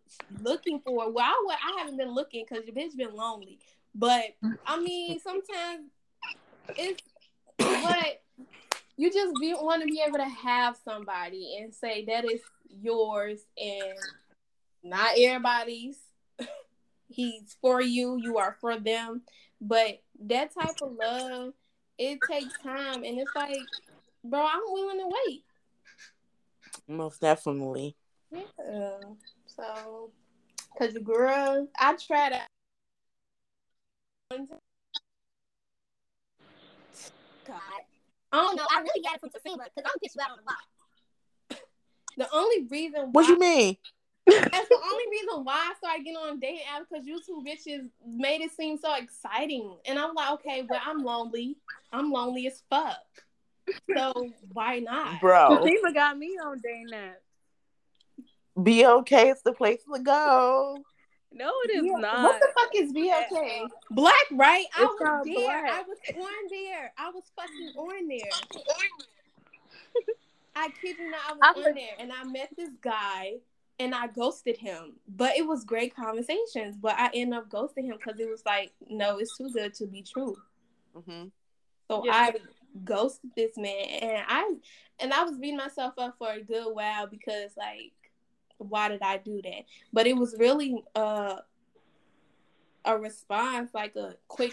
looking 0.42 0.80
for. 0.80 1.10
Well, 1.10 1.24
I, 1.24 1.56
I 1.64 1.78
haven't 1.78 1.96
been 1.96 2.12
looking 2.12 2.44
because 2.48 2.64
your 2.66 2.74
bitch 2.74 2.96
been 2.96 3.14
lonely. 3.14 3.58
But 3.94 4.36
I 4.66 4.80
mean, 4.80 5.18
sometimes 5.20 5.90
it's 6.76 7.02
what 7.58 8.22
you 8.96 9.12
just 9.12 9.34
be 9.40 9.54
want 9.54 9.82
to 9.82 9.88
be 9.88 10.02
able 10.06 10.18
to 10.18 10.24
have 10.24 10.76
somebody 10.84 11.58
and 11.60 11.74
say 11.74 12.04
that 12.06 12.24
is 12.24 12.40
yours 12.68 13.40
and 13.56 13.98
not 14.82 15.10
everybody's. 15.18 15.98
He's 17.08 17.56
for 17.60 17.80
you. 17.80 18.18
You 18.22 18.38
are 18.38 18.56
for 18.60 18.78
them. 18.78 19.22
But 19.60 20.02
that 20.26 20.54
type 20.54 20.76
of 20.82 20.92
love, 20.92 21.54
it 21.96 22.20
takes 22.28 22.54
time, 22.62 23.02
and 23.02 23.18
it's 23.18 23.34
like, 23.34 23.58
bro, 24.22 24.40
I'm 24.40 24.60
willing 24.68 24.98
to 24.98 25.16
wait. 25.26 25.44
Most 26.86 27.20
definitely. 27.20 27.96
Yeah. 28.32 28.98
So, 29.46 30.10
cause 30.78 30.94
the 30.94 31.00
girl, 31.00 31.68
I 31.78 31.96
tried 31.96 32.30
to. 32.30 32.40
God, 37.46 37.60
I 38.32 38.36
don't 38.36 38.56
know. 38.56 38.66
I 38.70 38.80
really 38.80 39.02
got 39.02 39.14
it 39.14 39.20
from 39.20 39.30
Tafima 39.30 39.64
because 39.64 39.90
I'm 39.90 39.98
pissed 40.02 40.16
you 40.16 40.22
out 40.22 40.32
on 40.32 40.36
the 40.36 40.42
block. 40.42 41.60
The 42.18 42.28
only 42.34 42.66
reason 42.68 43.00
why, 43.00 43.10
What 43.12 43.28
you 43.28 43.38
mean? 43.38 43.76
that's 44.26 44.68
the 44.68 44.74
only 44.92 45.04
reason 45.10 45.44
why 45.44 45.70
I 45.70 45.74
started 45.78 46.04
getting 46.04 46.16
on 46.16 46.38
dating 46.38 46.60
apps 46.70 46.84
because 46.90 47.06
you 47.06 47.20
two 47.24 47.42
bitches 47.46 47.88
made 48.06 48.42
it 48.42 48.50
seem 48.52 48.76
so 48.76 48.94
exciting, 48.96 49.76
and 49.86 49.98
I'm 49.98 50.14
like, 50.14 50.32
okay, 50.32 50.66
well, 50.68 50.80
I'm 50.84 51.02
lonely. 51.02 51.56
I'm 51.92 52.10
lonely 52.10 52.46
as 52.46 52.62
fuck. 52.68 52.98
So 53.96 54.12
why 54.52 54.80
not? 54.80 55.20
Bro, 55.20 55.48
Fatima 55.48 55.94
got 55.94 56.18
me 56.18 56.36
on 56.44 56.58
day 56.58 56.84
nap. 56.90 57.20
Be 58.62 58.86
okay. 58.86 59.30
It's 59.30 59.42
the 59.42 59.52
place 59.52 59.80
to 59.92 60.00
go. 60.00 60.78
No, 61.32 61.52
it 61.64 61.76
is 61.76 61.84
Yeah, 61.84 61.98
not. 61.98 62.22
What 62.22 62.40
the 62.40 62.48
fuck 62.58 62.70
is 62.74 62.92
BLK? 62.92 63.68
Black, 63.90 64.14
right? 64.32 64.64
I 64.76 64.84
was 64.84 64.98
called 64.98 65.26
there. 65.26 65.34
Black. 65.44 65.70
I 65.70 65.82
was 65.82 65.98
on 66.16 66.48
there. 66.50 66.92
I 66.96 67.10
was 67.10 67.24
fucking 67.36 67.72
on 67.76 68.08
there. 68.08 68.18
I 70.56 70.70
kid 70.82 70.96
you 70.98 71.10
not, 71.10 71.20
I 71.28 71.32
was 71.32 71.40
I 71.42 71.48
on 71.50 71.56
was- 71.56 71.74
there 71.74 71.94
and 71.98 72.12
I 72.12 72.24
met 72.24 72.50
this 72.56 72.70
guy 72.80 73.34
and 73.78 73.94
I 73.94 74.08
ghosted 74.08 74.56
him. 74.56 74.94
But 75.06 75.36
it 75.36 75.46
was 75.46 75.64
great 75.64 75.94
conversations. 75.94 76.76
But 76.80 76.94
I 76.98 77.10
ended 77.14 77.38
up 77.38 77.48
ghosting 77.48 77.84
him 77.84 77.96
because 78.02 78.18
it 78.18 78.28
was 78.28 78.42
like, 78.44 78.72
no, 78.88 79.18
it's 79.18 79.36
too 79.36 79.50
good 79.52 79.74
to 79.74 79.86
be 79.86 80.02
true. 80.02 80.36
Mm-hmm. 80.96 81.28
So 81.88 82.04
yeah. 82.04 82.12
I 82.12 82.34
ghosted 82.84 83.30
this 83.36 83.56
man, 83.56 83.84
and 84.02 84.22
I 84.28 84.54
and 85.00 85.12
I 85.12 85.22
was 85.24 85.38
beating 85.38 85.56
myself 85.56 85.94
up 85.96 86.16
for 86.18 86.30
a 86.32 86.42
good 86.42 86.66
while 86.74 87.06
because 87.06 87.52
like, 87.56 87.92
why 88.58 88.88
did 88.88 89.02
I 89.02 89.18
do 89.18 89.40
that? 89.42 89.64
But 89.92 90.06
it 90.06 90.16
was 90.16 90.34
really 90.38 90.82
uh 90.94 91.36
a 92.84 92.98
response, 92.98 93.70
like 93.74 93.96
a 93.96 94.14
quick 94.28 94.52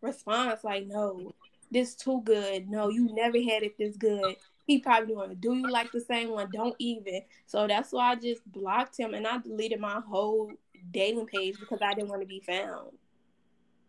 response, 0.00 0.64
like, 0.64 0.86
no, 0.86 1.34
this 1.70 1.94
too 1.94 2.20
good. 2.24 2.68
No, 2.68 2.88
you 2.88 3.14
never 3.14 3.38
had 3.38 3.62
it 3.62 3.78
this 3.78 3.96
good. 3.96 4.36
He 4.66 4.78
probably 4.78 5.14
want 5.14 5.30
to 5.30 5.36
do 5.36 5.54
you 5.54 5.70
like 5.70 5.92
the 5.92 6.00
same 6.00 6.30
one. 6.30 6.48
Don't 6.52 6.74
even. 6.78 7.22
So 7.46 7.66
that's 7.66 7.92
why 7.92 8.12
I 8.12 8.14
just 8.16 8.44
blocked 8.50 8.98
him 8.98 9.14
and 9.14 9.26
I 9.26 9.38
deleted 9.38 9.80
my 9.80 10.00
whole 10.00 10.52
dating 10.90 11.26
page 11.26 11.58
because 11.60 11.78
I 11.82 11.94
didn't 11.94 12.08
want 12.08 12.22
to 12.22 12.26
be 12.26 12.40
found. 12.40 12.90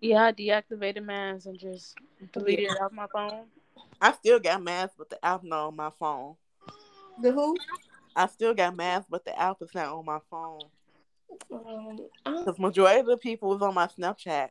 Yeah, 0.02 0.26
I 0.26 0.32
deactivated 0.32 1.04
Mans 1.04 1.48
and 1.48 1.58
just 1.58 1.96
deleted 2.32 2.66
yeah. 2.66 2.74
it 2.74 2.82
off 2.82 2.92
my 2.92 3.08
phone. 3.12 3.46
I 4.00 4.12
still 4.12 4.40
got 4.40 4.62
Mans, 4.62 4.92
but 4.96 5.10
the 5.10 5.24
app 5.26 5.44
not 5.44 5.68
on 5.68 5.76
my 5.76 5.90
phone. 5.98 6.36
The 7.22 7.32
who? 7.32 7.56
I 8.18 8.26
still 8.26 8.56
got 8.56 8.76
Mans, 8.76 9.06
but 9.08 9.24
the 9.24 9.40
app 9.40 9.62
is 9.62 9.70
not 9.76 9.90
on 9.90 10.04
my 10.04 10.18
phone. 10.32 10.60
Um, 11.52 12.00
because 12.26 12.58
majority 12.58 13.02
of 13.02 13.06
the 13.06 13.18
people 13.18 13.50
was 13.50 13.62
on 13.62 13.76
my 13.76 13.86
Snapchat. 13.86 14.50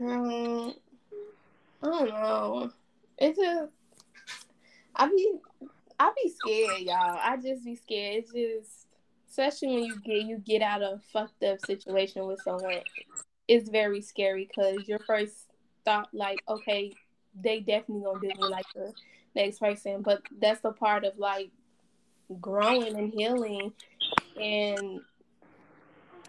Um, 0.00 0.74
I 1.82 1.86
don't 1.86 2.08
know. 2.08 2.70
It's 3.18 3.36
just 3.36 3.72
I 4.94 5.08
be 5.08 5.32
I 5.98 6.12
be 6.22 6.30
scared, 6.30 6.82
y'all. 6.82 7.18
I 7.20 7.36
just 7.36 7.64
be 7.64 7.74
scared. 7.74 8.24
It's 8.24 8.32
just 8.32 8.86
especially 9.28 9.68
when 9.68 9.84
you 9.84 9.96
get 10.04 10.22
you 10.26 10.38
get 10.38 10.62
out 10.62 10.82
of 10.82 11.02
fucked 11.12 11.42
up 11.42 11.60
situation 11.60 12.24
with 12.24 12.40
someone. 12.40 12.82
It's 13.48 13.68
very 13.68 14.00
scary 14.00 14.48
because 14.48 14.86
your 14.86 15.00
first 15.00 15.48
thought 15.84 16.08
like, 16.12 16.40
okay, 16.48 16.92
they 17.40 17.60
definitely 17.60 18.04
gonna 18.04 18.20
do 18.20 18.28
me 18.28 18.48
like 18.48 18.66
the 18.74 18.92
next 19.34 19.58
person. 19.58 20.02
But 20.02 20.22
that's 20.40 20.60
the 20.60 20.72
part 20.72 21.04
of 21.04 21.18
like 21.18 21.50
growing 22.40 22.96
and 22.96 23.12
healing 23.12 23.72
and 24.40 25.00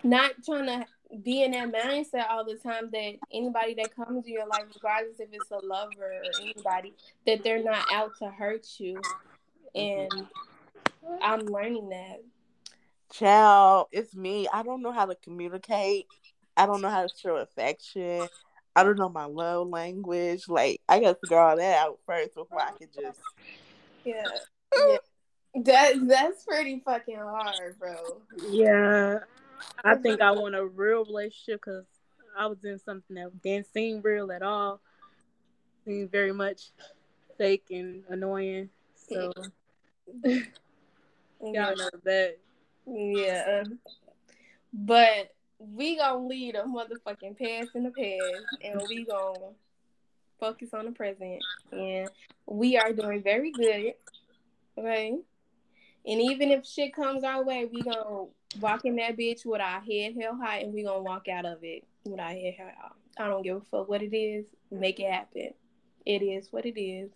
not 0.03 0.31
trying 0.45 0.65
to 0.67 0.85
be 1.23 1.43
in 1.43 1.51
that 1.51 1.71
mindset 1.71 2.29
all 2.29 2.45
the 2.45 2.55
time 2.55 2.89
that 2.91 3.15
anybody 3.33 3.73
that 3.75 3.95
comes 3.95 4.25
to 4.25 4.31
your 4.31 4.47
life, 4.47 4.65
regardless 4.75 5.19
if 5.19 5.29
it's 5.31 5.51
a 5.51 5.65
lover 5.65 5.91
or 6.03 6.21
anybody, 6.41 6.93
that 7.25 7.43
they're 7.43 7.63
not 7.63 7.85
out 7.91 8.11
to 8.19 8.29
hurt 8.29 8.65
you. 8.77 9.01
Mm-hmm. 9.75 10.17
And 10.17 10.27
I'm 11.21 11.41
learning 11.41 11.89
that. 11.89 12.21
Child, 13.11 13.87
it's 13.91 14.15
me. 14.15 14.47
I 14.53 14.61
don't 14.61 14.83
know 14.83 14.91
how 14.91 15.07
to 15.07 15.15
communicate. 15.15 16.05
I 16.55 16.67
don't 16.67 16.81
know 16.81 16.89
how 16.89 17.01
to 17.01 17.09
show 17.17 17.37
affection. 17.37 18.27
I 18.79 18.83
don't 18.83 18.97
know 18.97 19.09
my 19.09 19.25
love 19.25 19.67
language. 19.67 20.47
Like 20.47 20.79
I 20.87 21.01
gotta 21.01 21.17
figure 21.21 21.37
all 21.37 21.57
that 21.57 21.77
out 21.79 21.99
first 22.05 22.33
before 22.33 22.61
I 22.61 22.71
can 22.71 22.87
just 22.95 23.19
Yeah. 24.05 24.23
yeah. 24.73 24.97
That 25.65 26.07
that's 26.07 26.45
pretty 26.45 26.81
fucking 26.85 27.17
hard, 27.17 27.77
bro. 27.77 28.21
Yeah. 28.49 29.19
I 29.83 29.95
think 29.95 30.21
I 30.21 30.31
want 30.31 30.55
a 30.55 30.65
real 30.65 31.03
relationship 31.03 31.59
because 31.65 31.83
I 32.37 32.47
was 32.47 32.63
in 32.63 32.79
something 32.79 33.17
that 33.17 33.41
didn't 33.41 33.67
seem 33.73 34.01
real 34.01 34.31
at 34.31 34.43
all. 34.43 34.79
Seemed 35.83 36.09
very 36.09 36.31
much 36.31 36.69
fake 37.37 37.65
and 37.71 38.03
annoying. 38.07 38.69
So 38.95 39.33
y'all 40.23 41.75
know 41.75 41.89
that. 42.05 42.37
Yeah. 42.87 43.63
But 44.71 45.33
we 45.59 45.97
gonna 45.97 46.25
leave 46.25 46.55
a 46.55 46.63
motherfucking 46.63 47.37
past 47.37 47.75
in 47.75 47.83
the 47.83 47.91
past 47.91 48.63
and 48.63 48.81
we 48.87 49.05
gonna 49.05 49.51
focus 50.39 50.69
on 50.73 50.85
the 50.85 50.91
present. 50.91 51.43
And 51.71 52.09
we 52.47 52.77
are 52.77 52.93
doing 52.93 53.21
very 53.21 53.51
good. 53.51 53.93
Okay. 54.77 55.17
And 56.05 56.21
even 56.21 56.49
if 56.51 56.65
shit 56.65 56.95
comes 56.95 57.23
our 57.23 57.43
way, 57.43 57.69
we 57.71 57.81
gonna 57.81 58.25
walk 58.59 58.85
in 58.85 58.95
that 58.95 59.17
bitch 59.17 59.45
with 59.45 59.61
our 59.61 59.81
head 59.81 60.15
held 60.19 60.39
high 60.41 60.59
and 60.59 60.73
we 60.73 60.83
gonna 60.83 61.03
walk 61.03 61.27
out 61.27 61.45
of 61.45 61.59
it 61.63 61.85
with 62.05 62.19
our 62.19 62.29
head 62.29 62.55
held 62.57 62.71
high. 62.79 63.23
I 63.23 63.27
don't 63.27 63.43
give 63.43 63.57
a 63.57 63.61
fuck 63.69 63.89
what 63.89 64.01
it 64.01 64.15
is. 64.15 64.45
Make 64.71 64.99
it 64.99 65.11
happen. 65.11 65.53
It 66.05 66.21
is 66.21 66.47
what 66.51 66.65
it 66.65 66.79
is. 66.79 67.11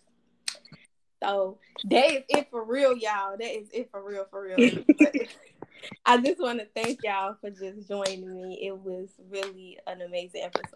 So 1.22 1.58
that 1.84 2.10
is 2.10 2.22
it 2.28 2.50
for 2.50 2.62
real, 2.62 2.94
y'all. 2.94 3.38
That 3.38 3.58
is 3.58 3.68
it 3.72 3.90
for 3.90 4.06
real, 4.06 4.26
for 4.30 4.42
real. 4.42 4.84
I 6.06 6.18
just 6.18 6.40
want 6.40 6.60
to 6.60 6.66
thank 6.74 7.00
y'all 7.02 7.36
for 7.40 7.50
just 7.50 7.88
joining 7.88 8.42
me. 8.42 8.66
It 8.66 8.76
was 8.76 9.08
really 9.30 9.78
an 9.86 10.02
amazing 10.02 10.42
episode. 10.42 10.74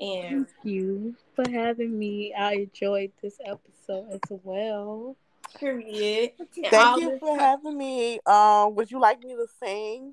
And 0.00 0.46
thank 0.46 0.48
you 0.64 1.14
for 1.34 1.48
having 1.48 1.98
me. 1.98 2.34
I 2.34 2.54
enjoyed 2.54 3.12
this 3.22 3.36
episode 3.44 4.08
as 4.12 4.20
well. 4.42 5.16
Period. 5.58 6.32
Thank 6.70 7.00
you 7.00 7.18
for 7.18 7.38
having 7.38 7.76
me. 7.76 8.18
Um, 8.26 8.74
would 8.74 8.90
you 8.90 9.00
like 9.00 9.22
me 9.22 9.34
to 9.34 9.46
sing? 9.62 10.12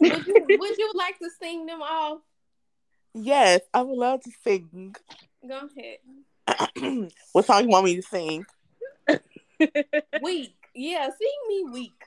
Would 0.00 0.26
you 0.26 0.46
Would 0.48 0.78
you 0.78 0.92
like 0.94 1.18
to 1.18 1.30
sing 1.40 1.66
them 1.66 1.80
all? 1.82 2.22
Yes, 3.14 3.60
I 3.74 3.82
would 3.82 3.96
love 3.96 4.20
to 4.22 4.30
sing. 4.44 4.94
Go 5.46 5.68
ahead. 5.76 7.10
what 7.32 7.44
song 7.44 7.64
you 7.64 7.68
want 7.68 7.84
me 7.84 7.96
to 7.96 8.02
sing? 8.02 8.44
weak. 10.22 10.54
Yeah, 10.74 11.08
sing 11.08 11.48
me 11.48 11.64
weak. 11.72 12.02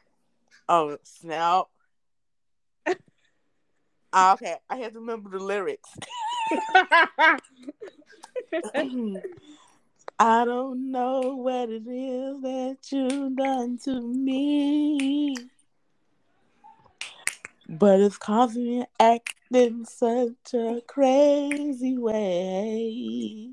Oh 0.69 0.97
snap! 1.03 1.65
Ah, 4.15 4.33
okay, 4.33 4.57
I 4.69 4.75
have 4.77 4.93
to 4.93 4.99
remember 4.99 5.31
the 5.31 5.39
lyrics. 5.43 5.89
I 10.19 10.45
don't 10.45 10.91
know 10.91 11.35
what 11.35 11.69
it 11.69 11.87
is 11.87 12.41
that 12.41 12.77
you've 12.91 13.35
done 13.35 13.79
to 13.85 14.01
me. 14.01 15.35
But 17.67 18.01
it's 18.01 18.17
causing 18.17 18.65
me 18.65 18.79
to 18.81 18.87
act 19.03 19.35
in 19.51 19.85
such 19.85 20.53
a 20.53 20.81
crazy 20.87 21.97
way. 21.97 23.49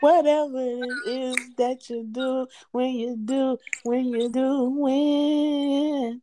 Whatever 0.00 0.60
it 0.60 0.98
is 1.06 1.36
that 1.56 1.88
you 1.90 2.06
do, 2.10 2.46
when 2.72 2.94
you 2.94 3.16
do, 3.16 3.58
when 3.82 4.06
you 4.06 4.28
do, 4.30 4.70
when. 4.70 6.22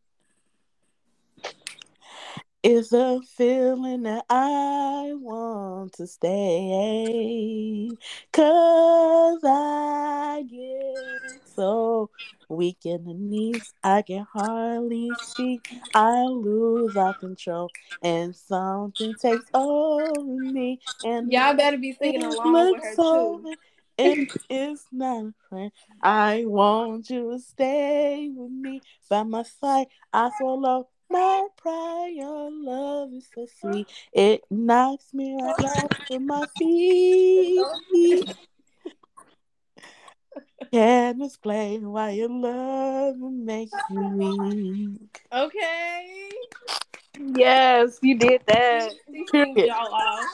It's 2.63 2.93
a 2.93 3.19
feeling 3.35 4.03
that 4.03 4.23
I 4.29 5.11
want 5.15 5.93
to 5.93 6.07
stay. 6.07 7.89
Cause 8.31 9.41
I 9.43 10.45
get 10.49 11.42
so 11.55 12.09
weak 12.49 12.77
in 12.85 13.03
the 13.05 13.13
knees, 13.13 13.73
I 13.83 14.01
can 14.01 14.25
hardly 14.31 15.15
speak. 15.15 15.67
I 15.93 16.23
lose 16.23 16.95
all 16.95 17.13
control, 17.13 17.71
and 18.01 18.35
something 18.35 19.15
takes 19.15 19.45
over 19.53 20.23
me. 20.23 20.79
And 21.03 21.31
y'all 21.31 21.55
better 21.55 21.77
be 21.77 21.93
singing 21.93 22.23
along 22.23 22.71
with 22.71 22.83
her 22.83 22.95
too. 22.95 23.55
It 23.97 24.29
is 24.49 24.85
not 24.91 25.25
a 25.25 25.33
friend. 25.49 25.71
I 26.01 26.45
want 26.45 27.09
you 27.09 27.31
to 27.31 27.39
stay 27.39 28.29
with 28.33 28.51
me 28.51 28.81
by 29.09 29.23
my 29.23 29.43
side. 29.43 29.87
I 30.11 30.31
swallow 30.37 30.89
my 31.09 31.47
pride, 31.57 32.13
your 32.15 32.49
love 32.51 33.13
is 33.13 33.27
so 33.35 33.45
sweet. 33.59 33.87
It 34.13 34.41
knocks 34.49 35.13
me 35.13 35.35
right 35.35 35.63
off 35.63 35.91
to 36.07 36.19
my 36.19 36.47
feet. 36.57 37.63
Can't 41.03 41.21
explain 41.21 41.91
why 41.91 42.11
your 42.11 42.29
love 42.29 43.17
makes 43.17 43.75
me 43.89 44.31
weak. 44.39 45.21
Okay. 45.33 46.29
Yes, 47.19 47.99
you 48.01 48.17
did 48.17 48.41
that. 48.47 48.93
y'all 49.05 49.93
off. 49.93 50.25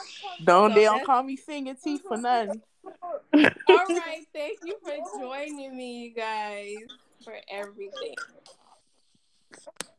Don't 0.44 0.70
so 0.70 0.74
they 0.76 0.84
don't 0.84 1.04
call 1.04 1.24
me 1.24 1.34
singing 1.34 1.74
teeth 1.82 2.02
for 2.06 2.16
nothing. 2.16 2.62
All 3.34 3.50
right, 3.88 4.24
thank 4.32 4.60
you 4.62 4.76
for 4.84 4.94
joining 5.18 5.76
me, 5.76 6.04
you 6.04 6.14
guys, 6.14 6.86
for 7.24 7.34
everything. 7.50 8.14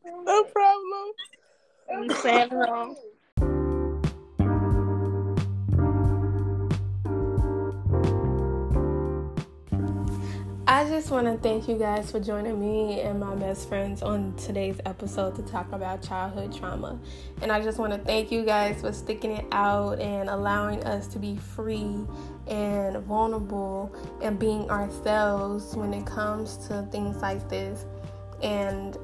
No 0.05 0.43
problem. 0.45 1.11
I'm 1.93 2.09
saying 2.11 2.49
wrong. 2.53 2.95
I 10.71 10.87
just 10.87 11.11
want 11.11 11.27
to 11.27 11.37
thank 11.37 11.67
you 11.67 11.77
guys 11.77 12.09
for 12.11 12.21
joining 12.21 12.57
me 12.57 13.01
and 13.01 13.19
my 13.19 13.35
best 13.35 13.67
friends 13.67 14.01
on 14.01 14.33
today's 14.37 14.79
episode 14.85 15.35
to 15.35 15.41
talk 15.41 15.69
about 15.73 16.01
childhood 16.01 16.55
trauma. 16.55 16.97
And 17.41 17.51
I 17.51 17.61
just 17.61 17.77
want 17.77 17.91
to 17.91 17.99
thank 17.99 18.31
you 18.31 18.45
guys 18.45 18.79
for 18.79 18.93
sticking 18.93 19.31
it 19.31 19.45
out 19.51 19.99
and 19.99 20.29
allowing 20.29 20.81
us 20.85 21.07
to 21.07 21.19
be 21.19 21.35
free 21.35 22.05
and 22.47 22.97
vulnerable 23.03 23.93
and 24.21 24.39
being 24.39 24.69
ourselves 24.71 25.75
when 25.75 25.93
it 25.93 26.05
comes 26.05 26.55
to 26.69 26.87
things 26.89 27.17
like 27.17 27.49
this. 27.49 27.85
And 28.41 28.97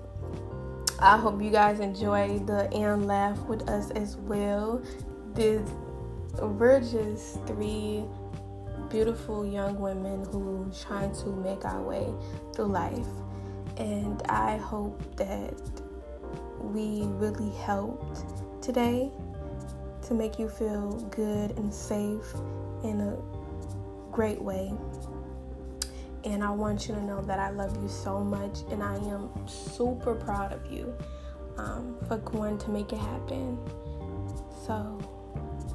I 1.01 1.17
hope 1.17 1.41
you 1.41 1.49
guys 1.49 1.81
enjoy 1.81 2.39
the 2.39 2.73
and 2.73 3.07
laugh 3.07 3.39
with 3.39 3.67
us 3.69 3.91
as 3.91 4.15
well. 4.15 4.81
This 5.33 5.69
we're 6.39 6.79
just 6.79 7.45
three 7.45 8.05
beautiful 8.89 9.45
young 9.45 9.79
women 9.79 10.25
who 10.25 10.71
trying 10.81 11.13
to 11.15 11.29
make 11.29 11.65
our 11.65 11.81
way 11.81 12.07
through 12.53 12.67
life. 12.67 13.07
And 13.77 14.21
I 14.29 14.57
hope 14.57 15.15
that 15.17 15.53
we 16.59 17.03
really 17.03 17.55
helped 17.57 18.23
today 18.61 19.11
to 20.07 20.13
make 20.13 20.39
you 20.39 20.49
feel 20.49 20.93
good 21.11 21.51
and 21.57 21.73
safe 21.73 22.33
in 22.83 23.01
a 23.01 23.17
great 24.11 24.41
way. 24.41 24.73
And 26.23 26.43
I 26.43 26.49
want 26.49 26.87
you 26.87 26.95
to 26.95 27.01
know 27.01 27.21
that 27.21 27.39
I 27.39 27.51
love 27.51 27.81
you 27.81 27.87
so 27.87 28.19
much 28.19 28.59
and 28.71 28.83
I 28.83 28.95
am 28.95 29.29
super 29.47 30.15
proud 30.15 30.51
of 30.53 30.71
you 30.71 30.93
um, 31.57 31.97
for 32.07 32.17
going 32.17 32.57
to 32.59 32.69
make 32.69 32.91
it 32.91 32.99
happen. 32.99 33.57
So, 34.65 34.99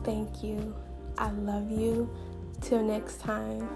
thank 0.05 0.43
you. 0.43 0.75
I 1.19 1.31
love 1.31 1.71
you. 1.71 2.11
Till 2.63 2.83
next 2.83 3.21
time. 3.21 3.69